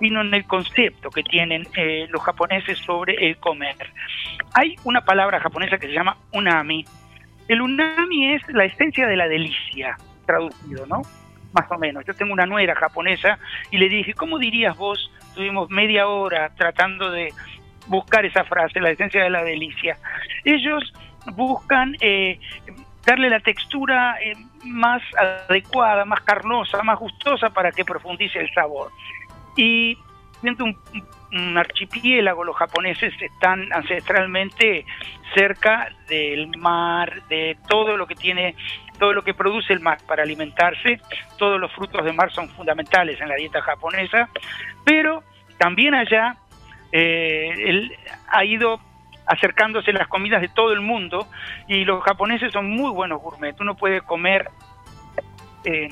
sino 0.00 0.20
en 0.20 0.34
el 0.34 0.44
concepto 0.44 1.10
que 1.10 1.22
tienen 1.22 1.66
eh, 1.76 2.06
los 2.10 2.22
japoneses 2.22 2.78
sobre 2.78 3.14
el 3.26 3.36
comer. 3.38 3.76
Hay 4.54 4.76
una 4.84 5.04
palabra 5.04 5.40
japonesa 5.40 5.78
que 5.78 5.86
se 5.86 5.92
llama 5.92 6.16
unami. 6.32 6.84
El 7.48 7.60
unami 7.60 8.34
es 8.34 8.42
la 8.48 8.64
esencia 8.64 9.06
de 9.06 9.16
la 9.16 9.28
delicia, 9.28 9.96
traducido, 10.26 10.86
¿no? 10.86 11.02
Más 11.52 11.70
o 11.70 11.78
menos. 11.78 12.04
Yo 12.06 12.14
tengo 12.14 12.32
una 12.32 12.46
nuera 12.46 12.74
japonesa 12.74 13.38
y 13.70 13.78
le 13.78 13.88
dije, 13.88 14.14
¿cómo 14.14 14.38
dirías 14.38 14.76
vos? 14.76 15.10
Tuvimos 15.34 15.70
media 15.70 16.06
hora 16.08 16.50
tratando 16.56 17.10
de 17.10 17.32
buscar 17.86 18.24
esa 18.24 18.44
frase, 18.44 18.80
la 18.80 18.90
esencia 18.90 19.22
de 19.22 19.30
la 19.30 19.44
delicia. 19.44 19.98
Ellos 20.44 20.92
buscan 21.34 21.96
eh, 22.00 22.38
darle 23.04 23.28
la 23.28 23.40
textura 23.40 24.16
eh, 24.20 24.34
más 24.64 25.02
adecuada, 25.48 26.04
más 26.04 26.20
carnosa, 26.22 26.82
más 26.82 26.98
gustosa 26.98 27.50
para 27.50 27.70
que 27.72 27.84
profundice 27.84 28.40
el 28.40 28.52
sabor. 28.52 28.90
Y 29.56 29.98
siento 30.40 30.64
un, 30.64 31.58
archipiélago, 31.58 32.44
los 32.44 32.56
japoneses 32.56 33.12
están 33.20 33.72
ancestralmente 33.72 34.86
cerca 35.34 35.88
del 36.08 36.56
mar, 36.56 37.22
de 37.28 37.56
todo 37.68 37.96
lo 37.96 38.06
que 38.06 38.14
tiene, 38.14 38.54
todo 38.98 39.12
lo 39.12 39.22
que 39.22 39.34
produce 39.34 39.72
el 39.72 39.80
mar 39.80 39.98
para 40.06 40.22
alimentarse. 40.22 41.00
Todos 41.36 41.60
los 41.60 41.72
frutos 41.72 42.04
de 42.04 42.12
mar 42.12 42.30
son 42.32 42.48
fundamentales 42.50 43.20
en 43.20 43.28
la 43.28 43.34
dieta 43.34 43.60
japonesa, 43.62 44.28
pero 44.84 45.24
también 45.58 45.94
allá 45.94 46.36
eh, 46.92 47.52
él 47.56 47.96
ha 48.28 48.44
ido 48.44 48.80
acercándose 49.26 49.92
las 49.92 50.06
comidas 50.08 50.40
de 50.40 50.48
todo 50.48 50.72
el 50.72 50.80
mundo 50.80 51.26
y 51.66 51.84
los 51.84 52.02
japoneses 52.04 52.52
son 52.52 52.70
muy 52.70 52.90
buenos 52.90 53.20
gourmet. 53.20 53.58
Uno 53.60 53.74
puede 53.74 54.02
comer 54.02 54.50
eh, 55.64 55.88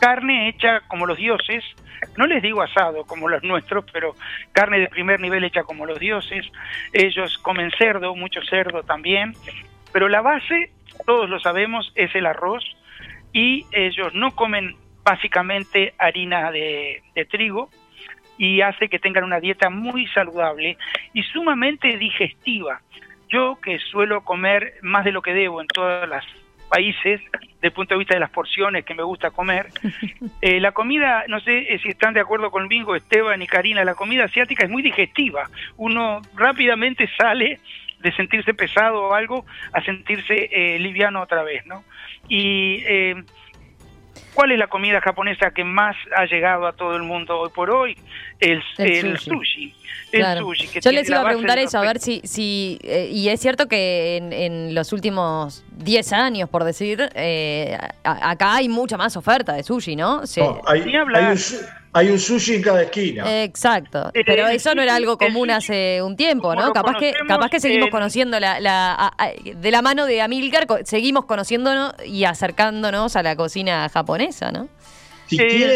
carne 0.00 0.48
hecha 0.48 0.80
como 0.88 1.06
los 1.06 1.18
dioses, 1.18 1.64
no 2.16 2.26
les 2.26 2.42
digo 2.42 2.62
asado 2.62 3.04
como 3.04 3.28
los 3.28 3.42
nuestros, 3.42 3.84
pero 3.92 4.14
carne 4.52 4.80
de 4.80 4.88
primer 4.88 5.20
nivel 5.20 5.44
hecha 5.44 5.62
como 5.62 5.86
los 5.86 6.00
dioses. 6.00 6.50
Ellos 6.92 7.38
comen 7.38 7.70
cerdo, 7.78 8.16
mucho 8.16 8.40
cerdo 8.42 8.82
también, 8.82 9.34
pero 9.92 10.08
la 10.08 10.22
base, 10.22 10.70
todos 11.06 11.28
lo 11.28 11.38
sabemos, 11.38 11.92
es 11.94 12.14
el 12.14 12.26
arroz 12.26 12.64
y 13.32 13.66
ellos 13.72 14.14
no 14.14 14.34
comen 14.34 14.76
básicamente 15.04 15.94
harina 15.98 16.50
de 16.50 17.02
trigo, 17.30 17.70
y 18.40 18.62
hace 18.62 18.88
que 18.88 18.98
tengan 18.98 19.24
una 19.24 19.38
dieta 19.38 19.68
muy 19.68 20.06
saludable 20.06 20.78
y 21.12 21.22
sumamente 21.24 21.98
digestiva. 21.98 22.80
Yo 23.28 23.58
que 23.62 23.78
suelo 23.78 24.24
comer 24.24 24.76
más 24.80 25.04
de 25.04 25.12
lo 25.12 25.20
que 25.20 25.34
debo 25.34 25.60
en 25.60 25.66
todos 25.66 26.08
los 26.08 26.24
países, 26.70 27.20
desde 27.32 27.68
el 27.68 27.72
punto 27.72 27.94
de 27.94 27.98
vista 27.98 28.14
de 28.14 28.20
las 28.20 28.30
porciones 28.30 28.84
que 28.84 28.94
me 28.94 29.02
gusta 29.02 29.30
comer, 29.30 29.68
eh, 30.40 30.60
la 30.60 30.72
comida, 30.72 31.24
no 31.28 31.40
sé 31.40 31.74
eh, 31.74 31.78
si 31.82 31.88
están 31.88 32.14
de 32.14 32.20
acuerdo 32.20 32.50
conmigo 32.50 32.96
Esteban 32.96 33.42
y 33.42 33.46
Karina, 33.46 33.84
la 33.84 33.94
comida 33.94 34.24
asiática 34.24 34.64
es 34.64 34.70
muy 34.70 34.82
digestiva. 34.82 35.50
Uno 35.76 36.22
rápidamente 36.34 37.08
sale 37.18 37.60
de 38.00 38.12
sentirse 38.12 38.54
pesado 38.54 39.08
o 39.08 39.14
algo 39.14 39.44
a 39.72 39.82
sentirse 39.82 40.48
eh, 40.50 40.78
liviano 40.78 41.20
otra 41.20 41.42
vez, 41.42 41.66
¿no? 41.66 41.84
Y 42.28 42.82
¿Cuál 44.34 44.52
es 44.52 44.58
la 44.58 44.68
comida 44.68 45.00
japonesa 45.00 45.50
que 45.50 45.64
más 45.64 45.96
ha 46.16 46.24
llegado 46.26 46.66
a 46.66 46.72
todo 46.72 46.96
el 46.96 47.02
mundo 47.02 47.38
hoy 47.38 47.50
por 47.54 47.70
hoy? 47.70 47.96
El, 48.38 48.62
sushi. 49.18 49.74
El 50.12 50.38
sushi. 50.38 50.80
Yo 50.80 50.92
les 50.92 51.08
iba 51.08 51.20
a 51.20 51.24
preguntar 51.24 51.58
eso, 51.58 51.78
a 51.78 51.82
ver 51.82 51.98
si, 51.98 52.20
si 52.24 52.78
eh, 52.82 53.08
y 53.12 53.28
es 53.28 53.40
cierto 53.40 53.68
que 53.68 54.16
en, 54.16 54.74
los 54.74 54.92
últimos 54.92 55.64
10 55.76 56.12
años, 56.12 56.48
por 56.48 56.64
decir, 56.64 57.10
eh, 57.14 57.76
acá 58.02 58.56
hay 58.56 58.68
mucha 58.68 58.96
más 58.96 59.16
oferta 59.16 59.52
de 59.52 59.62
sushi, 59.62 59.96
¿no? 59.96 60.22
hay, 60.66 60.82
hay 61.92 62.08
un 62.08 62.18
sushi 62.20 62.54
en 62.54 62.62
cada 62.62 62.82
esquina. 62.82 63.42
Exacto. 63.42 64.10
Eh, 64.14 64.22
pero 64.24 64.46
eso 64.46 64.74
no 64.74 64.82
era 64.82 64.94
algo 64.94 65.18
común 65.18 65.50
hace 65.50 66.00
un 66.02 66.16
tiempo, 66.16 66.54
¿no? 66.54 66.72
Capaz 66.72 66.96
que, 66.98 67.12
capaz 67.26 67.50
que 67.50 67.58
seguimos 67.58 67.90
conociendo 67.90 68.38
la, 68.38 69.12
de 69.44 69.70
la 69.70 69.82
mano 69.82 70.06
de 70.06 70.22
Amilcar, 70.22 70.66
seguimos 70.84 71.24
conociéndonos 71.24 71.94
y 72.06 72.24
acercándonos 72.24 73.16
a 73.16 73.22
la 73.22 73.34
cocina 73.34 73.88
japonesa, 73.88 74.19
¿no? 74.52 74.68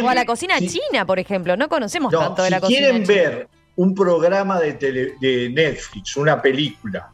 o 0.03 0.09
a 0.09 0.15
la 0.15 0.25
cocina 0.25 0.59
china, 0.59 1.07
por 1.07 1.19
ejemplo. 1.19 1.57
No 1.57 1.69
conocemos 1.69 2.13
tanto 2.13 2.43
de 2.43 2.51
la 2.51 2.61
cocina. 2.61 2.79
Si 2.79 2.85
quieren 2.85 3.07
ver 3.07 3.49
un 3.77 3.95
programa 3.95 4.61
de, 4.61 4.73
de 5.21 5.51
Netflix, 5.51 6.17
una 6.17 6.41
película 6.41 7.11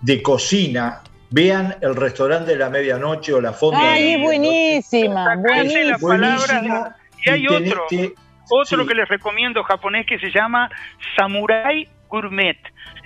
de 0.00 0.22
cocina, 0.22 1.02
vean 1.30 1.76
el 1.80 1.96
restaurante 1.96 2.52
de 2.52 2.58
la 2.58 2.70
medianoche 2.70 3.32
o 3.32 3.40
la 3.40 3.52
fonda. 3.52 3.92
Ay, 3.92 4.14
es 4.14 4.20
buenísima, 4.20 5.36
buenísima. 5.36 6.96
Y 7.24 7.30
hay 7.30 7.46
otro, 7.48 7.86
otro 8.50 8.86
que 8.86 8.94
les 8.94 9.08
recomiendo 9.08 9.62
japonés 9.64 10.06
que 10.06 10.18
se 10.18 10.30
llama 10.30 10.70
Samurai 11.16 11.88
Gourmet. 12.08 12.58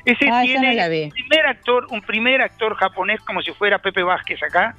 Ese 0.05 0.29
ah, 0.31 0.43
tiene 0.43 0.83
un 1.05 1.11
primer 1.11 1.47
actor, 1.47 1.87
un 1.91 2.01
primer 2.03 2.43
actor 2.43 2.75
japonés 2.75 3.21
como 3.21 3.43
si 3.43 3.53
fuera 3.53 3.79
Pepe 3.79 4.03
Vázquez 4.03 4.43
acá, 4.43 4.75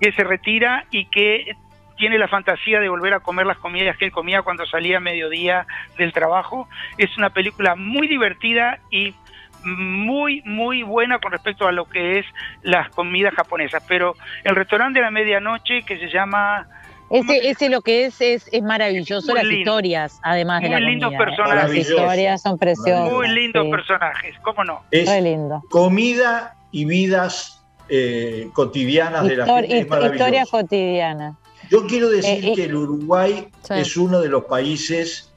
que 0.00 0.12
se 0.12 0.24
retira 0.24 0.86
y 0.90 1.06
que 1.06 1.52
tiene 2.00 2.18
la 2.18 2.26
fantasía 2.26 2.80
de 2.80 2.88
volver 2.88 3.12
a 3.12 3.20
comer 3.20 3.46
las 3.46 3.58
comidas 3.58 3.96
que 3.98 4.06
él 4.06 4.10
comía 4.10 4.40
cuando 4.42 4.64
salía 4.66 4.96
a 4.96 5.00
mediodía 5.00 5.66
del 5.98 6.12
trabajo. 6.12 6.66
Es 6.96 7.16
una 7.18 7.30
película 7.30 7.76
muy 7.76 8.08
divertida 8.08 8.80
y 8.90 9.14
muy, 9.62 10.42
muy 10.46 10.82
buena 10.82 11.18
con 11.18 11.30
respecto 11.30 11.68
a 11.68 11.72
lo 11.72 11.84
que 11.84 12.18
es 12.18 12.26
las 12.62 12.88
comidas 12.88 13.34
japonesas. 13.34 13.84
Pero 13.86 14.14
el 14.44 14.56
restaurante 14.56 14.98
de 14.98 15.04
la 15.04 15.10
medianoche 15.10 15.82
que 15.82 15.98
se 15.98 16.08
llama 16.08 16.66
ese, 17.10 17.50
ese 17.50 17.68
lo 17.68 17.82
que 17.82 18.06
es 18.06 18.20
es, 18.20 18.48
es 18.50 18.62
maravilloso, 18.62 19.34
las 19.34 19.44
historias, 19.44 20.18
además 20.22 20.62
de 20.62 20.70
la 20.70 20.78
Muy 20.78 20.86
lindos 20.86 21.12
personajes. 21.12 21.64
Las 21.64 21.74
historias 21.74 22.42
son 22.42 22.56
preciosas. 22.56 23.12
Muy 23.12 23.28
lindos 23.28 23.66
personajes, 23.66 24.36
¿cómo 24.42 24.64
no? 24.64 24.82
Es 24.90 25.10
lindo. 25.22 25.62
comida 25.68 26.54
y 26.70 26.86
vidas 26.86 27.62
eh, 27.90 28.48
cotidianas 28.54 29.26
de 29.26 29.36
la 29.36 29.44
gente. 29.44 29.78
historias 29.80 30.48
cotidianas. 30.48 31.34
Yo 31.70 31.86
quiero 31.86 32.08
decir 32.08 32.44
eh, 32.44 32.52
que 32.54 32.64
el 32.64 32.74
Uruguay 32.74 33.48
es 33.70 33.96
uno 33.96 34.20
de 34.20 34.28
los 34.28 34.44
países 34.44 35.30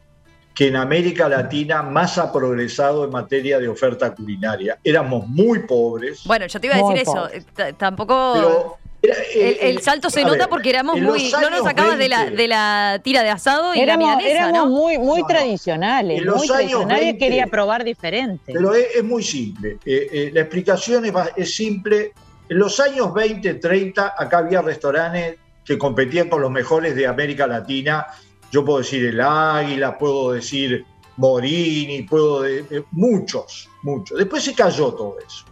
que 0.56 0.68
en 0.68 0.76
América 0.76 1.30
Latina 1.30 1.82
más 1.82 2.18
ha 2.18 2.32
progresado 2.32 3.06
en 3.06 3.12
materia 3.12 3.60
de 3.60 3.68
oferta 3.68 4.14
culinaria. 4.14 4.78
Éramos 4.84 5.28
muy 5.28 5.60
pobres. 5.60 6.24
Bueno, 6.26 6.48
yo 6.48 6.60
te 6.60 6.68
iba 6.68 6.76
a 6.76 6.80
decir 6.80 6.98
eso. 6.98 7.30
Tampoco 7.78 8.78
el, 9.04 9.82
salto 9.82 10.10
se 10.10 10.24
nota 10.24 10.48
porque 10.48 10.70
éramos 10.70 11.00
muy. 11.00 11.32
No 11.32 11.50
nos 11.50 11.64
sacabas 11.64 11.98
de, 11.98 12.08
la, 12.10 12.30
de 12.30 12.48
la 12.48 13.02
tira 13.04 13.22
de 13.22 13.30
asado 13.30 13.76
y 13.76 13.82
éramos, 13.82 14.24
la 14.24 14.30
éramos 14.30 14.70
muy, 14.70 14.98
muy 14.98 15.26
tradicionales. 15.26 16.26
muy 16.26 16.48
tradicionales. 16.48 17.16
quería 17.20 17.48
probar 17.48 17.84
diferente. 17.84 18.54
Pero 18.54 18.74
es, 18.74 19.04
muy 19.04 19.24
simple. 19.24 19.78
Eh, 19.86 20.08
eh, 20.12 20.32
la 20.34 20.42
explicación 20.42 21.06
es, 21.06 21.14
es 21.36 21.56
simple. 21.56 22.14
En 22.50 22.60
los 22.60 22.80
años 22.80 23.14
20, 23.14 23.56
30, 23.56 24.16
acá 24.18 24.40
había 24.40 24.62
restaurantes 24.62 25.38
que 25.66 25.78
competían 25.78 26.30
con 26.30 26.41
los 26.41 26.51
mejores 26.51 26.95
de 26.95 27.07
América 27.07 27.47
Latina. 27.47 28.07
Yo 28.51 28.64
puedo 28.64 28.80
decir 28.80 29.05
el 29.05 29.22
Águila, 29.22 29.97
puedo 29.97 30.32
decir 30.32 30.86
Morini, 31.18 32.03
puedo 32.03 32.41
de, 32.41 32.64
de 32.64 32.86
muchos, 32.91 33.70
muchos. 33.82 34.18
Después 34.18 34.43
se 34.43 34.53
cayó 34.53 34.93
todo 34.93 35.16
eso. 35.26 35.45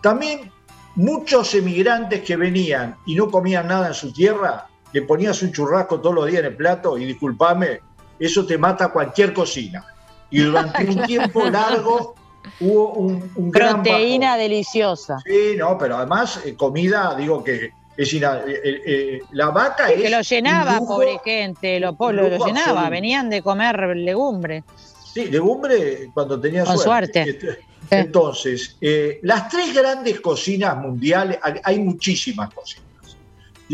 También 0.00 0.52
muchos 0.96 1.54
emigrantes 1.54 2.22
que 2.22 2.36
venían 2.36 2.96
y 3.06 3.14
no 3.14 3.30
comían 3.30 3.68
nada 3.68 3.88
en 3.88 3.94
su 3.94 4.12
tierra, 4.12 4.68
le 4.92 5.02
ponías 5.02 5.42
un 5.42 5.52
churrasco 5.52 6.00
todos 6.00 6.14
los 6.14 6.26
días 6.26 6.40
en 6.40 6.46
el 6.46 6.56
plato 6.56 6.96
y 6.96 7.04
discúlpame, 7.04 7.80
eso 8.18 8.46
te 8.46 8.56
mata 8.56 8.88
cualquier 8.88 9.34
cocina. 9.34 9.84
Y 10.30 10.40
durante 10.40 10.84
un 10.84 11.02
tiempo 11.06 11.48
largo 11.50 12.14
hubo 12.60 12.92
un, 12.92 13.30
un 13.34 13.50
Proteína 13.50 14.36
deliciosa. 14.36 15.18
Sí, 15.24 15.56
no, 15.58 15.76
pero 15.76 15.96
además 15.96 16.40
eh, 16.44 16.54
comida, 16.54 17.14
digo 17.16 17.42
que 17.42 17.72
es 17.96 18.12
ina- 18.12 18.40
eh, 18.46 18.60
eh, 18.64 18.82
eh, 18.86 19.20
la 19.32 19.50
vaca 19.50 19.90
es 19.90 20.02
Que 20.02 20.10
lo 20.10 20.20
llenaba, 20.20 20.78
pobre 20.78 21.18
gente, 21.24 21.78
lo, 21.80 21.96
lo, 21.98 22.12
lujo 22.12 22.46
llenaba, 22.46 22.70
absoluto. 22.70 22.90
venían 22.90 23.30
de 23.30 23.42
comer 23.42 23.96
legumbre. 23.96 24.64
Sí, 25.12 25.26
legumbre 25.26 26.10
cuando 26.12 26.40
tenía 26.40 26.64
Con 26.64 26.76
suerte. 26.78 27.24
suerte. 27.24 27.58
Entonces, 27.90 28.76
eh, 28.80 29.20
las 29.22 29.48
tres 29.48 29.74
grandes 29.74 30.20
cocinas 30.20 30.76
mundiales, 30.76 31.38
hay- 31.42 31.60
hay 31.62 31.78
muchísimas 31.78 32.52
cocinas. 32.52 32.84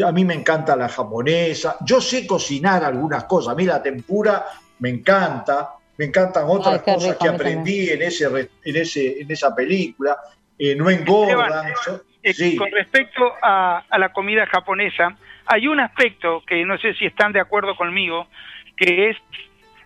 A 0.04 0.12
mí 0.12 0.24
me 0.24 0.34
encanta 0.34 0.76
la 0.76 0.88
japonesa, 0.88 1.76
yo 1.84 2.00
sé 2.00 2.26
cocinar 2.26 2.84
algunas 2.84 3.24
cosas, 3.24 3.52
a 3.52 3.56
mí 3.56 3.64
la 3.64 3.82
tempura 3.82 4.46
me 4.80 4.88
encanta, 4.90 5.70
me 5.96 6.04
encantan 6.06 6.44
otras 6.46 6.82
Ay, 6.86 6.94
cosas 6.94 7.10
rico, 7.10 7.18
que 7.24 7.28
aprendí 7.28 7.90
en, 7.90 8.02
ese, 8.02 8.24
en, 8.64 8.76
ese, 8.76 9.20
en 9.22 9.30
esa 9.30 9.54
película, 9.54 10.16
eh, 10.58 10.74
no 10.76 10.88
engordan. 10.90 11.68
Esteban, 11.72 12.02
Eh, 12.22 12.34
sí. 12.34 12.56
Con 12.56 12.70
respecto 12.70 13.32
a, 13.42 13.84
a 13.88 13.98
la 13.98 14.10
comida 14.10 14.46
japonesa, 14.46 15.16
hay 15.46 15.66
un 15.66 15.80
aspecto 15.80 16.42
que 16.46 16.64
no 16.64 16.78
sé 16.78 16.94
si 16.94 17.06
están 17.06 17.32
de 17.32 17.40
acuerdo 17.40 17.74
conmigo, 17.76 18.28
que 18.76 19.10
es 19.10 19.16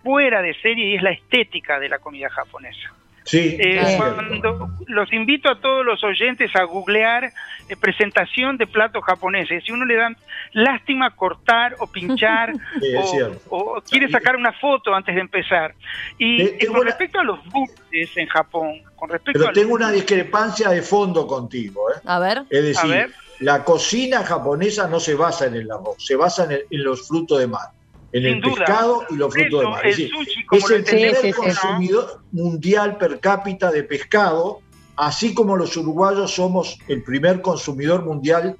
fuera 0.03 0.41
de 0.41 0.53
serie 0.61 0.89
y 0.89 0.95
es 0.95 1.01
la 1.01 1.11
estética 1.11 1.79
de 1.79 1.89
la 1.89 1.99
comida 1.99 2.29
japonesa. 2.29 2.93
Sí, 3.25 3.57
Eh, 3.59 3.95
cuando 3.97 4.69
los 4.87 5.11
invito 5.11 5.49
a 5.49 5.59
todos 5.59 5.83
los 5.83 6.03
oyentes 6.03 6.55
a 6.55 6.63
googlear 6.63 7.25
eh, 7.67 7.75
presentación 7.75 8.55
de 8.57 8.67
platos 8.67 9.03
japoneses. 9.03 9.63
Si 9.65 9.71
uno 9.71 9.83
le 9.85 9.95
dan 9.95 10.15
lástima 10.53 11.09
cortar 11.15 11.75
o 11.79 11.87
pinchar 11.87 12.53
Sí, 12.79 12.93
o, 13.49 13.81
quiere 13.89 14.09
sacar 14.09 14.35
una 14.35 14.53
foto 14.53 14.93
antes 14.93 15.15
de 15.15 15.21
empezar. 15.21 15.73
Y 16.19 16.41
Eh, 16.43 16.57
con 16.67 16.77
una- 16.77 16.85
respecto 16.85 17.19
a 17.19 17.23
los 17.23 17.39
dulces 17.51 18.15
en 18.15 18.27
Japón, 18.27 18.81
con 18.95 19.09
respecto 19.09 19.39
Pero 19.39 19.49
a 19.49 19.53
tengo 19.53 19.69
los 19.77 19.87
una 19.87 19.91
discrepancia 19.91 20.69
de 20.69 20.81
fondo 20.83 21.25
contigo. 21.25 21.89
¿eh? 21.91 21.99
A 22.05 22.19
ver. 22.19 22.43
Es 22.49 22.63
decir, 22.63 22.91
A 22.91 22.95
ver. 22.95 23.11
la 23.39 23.63
cocina 23.63 24.23
japonesa 24.23 24.87
no 24.87 24.99
se 24.99 25.15
basa 25.15 25.47
en 25.47 25.55
el 25.55 25.71
arroz, 25.71 25.95
se 25.97 26.15
basa 26.15 26.43
en, 26.45 26.51
el- 26.51 26.65
en 26.69 26.83
los 26.83 27.07
frutos 27.07 27.39
de 27.39 27.47
mar, 27.47 27.69
en 28.17 28.23
Sin 28.23 28.33
el 28.35 28.41
duda. 28.41 28.55
pescado 28.55 29.03
y 29.09 29.15
los 29.15 29.33
frutos 29.33 29.59
de 29.61 29.67
mar. 29.67 29.85
Es 29.85 29.97
decir, 29.97 30.09
sushi, 30.09 30.45
como 30.45 30.59
es 30.61 30.69
lo 30.69 30.75
el 30.77 30.83
primer 30.83 31.15
sí, 31.15 31.21
sí, 31.21 31.27
sí. 31.27 31.33
consumidor 31.33 32.21
mundial 32.31 32.97
per 32.97 33.19
cápita 33.19 33.71
de 33.71 33.83
pescado, 33.83 34.61
así 34.95 35.33
como 35.33 35.57
los 35.57 35.75
uruguayos 35.75 36.31
somos 36.31 36.77
el 36.87 37.03
primer 37.03 37.41
consumidor 37.41 38.05
mundial 38.05 38.55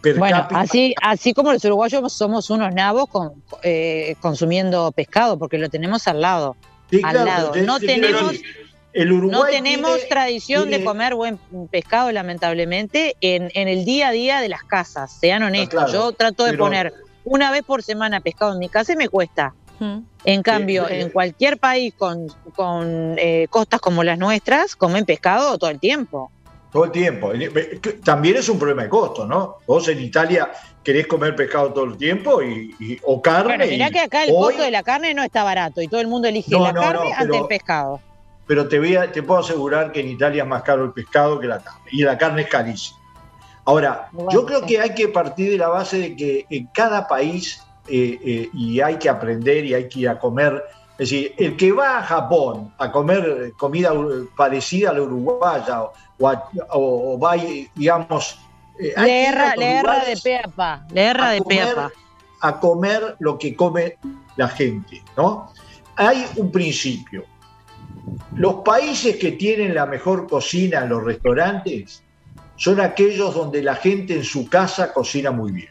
per 0.00 0.16
Bueno, 0.16 0.36
cápita. 0.38 0.60
así, 0.60 0.94
así 1.02 1.34
como 1.34 1.52
los 1.52 1.64
uruguayos 1.64 2.12
somos 2.12 2.48
unos 2.50 2.72
nabos 2.72 3.08
con- 3.08 3.42
eh, 3.62 4.14
consumiendo 4.20 4.92
pescado, 4.92 5.38
porque 5.38 5.58
lo 5.58 5.68
tenemos 5.68 6.06
al 6.06 6.20
lado. 6.20 6.56
Sí, 6.90 7.00
al 7.02 7.10
claro, 7.12 7.24
lado. 7.26 7.52
No 7.66 7.78
tenemos- 7.80 8.30
decir, 8.32 8.46
el 8.92 9.08
No 9.10 9.16
Uruguay 9.16 9.52
tenemos 9.56 9.94
tiene- 9.94 10.08
tradición 10.08 10.70
de 10.70 10.84
comer 10.84 11.14
buen 11.16 11.38
pescado, 11.70 12.10
lamentablemente, 12.12 13.16
en, 13.20 13.50
en 13.54 13.68
el 13.68 13.84
día 13.84 14.08
a 14.08 14.12
día 14.12 14.40
de 14.40 14.48
las 14.48 14.62
casas, 14.64 15.12
sean 15.20 15.42
honestos. 15.42 15.84
claro, 15.84 15.92
Yo 15.92 16.12
trato 16.12 16.44
de 16.44 16.52
pero- 16.52 16.64
poner 16.64 16.94
una 17.24 17.50
vez 17.50 17.62
por 17.62 17.82
semana 17.82 18.20
pescado 18.20 18.52
en 18.52 18.58
mi 18.58 18.68
casa 18.68 18.92
y 18.92 18.96
me 18.96 19.08
cuesta. 19.08 19.54
Mm. 19.78 19.98
En 20.24 20.42
cambio, 20.42 20.88
eh, 20.88 21.00
en 21.02 21.10
cualquier 21.10 21.58
país 21.58 21.94
con, 21.96 22.26
con 22.54 23.16
eh, 23.18 23.46
costas 23.48 23.80
como 23.80 24.04
las 24.04 24.18
nuestras, 24.18 24.76
comen 24.76 25.04
pescado 25.06 25.56
todo 25.58 25.70
el 25.70 25.80
tiempo. 25.80 26.30
Todo 26.70 26.84
el 26.84 26.90
tiempo. 26.92 27.32
También 28.04 28.36
es 28.36 28.48
un 28.48 28.58
problema 28.58 28.84
de 28.84 28.88
costo, 28.88 29.26
¿no? 29.26 29.56
Vos 29.66 29.88
en 29.88 29.98
Italia 30.00 30.50
querés 30.84 31.06
comer 31.06 31.34
pescado 31.34 31.72
todo 31.72 31.84
el 31.84 31.96
tiempo 31.96 32.42
y, 32.42 32.74
y- 32.78 32.98
o 33.02 33.20
carne. 33.20 33.56
Bueno, 33.56 33.72
mirá 33.72 33.88
y 33.88 33.90
que 33.92 34.00
acá 34.00 34.22
el 34.24 34.30
hoy- 34.30 34.44
costo 34.54 34.62
de 34.62 34.70
la 34.70 34.82
carne 34.82 35.12
no 35.14 35.22
está 35.24 35.42
barato 35.42 35.80
y 35.82 35.88
todo 35.88 36.00
el 36.00 36.06
mundo 36.06 36.28
elige 36.28 36.50
No, 36.52 36.62
la 36.62 36.72
no, 36.72 36.80
carne 36.80 37.10
no, 37.10 37.16
ante 37.16 37.36
el 37.38 37.46
pescado. 37.46 38.00
Pero 38.46 38.68
te, 38.68 38.78
voy 38.78 38.94
a- 38.96 39.10
te 39.10 39.22
puedo 39.22 39.40
asegurar 39.40 39.90
que 39.92 40.00
en 40.00 40.08
Italia 40.10 40.42
es 40.44 40.48
más 40.48 40.62
caro 40.62 40.84
el 40.84 40.92
pescado 40.92 41.40
que 41.40 41.46
la 41.48 41.58
carne. 41.58 41.80
Y 41.90 42.02
la 42.02 42.16
carne 42.16 42.42
es 42.42 42.48
carísima. 42.48 42.99
Ahora, 43.64 44.08
Bueno, 44.12 44.30
yo 44.32 44.46
creo 44.46 44.60
sí. 44.60 44.66
que 44.66 44.80
hay 44.80 44.94
que 44.94 45.08
partir 45.08 45.50
de 45.52 45.58
la 45.58 45.68
base 45.68 45.98
de 45.98 46.16
que 46.16 46.46
en 46.50 46.66
cada 46.72 47.06
país, 47.06 47.62
eh, 47.88 48.18
eh, 48.24 48.50
y 48.54 48.80
hay 48.80 48.96
que 48.96 49.08
aprender 49.08 49.64
y 49.64 49.74
hay 49.74 49.88
que 49.88 50.00
ir 50.00 50.08
a 50.08 50.18
comer. 50.18 50.62
Es 50.98 51.10
decir, 51.10 51.34
el 51.38 51.56
que 51.56 51.72
va 51.72 51.98
a 51.98 52.02
Japón 52.02 52.72
a 52.78 52.90
comer 52.92 53.52
comida 53.58 53.92
ur- 53.92 54.28
parecida 54.36 54.90
a 54.90 54.92
la 54.94 55.02
uruguaya 55.02 55.82
o, 56.18 56.28
a- 56.28 56.48
o- 56.72 57.14
o 57.14 57.18
va, 57.18 57.36
digamos. 57.74 58.38
eh, 58.78 58.92
Le 58.96 59.26
erra, 59.28 59.54
le 59.56 59.66
erra 59.78 59.92
de 59.92 59.98
lugares 59.98 60.20
pe 60.22 60.36
a 60.38 60.42
pa. 60.48 60.86
Le 60.92 61.02
erra 61.02 61.30
de 61.32 61.38
comer- 61.40 61.74
pa. 61.74 61.90
a 62.42 62.60
comer 62.60 63.16
lo 63.18 63.38
que 63.38 63.54
come 63.54 63.96
la 64.36 64.48
gente, 64.48 65.02
¿no? 65.16 65.52
Hay 65.96 66.26
un 66.36 66.50
principio. 66.50 67.24
Los 68.34 68.54
países 68.64 69.16
que 69.16 69.32
tienen 69.32 69.74
la 69.74 69.84
mejor 69.86 70.26
cocina 70.26 70.80
en 70.80 70.88
los 70.88 71.04
restaurantes 71.04 72.02
son 72.60 72.78
aquellos 72.78 73.34
donde 73.34 73.62
la 73.62 73.74
gente 73.74 74.14
en 74.14 74.22
su 74.24 74.46
casa 74.48 74.92
cocina 74.92 75.30
muy 75.30 75.50
bien. 75.50 75.70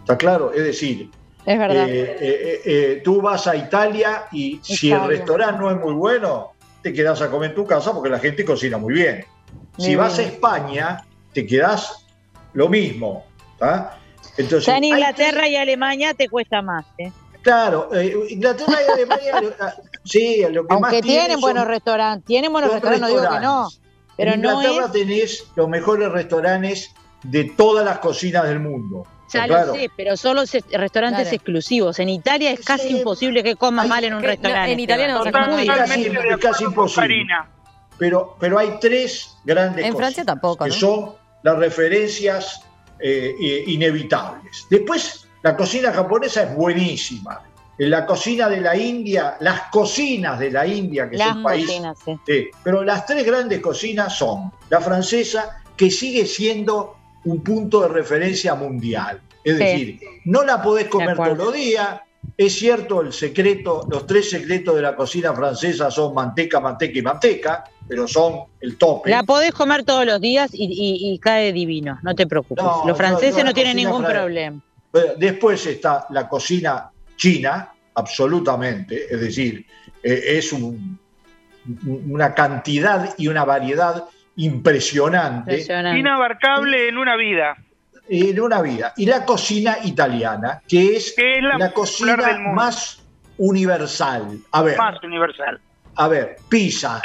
¿Está 0.00 0.18
claro? 0.18 0.52
Es 0.52 0.62
decir, 0.62 1.10
Es 1.46 1.58
verdad. 1.58 1.88
eh, 1.88 2.16
eh, 2.20 2.60
eh, 2.66 3.00
tú 3.02 3.22
vas 3.22 3.46
a 3.46 3.56
Italia 3.56 4.24
y 4.30 4.60
si 4.62 4.92
el 4.92 5.06
restaurante 5.06 5.58
no 5.58 5.70
es 5.70 5.78
muy 5.78 5.94
bueno, 5.94 6.52
te 6.82 6.92
quedas 6.92 7.22
a 7.22 7.30
comer 7.30 7.50
en 7.50 7.56
tu 7.56 7.66
casa 7.66 7.94
porque 7.94 8.10
la 8.10 8.18
gente 8.18 8.44
cocina 8.44 8.76
muy 8.76 8.92
bien. 8.92 9.24
Si 9.78 9.96
vas 9.96 10.18
a. 10.18 10.22
España, 10.22 11.06
te 11.32 11.46
quedas 11.46 12.04
lo 12.52 12.68
mismo. 12.68 13.24
¿tá? 13.58 13.98
Entonces, 14.36 14.66
Ya 14.66 14.76
en 14.76 14.82
que- 14.82 14.88
Inglaterra 14.88 15.48
y 15.48 15.56
Alemania 15.56 16.12
te 16.12 16.28
cuesta 16.28 16.60
más. 16.60 16.84
¿eh? 16.98 17.10
Claro, 17.40 17.88
Inglaterra 18.28 18.76
y 18.86 18.92
Alemania, 18.92 19.32
sí, 20.04 20.42
lo 20.50 20.66
que 20.66 20.74
más 20.74 20.82
Aunque 20.92 21.00
tienen 21.00 21.32
son 21.32 21.40
buenos 21.40 21.66
restaurantes, 21.66 22.26
tienen 22.26 22.52
buenos 22.52 22.72
restaurantes, 22.72 23.00
no 23.00 23.20
digo 23.20 23.30
que 23.32 23.40
no. 23.40 23.68
Pero 24.18 24.32
en 24.34 24.42
no 24.42 24.60
Inglaterra 24.60 24.86
es. 24.86 24.92
tenés 24.92 25.44
los 25.56 25.68
mejores 25.68 26.10
restaurantes 26.12 26.92
de 27.22 27.44
todas 27.56 27.84
las 27.86 27.98
cocinas 28.00 28.44
del 28.46 28.60
mundo. 28.60 29.04
Ya 29.32 29.40
¿Está 29.44 29.46
claro? 29.46 29.66
lo 29.68 29.74
sé, 29.74 29.90
pero 29.96 30.16
solo 30.16 30.44
se- 30.46 30.62
restaurantes 30.72 31.22
Claro. 31.28 31.34
exclusivos. 31.36 31.98
En 31.98 32.08
Italia 32.10 32.50
es 32.50 32.60
casi 32.64 32.88
Sí. 32.88 32.96
imposible 32.98 33.42
que 33.42 33.56
comas 33.56 33.86
mal 33.88 34.02
en 34.04 34.14
un 34.14 34.20
que- 34.20 34.26
no, 34.26 34.30
restaurante. 34.32 34.72
en 34.72 34.80
Italia 34.80 35.08
no 35.08 35.24
casi- 35.24 36.08
de 36.08 36.28
es 36.30 36.36
casi 36.38 36.64
imposible. 36.64 37.26
Pero, 37.98 38.36
pero 38.38 38.58
hay 38.58 38.78
tres 38.80 39.36
grandes 39.44 39.84
En 39.84 39.92
cosas 39.92 40.06
Francia 40.06 40.24
tampoco, 40.24 40.64
que 40.64 40.70
¿no? 40.70 40.76
son 40.76 41.14
las 41.42 41.56
referencias 41.58 42.62
eh, 43.00 43.34
eh, 43.40 43.64
inevitables. 43.68 44.66
Después, 44.68 45.26
la 45.42 45.56
cocina 45.56 45.92
japonesa 45.92 46.42
es 46.42 46.54
buenísima. 46.56 47.42
En 47.78 47.90
la 47.90 48.04
cocina 48.04 48.48
de 48.48 48.60
la 48.60 48.76
India, 48.76 49.36
las 49.40 49.62
cocinas 49.70 50.38
de 50.38 50.50
la 50.50 50.66
India, 50.66 51.08
que 51.08 51.14
es 51.14 51.18
Las 51.20 51.36
el 51.36 51.42
país 51.42 51.66
cocinas, 51.66 51.98
sí. 52.04 52.18
Sí, 52.26 52.48
pero 52.64 52.82
las 52.82 53.06
tres 53.06 53.24
grandes 53.24 53.60
cocinas 53.60 54.16
son 54.18 54.50
la 54.68 54.80
francesa, 54.80 55.62
que 55.76 55.90
sigue 55.90 56.26
siendo 56.26 56.96
un 57.24 57.42
punto 57.42 57.82
de 57.82 57.88
referencia 57.88 58.54
mundial. 58.56 59.20
Es 59.44 59.56
Sí. 59.58 59.62
decir, 59.64 60.00
no 60.24 60.42
la 60.42 60.60
podés 60.60 60.88
comer 60.88 61.16
todos 61.16 61.38
los 61.38 61.52
días. 61.52 62.00
Es 62.36 62.58
cierto, 62.58 63.00
el 63.00 63.12
secreto, 63.12 63.86
los 63.88 64.06
tres 64.06 64.28
secretos 64.30 64.74
de 64.74 64.82
la 64.82 64.96
cocina 64.96 65.32
francesa 65.32 65.88
son 65.90 66.14
manteca, 66.14 66.58
manteca 66.60 66.98
y 66.98 67.02
manteca, 67.02 67.64
pero 67.86 68.08
son 68.08 68.40
el 68.60 68.76
tope. 68.76 69.08
La 69.10 69.22
podés 69.22 69.52
comer 69.52 69.84
todos 69.84 70.04
los 70.04 70.20
días 70.20 70.50
y, 70.52 70.64
y- 70.64 71.12
y 71.14 71.18
cae 71.20 71.52
divino, 71.52 71.98
no 72.02 72.14
te 72.16 72.26
preocupes. 72.26 72.62
No, 72.64 72.82
Los 72.86 72.96
franceses 72.96 73.38
no, 73.38 73.50
no, 73.50 73.54
tienen 73.54 73.76
ningún 73.76 74.04
problema. 74.04 74.60
Después 75.16 75.64
está 75.66 76.06
la 76.10 76.28
cocina 76.28 76.90
china, 77.18 77.68
absolutamente, 77.94 79.12
es 79.12 79.20
decir, 79.20 79.66
eh, 80.02 80.22
es 80.38 80.50
un- 80.54 80.98
una 81.84 82.32
cantidad 82.32 83.14
y 83.18 83.28
una 83.28 83.44
variedad 83.44 84.04
impresionante. 84.36 85.50
Impresionante. 85.52 85.98
Inabarcable 86.00 86.88
en 86.88 86.96
una 86.96 87.16
vida. 87.16 87.56
en 88.10 88.40
una 88.40 88.62
vida. 88.62 88.94
Y 88.96 89.04
la 89.04 89.26
cocina 89.26 89.76
italiana, 89.84 90.62
que 90.66 90.96
es, 90.96 91.12
Que 91.14 91.34
es 91.34 91.42
la 91.58 91.70
cocina 91.74 92.16
del 92.16 92.38
mundo. 92.38 92.52
más 92.54 93.02
universal. 93.36 94.38
A 94.50 94.62
ver, 94.62 94.78
Más 94.78 95.02
universal. 95.04 95.60
a 95.94 96.08
ver, 96.08 96.38
pizza. 96.48 97.02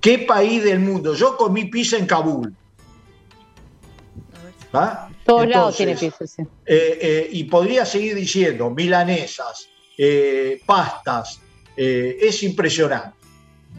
¿Qué 0.00 0.20
país 0.20 0.64
del 0.64 0.80
mundo? 0.80 1.14
Yo 1.14 1.36
comí 1.36 1.66
pizza 1.66 1.98
en 1.98 2.06
Kabul. 2.06 2.54
¿Ah? 4.72 5.08
Todos 5.24 5.48
lados 5.48 5.76
tiene 5.76 5.96
pizza, 5.96 6.26
sí. 6.26 6.42
eh, 6.66 6.98
eh, 7.00 7.28
y 7.32 7.44
podría 7.44 7.84
seguir 7.86 8.14
diciendo, 8.14 8.70
milanesas, 8.70 9.68
eh, 9.96 10.60
pastas, 10.66 11.40
es 11.76 12.42
impresionante. 12.42 13.16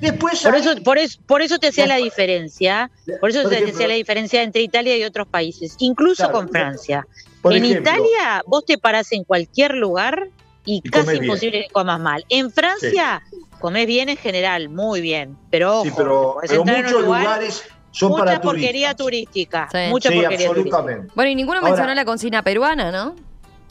Después 0.01 0.41
Por 0.41 0.55
hay- 0.55 0.61
eso, 0.61 0.75
por 0.83 0.97
eso, 0.97 1.19
por 1.27 1.41
eso 1.41 1.59
te 1.59 1.67
hacía 1.67 1.85
la 1.87 1.97
diferencia, 1.97 2.89
por 3.21 3.29
eso 3.29 3.41
Por 3.43 3.51
te 3.51 3.57
ejemplo, 3.57 3.75
hacía 3.75 3.87
la 3.87 3.93
diferencia 3.93 4.41
entre 4.43 4.61
Italia 4.61 4.97
y 4.97 5.03
otros 5.03 5.27
países, 5.27 5.75
incluso 5.79 6.23
Claro, 6.23 6.33
con 6.33 6.49
Francia. 6.49 7.05
en 7.43 7.51
ejemplo, 7.65 7.81
Italia 7.91 8.41
vos 8.47 8.65
te 8.65 8.77
parás 8.77 9.11
en 9.11 9.23
cualquier 9.23 9.75
lugar 9.75 10.27
y, 10.65 10.81
Y 10.83 10.89
casi 10.89 11.03
comes 11.05 11.19
bien. 11.19 11.23
imposible 11.25 11.61
que 11.61 11.67
comas 11.71 11.99
mal. 11.99 12.25
En 12.29 12.51
Francia 12.51 13.21
comés 13.59 13.85
bien 13.85 14.09
en 14.09 14.17
general, 14.17 14.69
muy 14.69 14.99
bien. 15.01 15.37
Pero 15.51 15.73
ojo, 15.79 15.85
Sí, 15.85 15.91
pero, 15.95 16.35
pero 16.47 16.65
muchos 16.65 16.91
lugar, 17.03 17.21
lugares 17.23 17.63
son 17.93 18.09
mucha 18.11 18.25
para 18.25 18.41
porquería 18.41 18.93
turística. 18.95 19.69
Sí. 19.71 19.77
Mucha 19.89 20.09
Sí, 20.09 20.15
porquería 20.19 20.47
turística. 20.49 20.77
absolutamente. 20.77 21.13
Bueno, 21.15 21.31
y 21.31 21.35
ninguno 21.35 21.59
Ahora- 21.59 21.69
mencionó 21.69 21.93
la 21.93 22.03
cocina 22.05 22.41
peruana, 22.43 22.91
¿no? 22.91 23.15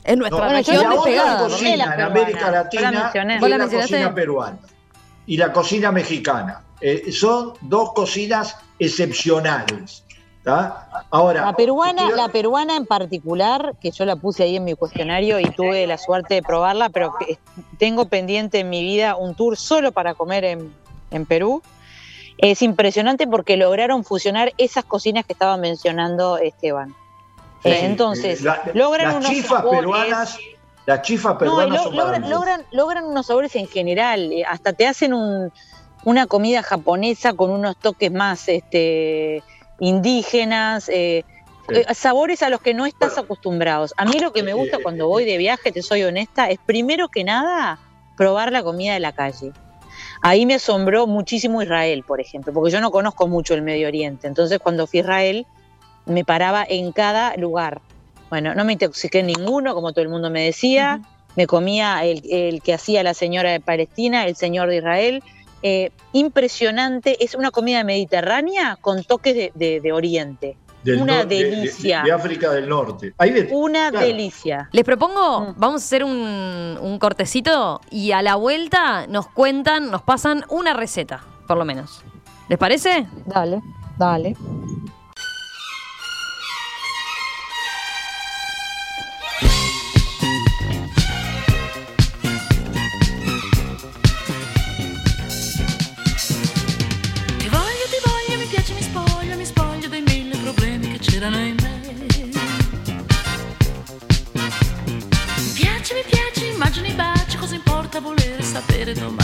Es 0.05 0.17
nuestra 0.17 0.47
No, 0.47 0.53
región 0.53 0.77
la 0.77 0.83
la. 0.83 0.95
¿no? 0.95 0.97
cocina 1.49 1.77
La 1.87 1.95
en 1.95 2.01
América 2.01 2.51
la 2.51 2.51
Latina 2.63 2.91
mencioné. 2.91 3.35
es 3.35 3.41
¿Vos 3.41 3.51
la 3.51 3.57
la 3.59 3.65
mencionaste? 3.65 3.93
cocina 3.97 4.15
peruana 4.15 4.59
y 5.27 5.37
la 5.37 5.53
cocina 5.53 5.93
mexicana. 5.93 6.63
Eh, 6.81 7.13
son 7.13 7.53
dos 7.61 7.93
cocinas 7.93 8.57
excepcionales. 8.81 10.05
¿tá? 10.43 10.89
Ahora, 11.11 11.43
La 11.47 11.53
peruana, 11.55 12.11
la 12.11 12.29
peruana 12.29 12.77
en 12.77 12.85
particular, 12.87 13.75
que 13.81 13.93
yo 13.93 14.05
la 14.05 14.17
puse 14.17 14.43
ahí 14.43 14.57
en 14.57 14.65
mi 14.65 14.75
cuestionario 14.75 15.39
y 15.39 15.45
tuve 15.51 15.87
la 15.87 15.99
suerte 15.99 16.35
de 16.35 16.43
probarla, 16.43 16.89
pero 16.89 17.15
que 17.17 17.39
tengo 17.79 18.07
pendiente 18.09 18.59
en 18.59 18.69
mi 18.71 18.83
vida 18.83 19.15
un 19.15 19.37
tour 19.37 19.57
solo 19.57 19.93
para 19.93 20.15
comer 20.15 20.45
en, 20.45 20.73
en 21.13 21.27
Perú. 21.27 21.63
Es 22.43 22.61
impresionante 22.61 23.29
porque 23.29 23.57
lograron 23.57 24.03
fusionar 24.03 24.53
esas 24.59 24.85
cocinas 24.85 25.25
que 25.25 25.33
estaba 25.33 25.57
mencionando 25.57 26.39
Esteban. 26.39 26.89
Sí, 27.63 27.69
Eh, 27.69 27.85
entonces, 27.87 28.43
la- 28.43 28.61
logran 28.75 29.07
las 29.07 29.17
unos 29.19 29.31
chifas 29.31 29.59
sabores- 29.61 29.79
peruanas, 29.79 30.39
las 30.85 31.03
chifas 31.03 31.35
No, 31.35 31.39
peruanas 31.39 31.69
lo- 31.79 31.83
son 31.85 31.97
logran, 31.97 32.29
logran, 32.29 32.67
logran 32.73 33.05
unos 33.05 33.27
sabores 33.27 33.55
en 33.55 33.69
general. 33.69 34.33
eh, 34.33 34.43
Hasta 34.45 34.73
te 34.73 34.89
hacen 34.89 35.15
un- 35.15 35.53
una 36.05 36.27
comida 36.27 36.65
japonesa 36.65 37.33
con 37.33 37.51
unos 37.53 37.77
toques 37.77 38.11
más 38.11 38.49
este, 38.49 39.45
indígenas, 39.79 40.89
eh, 40.89 41.25
Sí. 41.69 41.95
sabores 41.95 42.43
a 42.43 42.51
los 42.51 42.61
que 42.61 42.75
no 42.75 42.87
estás 42.87 43.11
Bueno. 43.11 43.23
acostumbrados. 43.23 43.95
A 43.97 44.05
mí 44.05 44.19
lo 44.19 44.33
que 44.33 44.43
me 44.43 44.53
gusta 44.53 44.79
Eh, 44.79 44.83
cuando 44.83 45.07
voy 45.07 45.25
de 45.25 45.37
viaje, 45.37 45.71
te 45.71 45.81
soy 45.83 46.03
honesta, 46.03 46.51
es 46.51 46.59
primero 46.67 47.09
que 47.09 47.23
nada 47.23 47.79
probar 48.17 48.51
la 48.51 48.65
comida 48.65 48.95
de 48.95 49.01
la 49.01 49.13
calle. 49.13 49.53
Ahí 50.23 50.47
me 50.47 50.55
asombró 50.55 51.07
muchísimo 51.07 51.63
Israel, 51.63 52.05
por 52.07 52.21
ejemplo, 52.21 52.53
porque 52.53 52.71
yo 52.71 52.81
no 52.81 52.91
conozco 52.91 53.27
mucho 53.27 53.55
el 53.55 53.63
Medio 53.63 53.89
Oriente. 53.89 54.29
Entonces, 54.29 54.61
cuando 54.61 54.87
fui 54.87 55.01
a 55.01 55.03
Israel, 55.03 55.47
me 56.07 56.25
paraba 56.25 56.65
en 56.69 56.93
cada 56.93 57.37
lugar. 57.37 57.81
Bueno, 58.31 58.55
no 58.55 58.65
me 58.65 58.73
intoxiqué 58.75 59.19
en 59.19 59.27
ninguno, 59.27 59.75
como 59.75 59.93
todo 59.93 60.03
el 60.03 60.09
mundo 60.09 60.31
me 60.31 60.45
decía. 60.45 61.01
Me 61.35 61.47
comía 61.47 62.05
el, 62.05 62.23
el 62.31 62.63
que 62.63 62.75
hacía 62.75 63.03
la 63.03 63.15
señora 63.15 63.51
de 63.51 63.61
Palestina, 63.61 64.25
el 64.27 64.37
señor 64.37 64.69
de 64.69 64.77
Israel. 64.77 65.23
Eh, 65.63 65.91
impresionante, 66.13 67.23
es 67.25 67.35
una 67.35 67.51
comida 67.51 67.85
mediterránea 67.85 68.77
con 68.81 69.05
toques 69.05 69.35
de, 69.35 69.53
de- 69.55 69.81
de 69.81 69.93
Oriente. 69.93 70.57
Del 70.83 71.01
una 71.01 71.23
nor- 71.23 71.27
de- 71.29 71.37
de- 71.45 71.51
delicia. 71.51 72.03
De, 72.03 72.13
África 72.13 72.51
del 72.51 72.69
Norte. 72.69 73.15
De- 73.19 73.49
Una 73.53 73.91
Claro. 73.91 74.07
delicia. 74.07 74.69
Les 74.73 74.85
propongo, 74.85 75.41
Mm. 75.41 75.55
vamos 75.57 75.83
a 75.83 75.85
hacer 75.85 76.03
un, 76.05 76.79
un 76.81 76.99
cortecito 76.99 77.81
y 77.91 78.13
a 78.13 78.23
la 78.23 78.35
vuelta 78.35 79.07
nos 79.07 79.29
cuentan, 79.29 79.91
nos 79.91 80.03
pasan 80.03 80.45
una 80.49 80.73
receta, 80.73 81.21
por 81.47 81.57
lo 81.57 81.65
menos. 81.65 82.03
¿Les 82.49 82.59
parece? 82.59 83.07
Dale, 83.27 83.61
dale. 83.99 84.37
it 108.93 109.03
on 109.03 109.17
my 109.17 109.22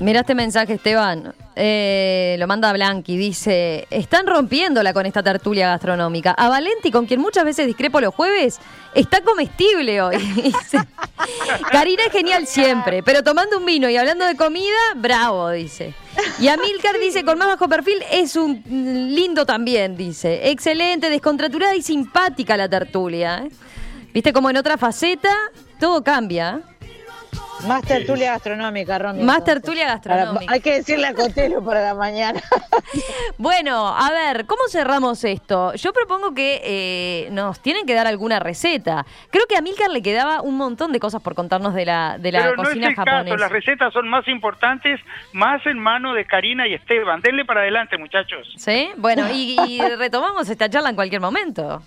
Mira 0.00 0.20
este 0.20 0.34
mensaje, 0.34 0.74
Esteban. 0.74 1.34
Eh, 1.54 2.36
lo 2.38 2.46
manda 2.46 2.72
Blanqui. 2.72 3.16
Dice: 3.16 3.86
Están 3.90 4.26
rompiéndola 4.26 4.92
con 4.92 5.06
esta 5.06 5.22
tertulia 5.22 5.68
gastronómica. 5.68 6.32
A 6.32 6.48
Valenti, 6.48 6.90
con 6.90 7.06
quien 7.06 7.20
muchas 7.20 7.44
veces 7.44 7.66
discrepo 7.66 8.00
los 8.00 8.14
jueves, 8.14 8.58
está 8.94 9.20
comestible 9.20 10.00
hoy. 10.00 10.16
Karina 11.72 12.04
es 12.06 12.12
genial 12.12 12.46
siempre, 12.46 13.02
pero 13.02 13.22
tomando 13.22 13.58
un 13.58 13.66
vino 13.66 13.88
y 13.88 13.96
hablando 13.96 14.24
de 14.24 14.36
comida, 14.36 14.78
bravo, 14.96 15.50
dice. 15.50 15.94
Y 16.40 16.48
Amilcar 16.48 16.98
dice: 16.98 17.24
Con 17.24 17.38
más 17.38 17.48
bajo 17.48 17.68
perfil 17.68 18.02
es 18.10 18.36
un 18.36 18.62
lindo 18.66 19.46
también, 19.46 19.96
dice. 19.96 20.50
Excelente, 20.50 21.10
descontraturada 21.10 21.76
y 21.76 21.82
simpática 21.82 22.56
la 22.56 22.68
tertulia. 22.68 23.44
¿eh? 23.44 23.50
Viste 24.12 24.32
como 24.32 24.50
en 24.50 24.56
otra 24.56 24.76
faceta 24.76 25.30
todo 25.78 26.04
cambia. 26.04 26.62
Más 27.66 27.82
tertulia 27.82 28.32
gastronómica, 28.32 28.98
Romy. 28.98 29.22
Más 29.22 29.38
entonces. 29.38 29.54
tertulia 29.62 29.82
Para- 30.02 30.16
gastronómica. 30.16 30.52
hay 30.52 30.60
que 30.60 30.72
decirle 30.74 31.06
a 31.06 31.14
Cotelo 31.14 31.64
para 31.64 31.82
la 31.82 31.94
mañana. 31.94 32.40
Bueno, 33.38 33.88
a 33.88 34.10
ver, 34.10 34.46
¿cómo 34.46 34.62
cerramos 34.70 35.24
esto? 35.24 35.74
Yo 35.74 35.92
propongo 35.92 36.34
que 36.34 36.60
eh, 36.64 37.28
nos 37.32 37.60
tienen 37.60 37.86
que 37.86 37.94
dar 37.94 38.06
alguna 38.06 38.38
receta. 38.38 39.04
Creo 39.30 39.46
que 39.46 39.56
a 39.56 39.62
Milcar 39.62 39.90
le 39.90 40.02
quedaba 40.02 40.42
un 40.42 40.56
montón 40.56 40.92
de 40.92 41.00
cosas 41.00 41.22
por 41.22 41.34
contarnos 41.34 41.74
de 41.74 41.86
la, 41.86 42.18
de 42.18 42.30
la 42.32 42.40
Pero 42.40 42.56
no 42.56 42.62
es 42.62 42.68
cocina 42.68 42.88
el 42.88 42.94
caso, 42.94 43.10
japonesa. 43.10 43.36
las 43.38 43.50
recetas 43.50 43.92
son 43.92 44.08
más 44.08 44.28
importantes, 44.28 45.00
más 45.32 45.64
en 45.66 45.78
mano 45.78 46.12
de 46.14 46.24
Karina 46.24 46.68
y 46.68 46.74
Esteban. 46.74 47.20
Denle 47.22 47.44
para 47.44 47.60
adelante, 47.62 47.96
muchachos. 47.98 48.52
¿Sí? 48.58 48.90
Bueno, 48.96 49.26
y, 49.32 49.56
y 49.66 49.80
retomamos 49.96 50.48
esta 50.48 50.68
charla 50.68 50.90
en 50.90 50.94
cualquier 50.96 51.20
momento. 51.20 51.82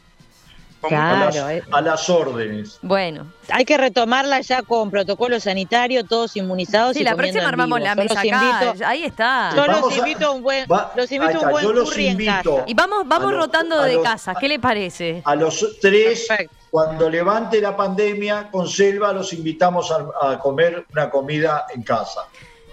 Claro. 0.82 1.24
a, 1.24 1.26
las, 1.26 1.36
eh. 1.52 1.64
a 1.72 1.82
las 1.82 2.10
órdenes. 2.10 2.78
Bueno, 2.82 3.26
Hay 3.50 3.66
que 3.66 3.78
retomarla 3.78 4.42
ya 4.42 4.62
con 4.62 4.92
protocolo 4.92 5.40
sanitario, 5.40 6.04
todos 6.06 6.36
inmunizados 6.38 6.94
sí, 6.94 7.02
y 7.02 7.04
la 7.04 7.12
comiendo 7.16 7.40
próxima 7.40 7.50
armamos 7.50 7.80
la 7.82 7.96
mesa 7.96 8.14
los 8.14 8.18
acá. 8.24 8.28
invito- 8.72 8.86
Ahí 8.86 9.04
está. 9.04 9.52
Yo 9.56 9.66
los 9.66 9.82
Vamos 9.82 9.98
invito 9.98 10.28
a 10.28 10.32
un 10.32 10.44
buen, 10.44 10.66
Va- 10.72 10.92
los 10.96 11.12
invito 11.12 11.30
ahí 11.30 11.36
a 11.36 11.38
un 11.40 11.44
está, 11.44 11.52
buen 11.52 11.64
yo 11.64 11.74
los 11.74 11.90
curry 11.90 12.06
en 12.08 12.12
invito. 12.14 12.56
casa. 12.58 12.64
Y 12.68 12.74
vamos, 12.76 13.04
vamos 13.08 13.32
los- 13.32 13.40
rotando 13.42 13.82
de 13.82 13.94
los- 13.96 14.04
casa. 14.04 14.36
¿Qué 14.36 14.48
le 14.48 14.60
parece? 14.60 15.22
A 15.26 15.36
los 15.36 15.78
tres, 15.82 16.26
Perfecto. 16.28 16.56
cuando 16.70 17.10
levante 17.10 17.60
la 17.62 17.76
pandemia, 17.76 18.50
con 18.52 18.68
Selva 18.68 19.12
los 19.14 19.34
invitamos 19.34 19.92
a, 19.92 20.32
a 20.34 20.40
comer 20.40 20.86
una 20.92 21.10
comida 21.10 21.66
en 21.74 21.82
casa. 21.84 22.22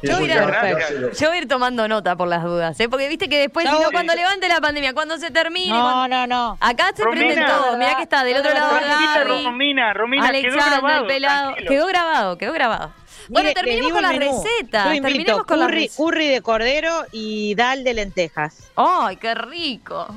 Yo 0.03 0.19
voy, 0.19 0.31
a, 0.31 1.11
yo 1.13 1.29
voy 1.29 1.39
ir 1.39 1.49
tomando 1.49 1.87
nota 1.89 2.17
por 2.17 2.27
las 2.29 2.43
dudas, 2.43 2.79
¿eh? 2.81 2.89
porque 2.89 3.09
viste 3.09 3.29
que 3.29 3.39
después, 3.39 3.65
No, 3.67 3.73
si 3.73 3.79
no, 3.83 3.89
sí. 3.89 3.93
cuando 3.93 4.15
levante 4.15 4.49
la 4.49 4.61
pandemia, 4.61 4.93
cuando 4.95 5.17
se 5.19 5.31
termine, 5.31 5.73
No, 5.73 5.81
cuando- 5.83 6.09
no, 6.09 6.27
no. 6.27 6.59
acá 6.61 6.91
se 6.95 7.05
Romina. 7.05 7.27
prenden 7.27 7.47
todo. 7.47 7.77
Mirá 7.79 7.95
que 7.97 8.03
está 8.03 8.25
del 8.25 8.37
otro 8.39 8.53
lado 8.53 8.75
Gaby. 8.75 9.45
Romina, 9.45 9.93
Romina, 9.95 10.31
quedó 10.31 10.39
Alexander, 10.39 10.81
grabado. 10.81 11.01
el 11.03 11.07
pelado. 11.07 11.45
tranquilo. 11.53 11.71
Quedó 11.71 11.87
grabado, 11.87 12.39
quedó 12.39 12.53
grabado. 12.53 12.93
Bueno, 13.29 13.49
Mire, 13.51 13.55
terminemos 13.55 13.93
con 13.93 14.03
las 14.03 14.17
recetas. 14.17 14.87
Invito 14.87 15.03
Terminemos 15.09 15.45
con 15.45 15.59
las 15.61 15.69
curry, 15.69 15.77
recetas. 15.83 15.97
curry 15.97 16.29
de 16.29 16.43
cordero 16.43 17.07
y 17.13 17.55
dal 17.55 17.85
de 17.85 17.95
lentejas. 17.95 18.71
¡Ay, 18.75 19.17
qué 19.17 19.35
rico! 19.35 20.09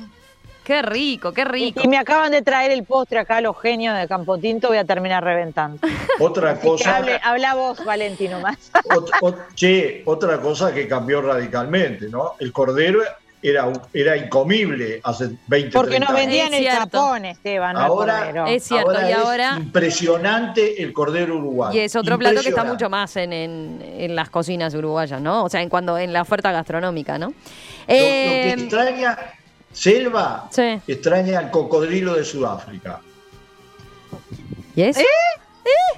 ¡Qué 0.66 0.82
rico, 0.82 1.32
qué 1.32 1.44
rico! 1.44 1.80
Y 1.84 1.86
me 1.86 1.96
acaban 1.96 2.32
de 2.32 2.42
traer 2.42 2.72
el 2.72 2.82
postre 2.82 3.20
acá 3.20 3.40
los 3.40 3.56
genios 3.60 3.96
de 3.96 4.08
Campo 4.08 4.36
Tinto, 4.36 4.66
voy 4.66 4.78
a 4.78 4.84
terminar 4.84 5.22
reventando. 5.22 5.78
Otra 6.18 6.50
Así 6.50 6.66
cosa, 6.66 6.96
hable- 6.96 7.20
habla 7.22 7.54
vos, 7.54 7.84
Valentino, 7.84 8.40
más. 8.40 8.72
ot- 8.90 9.10
ot- 9.20 9.54
che, 9.54 10.02
otra 10.06 10.40
cosa 10.40 10.74
que 10.74 10.88
cambió 10.88 11.22
radicalmente, 11.22 12.08
¿no? 12.08 12.32
El 12.40 12.52
cordero 12.52 13.00
era, 13.40 13.70
era 13.94 14.16
incomible 14.16 15.00
hace 15.04 15.28
20, 15.46 15.70
Porque 15.70 15.90
30 15.98 16.00
nos 16.00 16.08
años. 16.20 16.20
vendían 16.26 16.54
el 16.54 16.64
chapón, 16.64 17.24
Esteban, 17.26 17.74
no 17.74 17.78
el 17.78 17.86
Ahora, 17.86 18.18
cordero. 18.18 18.46
Es 18.46 18.64
cierto, 18.64 19.08
y 19.08 19.12
ahora- 19.12 19.54
impresionante 19.58 20.82
el 20.82 20.92
cordero 20.92 21.36
uruguayo. 21.36 21.78
Y 21.78 21.84
es 21.84 21.94
otro 21.94 22.18
plato 22.18 22.42
que 22.42 22.48
está 22.48 22.64
mucho 22.64 22.90
más 22.90 23.14
en, 23.16 23.32
en- 23.32 23.82
en 23.98 24.16
las 24.16 24.30
cocinas 24.30 24.74
uruguayas, 24.74 25.20
¿no? 25.20 25.44
O 25.44 25.48
sea, 25.48 25.62
en 25.62 25.68
cuando 25.68 25.96
en 25.96 26.12
la 26.12 26.22
oferta 26.22 26.50
gastronómica, 26.50 27.18
¿no? 27.18 27.26
Lo, 27.28 27.32
lo 27.32 27.34
que 27.86 28.48
Eh, 28.48 28.52
extraña, 28.54 29.16
Selva, 29.80 30.48
sí. 30.50 30.80
extraña 30.88 31.38
el 31.40 31.50
cocodrilo 31.50 32.14
de 32.14 32.24
Sudáfrica. 32.24 33.00
¿Y 34.74 34.82
es? 34.82 34.96
Es 34.96 35.06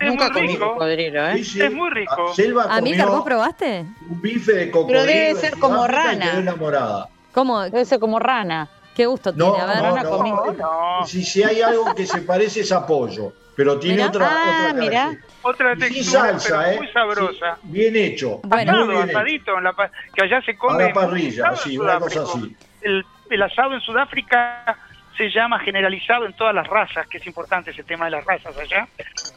Nunca 0.00 0.30
muy 0.30 0.48
rico. 0.48 0.72
cocodrilo, 0.72 1.28
¿eh? 1.28 1.36
Sí, 1.38 1.44
sí. 1.44 1.62
Es 1.62 1.72
muy 1.72 1.88
rico. 1.90 2.34
Selva 2.34 2.64
Amílcar, 2.64 3.06
comió 3.06 3.18
¿vos 3.20 3.24
probaste? 3.24 3.84
un 4.10 4.20
bife 4.20 4.52
de 4.52 4.70
cocodrilo. 4.72 5.02
debe 5.04 5.30
en 5.30 5.36
ser 5.36 5.58
como 5.58 5.76
Sudáfrica 5.86 6.02
y 6.02 6.06
rana. 6.16 6.30
quedó 6.32 6.40
enamorada. 6.40 7.08
¿Cómo? 7.32 7.62
Debe 7.62 7.84
ser 7.84 8.00
como 8.00 8.18
rana. 8.18 8.68
¿Qué 8.96 9.06
gusto 9.06 9.32
No, 9.32 9.52
tiene? 9.52 9.60
A 9.60 9.66
ver. 9.66 9.76
no, 9.76 9.82
rana 9.82 10.02
no, 10.02 10.10
comí. 10.10 10.30
No. 10.30 11.06
Si, 11.06 11.22
si 11.24 11.44
hay 11.44 11.62
algo 11.62 11.94
que 11.94 12.04
se 12.06 12.22
parece 12.22 12.60
es 12.62 12.72
a 12.72 12.84
pollo, 12.84 13.32
pero 13.54 13.78
tiene 13.78 13.98
Mirá. 13.98 14.08
otra, 14.08 14.28
Ah, 14.28 14.66
otra 14.70 14.80
mirá. 14.82 15.16
Otra 15.42 15.72
Y 15.74 15.80
Sin 15.80 15.94
textura, 15.94 16.20
salsa, 16.20 16.58
pero 16.58 16.70
¿eh? 16.72 16.76
muy 16.78 16.88
sabrosa. 16.92 17.54
Sí, 17.62 17.68
bien 17.68 17.96
hecho. 17.96 18.40
Bueno. 18.42 18.72
muy 18.72 18.80
Asado, 18.82 18.86
bien 18.96 19.08
hecho. 19.10 19.18
asadito, 19.18 19.58
en 19.58 19.64
la 19.64 19.74
que 20.14 20.22
allá 20.24 20.42
se 20.42 20.56
come. 20.58 20.82
A 20.84 20.88
la 20.88 20.92
parrilla, 20.94 21.54
sí, 21.56 21.78
una 21.78 22.00
cosa 22.00 22.22
así. 22.22 22.56
El, 22.82 23.04
el 23.30 23.42
asado 23.42 23.74
en 23.74 23.80
Sudáfrica 23.80 24.76
se 25.16 25.30
llama 25.30 25.58
generalizado 25.58 26.26
en 26.26 26.32
todas 26.34 26.54
las 26.54 26.66
razas, 26.66 27.06
que 27.08 27.18
es 27.18 27.26
importante 27.26 27.72
ese 27.72 27.82
tema 27.82 28.04
de 28.04 28.12
las 28.12 28.24
razas 28.24 28.56
allá, 28.56 28.86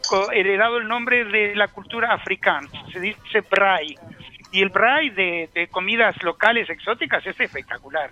co- 0.08 0.32
heredado 0.32 0.78
el 0.78 0.88
nombre 0.88 1.26
de 1.26 1.56
la 1.56 1.68
cultura 1.70 2.14
africana, 2.14 2.68
se 2.94 3.00
dice 3.00 3.42
Brai. 3.50 3.96
Y 4.54 4.62
el 4.62 4.68
braai 4.70 5.10
de, 5.12 5.50
de 5.54 5.68
comidas 5.70 6.22
locales 6.24 6.70
exóticas 6.70 7.26
es 7.26 7.40
espectacular. 7.40 8.12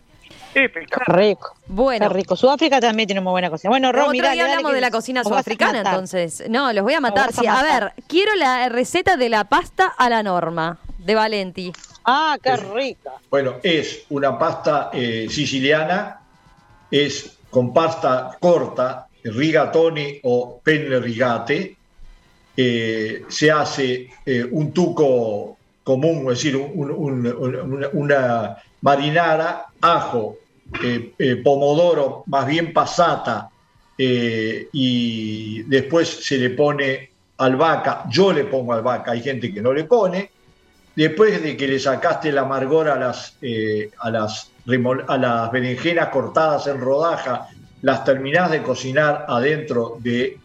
Espectacular. 0.54 1.20
rico. 1.20 1.54
Bueno. 1.68 2.08
Qué 2.08 2.14
rico. 2.16 2.36
Sudáfrica 2.38 2.80
también 2.80 3.08
tiene 3.08 3.20
muy 3.22 3.32
buena 3.32 3.50
cocina. 3.50 3.70
Bueno, 3.70 3.90
Otro 3.90 4.10
día 4.12 4.24
dale, 4.24 4.38
dale, 4.42 4.52
hablamos 4.54 4.74
de 4.74 4.82
la 4.82 4.90
cocina 4.90 5.24
sudafricana, 5.24 5.80
matar. 5.80 5.94
entonces. 5.94 6.44
No, 6.50 6.72
los 6.72 6.84
voy 6.84 6.94
a 6.94 7.02
matar. 7.02 7.30
a 7.30 7.32
sí. 7.34 7.46
A 7.46 7.54
matar. 7.56 7.94
ver, 7.96 8.04
quiero 8.08 8.34
la 8.36 8.70
receta 8.70 9.18
de 9.18 9.28
la 9.30 9.44
pasta 9.44 9.94
a 9.98 10.10
la 10.10 10.24
norma 10.24 10.78
de 10.98 11.16
Valenti. 11.16 11.74
Ah, 12.12 12.40
qué 12.42 12.58
rica. 12.58 13.12
Bueno, 13.30 13.58
es 13.62 14.08
una 14.10 14.36
pasta 14.40 14.90
eh, 14.92 15.28
siciliana, 15.30 16.20
es 16.90 17.38
con 17.52 17.72
pasta 17.72 18.36
corta, 18.42 19.08
rigatoni 19.24 20.20
o 20.24 20.60
penne 20.64 21.00
rigate, 21.00 21.78
eh, 22.58 23.26
se 23.28 23.52
hace 23.52 24.10
eh, 24.26 24.44
un 24.44 24.74
tuco 24.74 25.60
común, 25.84 26.22
es 26.32 26.40
decir, 26.42 26.58
un- 26.58 26.90
un- 26.90 27.28
un- 27.28 27.56
un- 27.56 27.88
una 27.94 28.58
marinara, 28.82 29.68
ajo, 29.80 30.40
pomodoro, 31.44 32.24
más 32.26 32.48
bien 32.48 32.74
pasata, 32.74 33.50
y 33.98 35.62
después 35.64 36.08
se 36.08 36.38
le 36.40 36.50
pone 36.52 37.10
albahaca, 37.38 38.06
yo 38.10 38.34
le 38.34 38.46
pongo 38.46 38.74
albahaca, 38.74 39.12
hay 39.12 39.22
gente 39.22 39.54
que 39.54 39.62
no 39.62 39.74
le 39.74 39.84
pone, 39.84 40.32
después 41.00 41.42
de 41.42 41.56
que 41.56 41.66
le 41.66 41.80
sacaste 41.80 42.28
el 42.28 42.38
amargor 42.38 42.90
a 42.90 42.98
las, 42.98 43.38
eh, 43.42 43.90
a 44.00 44.10
las, 44.10 44.52
a 45.08 45.18
las 45.18 45.50
berenjenas 45.50 46.10
cortadas 46.10 46.68
en 46.68 46.78
rodaja, 46.82 47.48
las 47.84 48.04
terminás 48.04 48.52
de 48.52 48.62
cocinar 48.62 49.26
adentro 49.30 49.96
del 50.00 50.38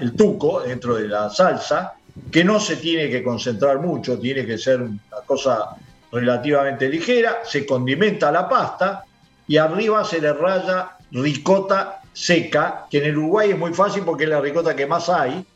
el 0.00 0.16
tuco, 0.16 0.62
dentro 0.62 0.96
de 0.96 1.06
la 1.06 1.30
salsa, 1.30 1.92
que 2.32 2.42
no 2.42 2.58
se 2.58 2.78
tiene 2.78 3.08
que 3.08 3.22
concentrar 3.22 3.78
mucho, 3.78 4.18
tiene 4.18 4.44
que 4.44 4.58
ser 4.58 4.82
una 4.82 4.98
cosa 5.24 5.76
relativamente 6.10 6.88
ligera, 6.88 7.42
se 7.44 7.64
condimenta 7.64 8.32
la 8.32 8.48
pasta 8.48 9.04
y 9.46 9.56
arriba 9.56 10.04
se 10.04 10.20
le 10.20 10.32
raya 10.32 10.96
ricota 11.12 12.00
seca, 12.12 12.86
que 12.90 12.98
en 12.98 13.04
el 13.04 13.18
Uruguay 13.18 13.50
es 13.52 13.58
muy 13.58 13.72
fácil 13.72 14.02
porque 14.02 14.24
es 14.24 14.30
la 14.30 14.40
ricota 14.40 14.74
que 14.74 14.84
más 14.84 15.08
hay, 15.08 15.46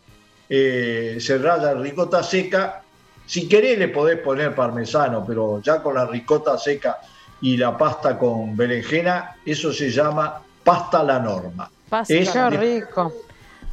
eh, 0.49 1.17
se 1.19 1.37
raya 1.39 1.75
ricota 1.75 2.23
seca. 2.23 2.85
Si 3.27 3.49
querés 3.49 3.79
le 3.79 3.89
podés 3.89 4.19
poner 4.21 4.55
parmesano, 4.55 5.25
pero 5.27 5.61
ya 5.61 5.83
con 5.83 5.95
la 5.95 6.07
ricota 6.07 6.57
seca 6.57 6.99
y 7.41 7.57
la 7.57 7.77
pasta 7.77 8.19
con 8.19 8.57
berenjena, 8.57 9.37
eso 9.45 9.73
se 9.73 9.91
llama 9.91 10.41
pasta 10.63 11.03
la 11.03 11.19
norma. 11.19 11.71
Pasta. 11.89 12.15
Es 12.15 12.31
Qué 12.31 12.39
de- 12.39 12.51
rico. 12.51 13.13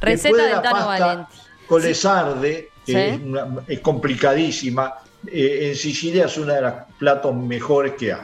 Receta 0.00 0.42
de 0.44 0.50
la 0.50 0.62
Tano 0.62 0.76
pasta 0.76 1.06
Valenti. 1.06 1.32
Con 1.66 1.82
le 1.82 1.94
sarde, 1.94 2.68
que 2.84 2.92
Sí. 2.92 2.98
es, 2.98 3.20
una- 3.22 3.48
es 3.66 3.80
complicadísima, 3.80 4.94
eh, 5.26 5.68
en 5.70 5.76
Sicilia 5.76 6.26
es 6.26 6.36
uno 6.36 6.52
de 6.52 6.60
los 6.60 6.72
platos 6.98 7.34
mejores 7.34 7.94
que 7.94 8.12
hay. 8.12 8.20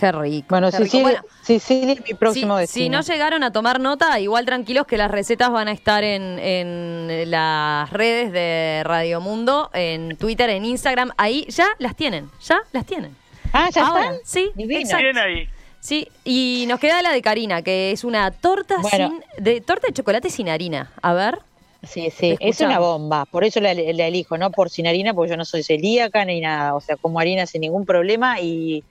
Qué 0.00 0.12
rico. 0.12 0.46
Bueno, 0.48 0.70
qué 0.70 0.78
rico. 0.78 0.84
Sicilia, 0.90 1.20
Bueno, 1.20 1.22
Sicilia 1.42 1.92
es 1.92 2.00
mi 2.02 2.14
próximo 2.14 2.56
si, 2.56 2.60
destino. 2.62 3.02
si 3.02 3.08
no 3.10 3.14
llegaron 3.14 3.42
a 3.42 3.52
tomar 3.52 3.80
nota, 3.80 4.18
igual 4.18 4.46
tranquilos 4.46 4.86
que 4.86 4.96
las 4.96 5.10
recetas 5.10 5.50
van 5.52 5.68
a 5.68 5.72
estar 5.72 6.02
en, 6.04 6.38
en 6.38 7.30
las 7.30 7.90
redes 7.90 8.32
de 8.32 8.80
Radio 8.84 9.20
Mundo, 9.20 9.68
en 9.74 10.16
Twitter, 10.16 10.48
en 10.48 10.64
Instagram. 10.64 11.10
Ahí 11.18 11.44
ya 11.50 11.66
las 11.78 11.94
tienen, 11.96 12.30
ya 12.42 12.62
las 12.72 12.86
tienen. 12.86 13.14
ah, 13.52 13.68
¿ya 13.74 13.86
Ahora, 13.86 14.04
están? 14.04 14.16
Sí. 14.24 14.50
Bien 14.54 15.18
ahí. 15.18 15.48
Sí, 15.80 16.08
y 16.24 16.64
nos 16.68 16.80
queda 16.80 17.02
la 17.02 17.12
de 17.12 17.20
Karina, 17.22 17.62
que 17.62 17.90
es 17.90 18.02
una 18.04 18.30
torta 18.30 18.76
Bueno. 18.82 19.10
sin 19.36 19.44
de 19.44 19.60
torta 19.60 19.86
de 19.88 19.92
chocolate 19.92 20.30
sin 20.30 20.48
harina. 20.48 20.90
A 21.02 21.12
ver. 21.14 21.38
Sí, 21.82 22.10
sí, 22.10 22.36
es 22.40 22.60
una 22.60 22.78
bomba. 22.78 23.24
Por 23.24 23.42
eso 23.44 23.60
la, 23.60 23.72
la 23.72 24.06
elijo, 24.06 24.36
no 24.36 24.50
por 24.50 24.68
sin 24.68 24.86
harina, 24.86 25.14
porque 25.14 25.30
yo 25.30 25.36
no 25.38 25.46
soy 25.46 25.62
celíaca 25.62 26.24
ni 26.26 26.40
nada. 26.40 26.74
O 26.74 26.80
sea, 26.82 26.96
como 26.96 27.18
harina 27.20 27.46
sin 27.46 27.62
ningún 27.62 27.86
problema 27.86 28.38
y 28.40 28.84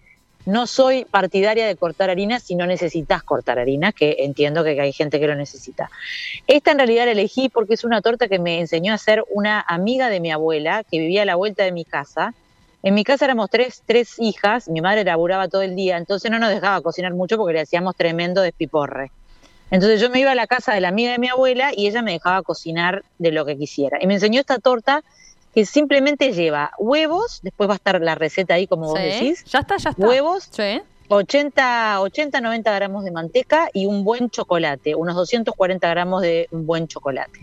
no 0.46 0.68
soy 0.68 1.06
partidaria 1.06 1.68
de 1.68 1.76
cortar 1.76 2.10
harina 2.10 2.40
si 2.40 2.56
no 2.56 2.66
necesitas 2.66 3.24
cortar 3.24 3.60
harina, 3.60 3.92
que 3.92 4.18
entiendo 4.20 4.64
que 4.64 4.80
hay 4.80 4.94
gente 4.94 5.20
que 5.20 5.28
lo 5.28 5.36
necesita. 5.36 5.90
Esta 6.48 6.72
en 6.72 6.78
realidad 6.78 7.06
la 7.06 7.12
elegí 7.12 7.50
porque 7.50 7.74
es 7.74 7.84
una 7.84 8.02
torta 8.02 8.28
que 8.28 8.40
me 8.40 8.60
enseñó 8.60 8.92
a 8.92 8.96
hacer 8.96 9.24
una 9.30 9.64
amiga 9.68 10.10
de 10.10 10.20
mi 10.20 10.32
abuela 10.32 10.84
que 10.84 11.00
vivía 11.00 11.24
a 11.24 11.26
la 11.26 11.36
vuelta 11.36 11.64
de 11.64 11.72
mi 11.72 11.86
casa. 11.86 12.34
En 12.82 12.94
mi 12.94 13.04
casa 13.04 13.26
éramos 13.26 13.50
tres, 13.50 13.84
tres 13.86 14.16
hijas, 14.20 14.70
mi 14.70 14.82
madre 14.82 15.04
laburaba 15.04 15.50
todo 15.50 15.62
el 15.62 15.76
día, 15.76 15.98
entonces 15.98 16.32
no 16.32 16.40
nos 16.40 16.50
dejaba 16.50 16.82
cocinar 16.82 17.14
mucho 17.14 17.38
porque 17.38 17.54
le 17.54 17.62
hacíamos 17.62 17.96
tremendo 17.96 18.42
despiporre. 18.42 19.12
Entonces 19.72 20.02
yo 20.02 20.10
me 20.10 20.20
iba 20.20 20.32
a 20.32 20.36
la 20.36 20.48
casa 20.48 20.74
de 20.74 20.82
la 20.82 20.88
amiga 20.88 21.12
de 21.12 21.20
mi 21.20 21.28
abuela 21.28 21.72
y 21.76 21.88
ella 21.88 22.02
me 22.02 22.14
dejaba 22.14 22.42
cocinar 22.42 23.04
de 23.20 23.32
lo 23.32 23.46
que 23.46 23.58
quisiera. 23.58 24.00
Y 24.02 24.08
me 24.08 24.16
enseñó 24.16 24.40
esta 24.40 24.58
torta 24.58 25.04
que 25.54 25.66
simplemente 25.66 26.32
lleva 26.34 26.72
huevos, 26.78 27.40
después 27.44 27.70
va 27.70 27.74
a 27.74 27.78
estar 27.78 28.00
la 28.02 28.16
receta 28.16 28.54
ahí 28.54 28.68
como 28.68 28.88
vos 28.88 29.00
decís, 29.00 29.44
Ya 29.46 29.60
está, 29.60 29.78
ya 29.78 29.90
está. 29.92 30.08
huevos, 30.08 30.48
Sí. 30.52 30.82
80, 31.12 32.02
80, 32.02 32.40
90 32.40 32.72
gramos 32.76 33.04
de 33.04 33.12
manteca 33.12 33.70
y 33.74 33.88
un 33.88 34.04
buen 34.04 34.30
chocolate, 34.30 34.94
unos 34.94 35.16
240 35.16 35.90
gramos 35.90 36.22
de 36.22 36.48
un 36.52 36.68
buen 36.68 36.88
chocolate. 36.88 37.40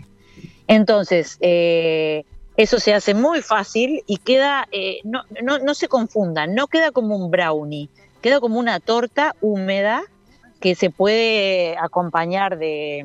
Entonces, 0.68 1.36
eh, 1.40 2.24
eso 2.56 2.78
se 2.78 2.94
hace 2.94 3.12
muy 3.14 3.42
fácil 3.42 4.02
y 4.06 4.18
queda, 4.18 4.68
eh, 4.70 4.98
no, 5.04 5.22
no, 5.42 5.58
no 5.58 5.74
se 5.74 5.88
confundan, 5.88 6.54
no 6.54 6.68
queda 6.68 6.92
como 6.92 7.16
un 7.16 7.30
brownie, 7.30 7.88
queda 8.22 8.40
como 8.40 8.58
una 8.58 8.78
torta 8.80 9.34
húmeda 9.40 10.02
que 10.60 10.74
se 10.74 10.90
puede 10.90 11.76
acompañar 11.78 12.58
de 12.58 13.04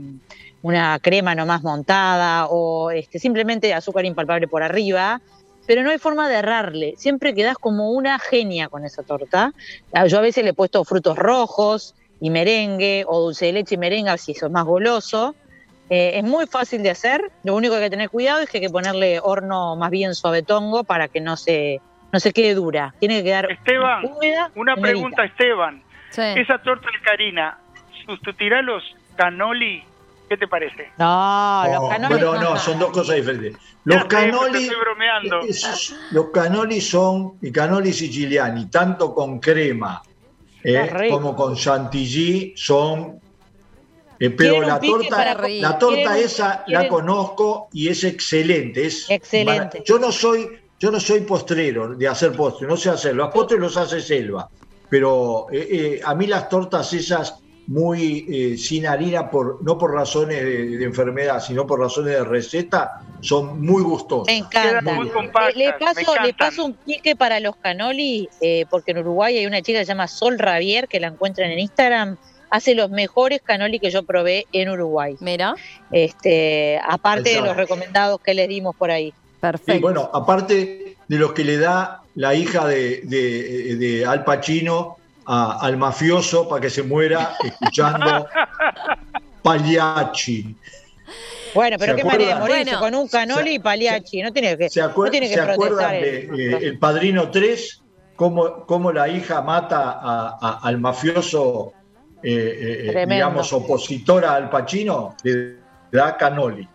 una 0.61 0.99
crema 0.99 1.35
nomás 1.35 1.63
montada 1.63 2.47
o 2.47 2.91
este, 2.91 3.19
simplemente 3.19 3.73
azúcar 3.73 4.05
impalpable 4.05 4.47
por 4.47 4.63
arriba, 4.63 5.21
pero 5.67 5.83
no 5.83 5.89
hay 5.89 5.97
forma 5.97 6.27
de 6.29 6.35
errarle. 6.35 6.93
Siempre 6.97 7.33
quedas 7.33 7.57
como 7.57 7.91
una 7.91 8.19
genia 8.19 8.69
con 8.69 8.85
esa 8.85 9.03
torta. 9.03 9.53
Ah, 9.93 10.05
Yo 10.05 10.17
a 10.17 10.21
veces 10.21 10.43
le 10.43 10.51
he 10.51 10.53
puesto 10.53 10.83
frutos 10.83 11.17
rojos 11.17 11.95
y 12.19 12.29
merengue 12.29 13.05
o 13.07 13.19
dulce 13.21 13.47
de 13.47 13.53
leche 13.53 13.75
y 13.75 13.77
merengue 13.77 14.17
si 14.17 14.33
eso 14.33 14.47
es 14.47 14.51
más 14.51 14.65
goloso. 14.65 15.35
Eh, 15.89 16.19
es 16.19 16.23
muy 16.23 16.47
fácil 16.47 16.83
de 16.83 16.89
hacer. 16.89 17.31
Lo 17.43 17.55
único 17.55 17.73
que 17.73 17.79
hay 17.79 17.85
que 17.85 17.89
tener 17.89 18.09
cuidado 18.09 18.41
es 18.41 18.49
que 18.49 18.57
hay 18.57 18.63
que 18.63 18.69
ponerle 18.69 19.19
horno 19.21 19.75
más 19.75 19.91
bien 19.91 20.15
suavetongo 20.15 20.83
para 20.83 21.07
que 21.07 21.19
no 21.19 21.35
se, 21.35 21.81
no 22.11 22.19
se 22.19 22.31
quede 22.31 22.53
dura. 22.53 22.93
Tiene 22.99 23.17
que 23.17 23.23
quedar 23.25 23.51
Esteban, 23.51 24.05
húmeda. 24.05 24.51
Una 24.55 24.75
pregunta, 24.75 25.25
Esteban. 25.25 25.83
Sí. 26.11 26.21
Esa 26.21 26.59
torta 26.59 26.87
de 26.91 27.01
Karina, 27.03 27.57
¿sustituirá 28.05 28.61
los 28.61 28.83
canoli? 29.15 29.83
¿Qué 30.31 30.37
te 30.37 30.47
parece? 30.47 30.87
No, 30.97 31.61
los 31.65 31.77
Oh, 31.81 31.89
canoles 31.89 32.25
Bueno, 32.25 32.41
no, 32.41 32.57
son 32.57 32.79
dos 32.79 32.91
cosas 32.91 33.17
diferentes. 33.17 33.57
Los 33.83 34.05
canoli, 34.05 34.63
estoy 34.63 34.79
bromeando. 34.79 35.41
esos- 35.41 35.93
los 36.11 36.29
canoli 36.31 36.79
son 36.79 37.33
i 37.41 37.51
canoli 37.51 37.91
siciliani, 37.91 38.69
tanto 38.69 39.13
con 39.13 39.41
crema 39.41 40.01
eh, 40.63 40.89
como 41.09 41.35
con 41.35 41.53
chantilly 41.53 42.53
son. 42.55 43.19
eh, 44.21 44.29
pero 44.29 44.61
la 44.61 44.79
torta, 44.79 45.35
la 45.49 45.77
torta 45.77 46.17
esa 46.17 46.63
la 46.67 46.87
conozco 46.87 47.67
y 47.73 47.89
es 47.89 48.05
excelente. 48.05 48.85
Es 48.85 49.09
Excelente. 49.09 49.83
Yo 49.85 49.99
no 49.99 50.13
soy, 50.13 50.47
yo 50.79 50.91
no 50.91 50.99
soy 51.01 51.21
postrero 51.21 51.93
de 51.93 52.07
hacer 52.07 52.31
postres, 52.31 52.69
no 52.69 52.77
sé 52.77 52.89
hacerlo. 52.89 53.25
Los 53.25 53.33
postres 53.33 53.59
los 53.59 53.75
hace 53.75 53.99
Selva, 53.99 54.47
pero 54.89 55.47
eh, 55.51 55.67
eh, 55.69 56.01
a 56.05 56.15
mí 56.15 56.25
las 56.25 56.47
tortas 56.47 56.93
esas 56.93 57.35
muy 57.71 58.25
eh, 58.29 58.57
sin 58.57 58.85
harina, 58.85 59.29
por, 59.31 59.63
no 59.63 59.77
por 59.77 59.93
razones 59.93 60.43
de, 60.43 60.77
de 60.77 60.83
enfermedad, 60.85 61.39
sino 61.41 61.65
por 61.65 61.79
razones 61.79 62.13
de 62.15 62.23
receta, 62.25 62.91
son 63.21 63.61
muy 63.61 63.81
gustosas. 63.81 64.27
Me 64.27 64.37
encanta. 64.39 64.93
Muy 64.93 65.05
Le- 65.05 65.11
compactas, 65.13 65.55
le, 65.55 65.65
me 65.67 65.73
paso, 65.73 65.99
le 65.99 66.01
encantan. 66.29 66.33
paso 66.37 66.65
un 66.65 66.73
pique 66.75 67.15
para 67.15 67.39
los 67.39 67.55
canoli, 67.55 68.27
eh, 68.41 68.65
porque 68.69 68.91
en 68.91 68.97
Uruguay 68.97 69.37
hay 69.37 69.45
una 69.45 69.61
chica 69.61 69.79
que 69.79 69.85
se 69.85 69.89
llama 69.93 70.09
Sol 70.09 70.37
Ravier, 70.37 70.87
que 70.89 70.99
la 70.99 71.07
encuentran 71.07 71.49
en 71.51 71.59
Instagram, 71.59 72.17
hace 72.49 72.75
los 72.75 72.89
mejores 72.89 73.39
canoli 73.41 73.79
que 73.79 73.89
yo 73.89 74.03
probé 74.03 74.45
en 74.51 74.67
Uruguay. 74.69 75.15
Mira, 75.21 75.55
Este, 75.91 76.79
aparte 76.85 77.29
de 77.35 77.41
los 77.41 77.55
recomendados 77.55 78.19
que 78.21 78.33
les 78.33 78.49
dimos 78.49 78.75
por 78.75 78.91
ahí. 78.91 79.13
perfecto. 79.39 79.73
Y 79.75 79.79
bueno, 79.79 80.09
aparte 80.13 80.97
de 81.07 81.17
los 81.17 81.31
que 81.33 81.43
le 81.45 81.57
da 81.57 82.01
la 82.15 82.35
hija 82.35 82.67
de, 82.67 83.01
de- 83.05 83.75
de 83.77 84.05
Al 84.05 84.23
Pacino 84.25 84.97
a- 85.25 85.59
al 85.61 85.77
mafioso 85.77 86.47
para 86.47 86.61
que 86.61 86.69
se 86.69 86.83
muera 86.83 87.35
escuchando 87.43 88.27
Pagliacci. 89.43 90.55
Bueno, 91.53 91.75
pero 91.79 91.93
¿Se 91.93 91.97
qué 91.97 92.03
manera 92.05 92.35
de 92.35 92.39
morirse 92.39 92.63
Bueno, 92.63 92.79
con 92.79 92.95
un 92.95 93.07
canoli 93.09 93.55
y 93.55 93.59
paliachi. 93.59 94.21
No 94.21 94.31
tiene 94.31 94.57
que, 94.57 94.69
¿Se, 94.69 94.81
acuer- 94.81 95.05
no 95.05 95.11
tiene 95.11 95.27
que 95.27 95.33
se 95.33 95.41
acuerdan 95.41 95.89
protestar 95.89 95.91
de 96.01 96.19
el- 96.47 96.53
eh, 96.63 96.67
El 96.67 96.79
Padrino 96.79 97.29
3? 97.29 97.81
Cómo, 98.15 98.65
cómo 98.65 98.91
la 98.93 99.09
hija 99.09 99.41
mata 99.41 99.91
a- 100.01 100.37
a- 100.39 100.59
al 100.63 100.79
mafioso, 100.79 101.73
eh, 102.23 102.31
eh, 102.87 102.91
eh, 102.95 103.05
digamos, 103.07 103.51
opositor 103.51 104.23
a 104.23 104.35
Al 104.35 104.49
Pacino? 104.49 105.15
Le 105.23 105.57
da 105.91 106.15
canoli. 106.15 106.67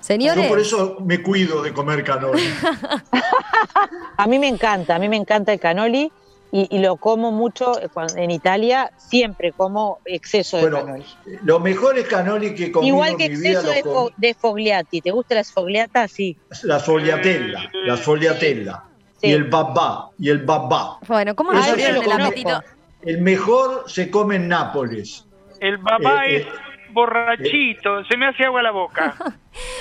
Señores, 0.00 0.42
Yo 0.42 0.48
por 0.50 0.60
eso 0.60 0.96
me 1.02 1.22
cuido 1.22 1.62
de 1.62 1.72
comer 1.72 2.04
canoli. 2.04 2.42
A 4.16 4.26
mí 4.26 4.38
me 4.38 4.48
encanta, 4.48 4.94
a 4.94 4.98
mí 4.98 5.08
me 5.08 5.16
encanta 5.16 5.52
el 5.52 5.58
canoli 5.58 6.12
y, 6.56 6.68
y 6.70 6.78
lo 6.78 6.96
como 6.98 7.32
mucho 7.32 7.80
eh, 7.80 7.88
cuando- 7.92 8.14
en 8.16 8.30
Italia, 8.30 8.92
siempre 8.96 9.50
como 9.50 9.98
exceso 10.04 10.56
de 10.58 10.62
Bueno, 10.70 10.84
canoli. 10.86 11.04
los 11.42 11.60
mejores 11.60 12.06
canoli 12.06 12.54
que 12.54 12.70
comido 12.70 12.94
Igual 12.94 13.16
que 13.16 13.24
en 13.24 13.40
mi 13.40 13.48
exceso 13.48 13.68
de, 13.70 13.82
com- 13.82 13.92
fo- 14.08 14.12
de 14.16 14.34
fogliati. 14.34 15.00
¿Te 15.00 15.10
gusta 15.10 15.34
la 15.34 15.42
sfogliata? 15.42 16.06
Sí. 16.06 16.36
La 16.62 16.78
sfogliatella, 16.78 17.70
la 17.86 17.96
sfogliatella. 17.96 18.84
y 19.20 19.32
el 19.32 19.44
babá, 19.44 20.10
y 20.18 20.28
el 20.30 20.38
babá. 20.44 20.98
Bueno, 21.08 21.34
¿cómo 21.34 21.52
nos 21.52 21.66
conozco. 21.66 22.12
apetito? 22.12 22.62
El 23.02 23.20
mejor 23.22 23.84
se 23.88 24.08
come 24.10 24.36
en 24.36 24.46
Nápoles. 24.48 25.26
El 25.60 25.78
babá 25.78 26.24
Eh, 26.26 26.36
es 26.36 26.42
eh, 26.46 26.48
borrachito, 26.92 28.04
se 28.04 28.16
me 28.16 28.26
hace 28.28 28.44
agua 28.44 28.62
la 28.62 28.70
boca. 28.70 29.14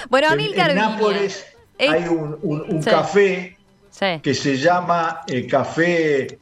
Bueno, 0.10 0.28
En, 0.28 0.34
Amílcar 0.34 0.70
en 0.72 0.76
Viña. 0.78 0.90
Nápoles 0.90 1.46
Eh, 1.78 1.88
hay 1.90 2.08
un, 2.08 2.38
un- 2.42 2.62
un 2.68 2.84
sí. 2.84 2.90
café 2.90 3.58
Sí. 3.90 4.06
que 4.24 4.34
se 4.34 4.58
llama 4.58 5.22
el 5.28 5.46
café 5.48 6.40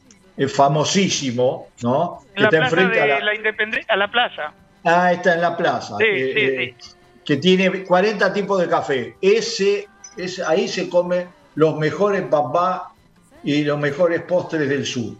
famosísimo, 0.48 1.68
¿no? 1.82 2.20
En 2.20 2.34
Que 2.34 2.40
la 2.40 2.46
está 2.46 2.58
plaza 2.58 2.64
enfrente 2.64 2.96
de 2.96 3.02
a 3.02 3.06
la, 3.06 3.20
la 3.20 3.34
Independencia, 3.34 3.94
a 3.94 3.96
la 3.96 4.10
plaza. 4.10 4.52
Ah, 4.84 5.12
está 5.12 5.34
en 5.34 5.40
la 5.42 5.56
plaza. 5.56 5.96
Sí, 5.98 6.04
eh, 6.06 6.32
sí, 6.34 6.40
eh, 6.40 6.74
Que 7.24 7.36
tiene 7.36 7.84
40 7.84 8.32
tipos 8.32 8.60
de 8.60 8.68
café. 8.68 9.16
Ese, 9.20 9.86
es, 10.16 10.40
ahí 10.40 10.68
se 10.68 10.88
comen 10.88 11.28
los 11.54 11.76
mejores 11.78 12.28
babá 12.28 12.92
y 13.44 13.62
los 13.64 13.78
mejores 13.78 14.22
postres 14.22 14.68
del 14.68 14.86
sur. 14.86 15.14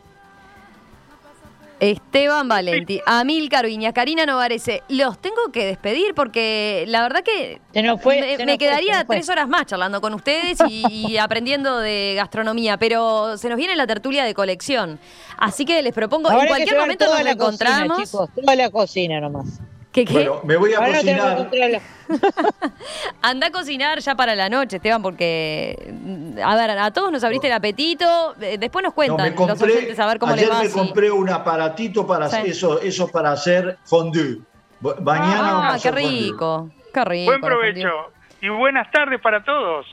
Esteban 1.82 2.46
Valenti, 2.48 3.00
Amílcar 3.06 3.66
Viña, 3.66 3.92
Karina 3.92 4.24
Novarese, 4.24 4.84
los 4.88 5.18
tengo 5.20 5.50
que 5.52 5.66
despedir 5.66 6.14
porque 6.14 6.84
la 6.86 7.02
verdad 7.02 7.24
que 7.24 7.60
Se 7.72 7.82
nos 7.82 8.00
fue, 8.00 8.20
me, 8.20 8.36
se 8.36 8.46
me 8.46 8.52
nos 8.52 8.54
fue, 8.54 8.58
quedaría 8.58 8.92
se 8.92 8.98
nos 9.00 9.06
fue. 9.06 9.16
tres 9.16 9.28
horas 9.30 9.48
más 9.48 9.66
charlando 9.66 10.00
con 10.00 10.14
ustedes 10.14 10.58
y, 10.68 10.84
y 10.88 11.16
aprendiendo 11.18 11.78
de 11.80 12.14
gastronomía, 12.16 12.76
pero 12.78 13.36
se 13.36 13.48
nos 13.48 13.56
viene 13.58 13.74
la 13.74 13.86
tertulia 13.88 14.24
de 14.24 14.32
colección. 14.32 15.00
Así 15.38 15.64
que 15.64 15.82
les 15.82 15.92
propongo, 15.92 16.30
Ahora 16.30 16.42
en 16.44 16.48
cualquier 16.48 16.78
momento 16.78 17.04
nos 17.06 17.14
la 17.14 17.18
cocina, 17.18 17.32
encontramos. 17.32 18.02
chicos, 18.04 18.30
toda 18.32 18.54
la 18.54 18.70
cocina 18.70 19.20
nomás. 19.20 19.60
¿Qué, 19.92 20.04
qué? 20.06 20.12
Bueno, 20.14 20.40
me 20.44 20.56
voy 20.56 20.72
a 20.72 20.78
Ahora 20.78 20.92
no 20.92 21.48
cocinar. 21.48 21.82
Anda 23.22 23.46
a 23.48 23.50
cocinar 23.50 23.98
ya 24.00 24.14
para 24.14 24.34
la 24.34 24.48
noche, 24.48 24.76
Esteban, 24.76 25.02
porque, 25.02 25.92
mm, 25.92 26.38
a 26.42 26.56
ver, 26.56 26.70
a 26.78 26.90
todos 26.92 27.12
nos 27.12 27.22
abriste 27.24 27.46
el 27.48 27.52
apetito. 27.52 28.34
eh, 28.40 28.56
Después 28.58 28.82
nos 28.82 28.92
No, 28.92 28.94
cuentan 28.94 29.34
me 29.34 29.46
los 29.46 29.62
oyentes 29.62 29.98
a 29.98 30.06
ver 30.06 30.18
cómo 30.18 30.34
les 30.34 30.44
ayer 30.44 30.54
va. 30.56 30.62
me 30.62 30.70
compré 30.70 31.10
un 31.10 31.28
aparatito 31.28 32.06
para 32.06 32.28
Sí. 32.28 32.36
hacer 32.36 32.50
eso, 32.50 32.80
eso 32.80 33.08
para 33.08 33.32
hacer 33.32 33.76
fondue. 33.84 34.38
Mañana 34.80 35.38
Ah, 35.38 35.52
vamos 35.52 35.74
a 35.74 35.82
qué 35.82 35.92
fondue. 35.92 36.10
rico, 36.10 36.70
qué 36.92 37.04
rico. 37.04 37.30
Buen 37.30 37.40
provecho. 37.40 37.88
Y 38.40 38.48
buenas 38.48 38.90
tardes 38.90 39.20
para 39.20 39.44
todos. 39.44 39.86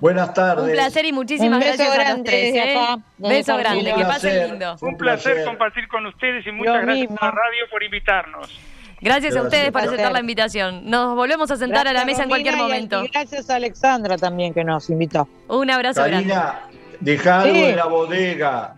Buenas 0.00 0.34
tardes. 0.34 0.62
Un 0.66 0.72
placer 0.72 1.06
y 1.06 1.12
muchísimas 1.12 1.54
Un 1.54 1.60
beso 1.60 1.76
gracias 1.78 1.88
a 1.88 1.96
los 1.96 2.04
grande 2.04 2.30
tres. 2.30 2.54
¿eh? 2.54 2.76
acá, 2.76 2.98
Beso 3.16 3.56
grande, 3.56 3.92
Un 3.94 3.98
que 3.98 4.04
pasen 4.04 4.30
placer. 4.30 4.50
lindo. 4.50 4.76
Un 4.82 4.96
placer, 4.98 5.32
placer. 5.32 5.44
compartir 5.46 5.88
con 5.88 6.04
ustedes 6.06 6.46
y 6.46 6.52
muchas 6.52 6.74
Lo 6.74 6.80
gracias 6.82 7.08
mismo. 7.10 7.16
a 7.20 7.24
la 7.26 7.30
radio 7.30 7.64
por 7.70 7.82
invitarnos. 7.82 8.60
Gracias 9.04 9.36
a 9.36 9.42
ustedes 9.42 9.70
por 9.70 9.82
aceptar 9.82 10.10
la 10.12 10.20
invitación. 10.20 10.88
Nos 10.88 11.14
volvemos 11.14 11.50
a 11.50 11.56
sentar 11.56 11.86
a 11.86 11.92
la 11.92 12.06
mesa 12.06 12.22
en 12.22 12.28
cualquier 12.30 12.56
momento. 12.56 13.04
Y 13.04 13.08
gracias 13.08 13.50
a 13.50 13.56
Alexandra 13.56 14.16
también 14.16 14.54
que 14.54 14.64
nos 14.64 14.88
invitó. 14.88 15.28
Un 15.48 15.70
abrazo 15.70 16.02
grande. 16.04 16.32
Karina, 16.32 16.60
deja 17.00 17.40
algo 17.42 17.54
Sí. 17.54 17.62
en 17.64 17.76
la 17.76 17.84
bodega. 17.86 18.76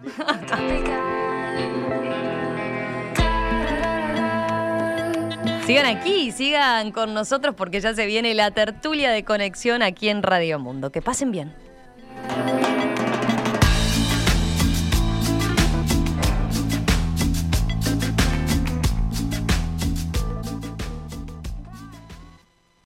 Sigan 5.65 5.87
aquí, 5.87 6.31
sigan 6.31 6.93
con 6.93 7.13
nosotros 7.13 7.55
porque 7.57 7.81
ya 7.81 7.93
se 7.93 8.07
viene 8.07 8.35
la 8.35 8.53
tertulia 8.53 9.11
de 9.11 9.25
conexión 9.25 9.83
aquí 9.83 10.09
en 10.09 10.23
Radio 10.23 10.61
Mundo. 10.61 10.91
Que 10.93 11.03
pasen 11.03 11.33
bien. 11.33 11.53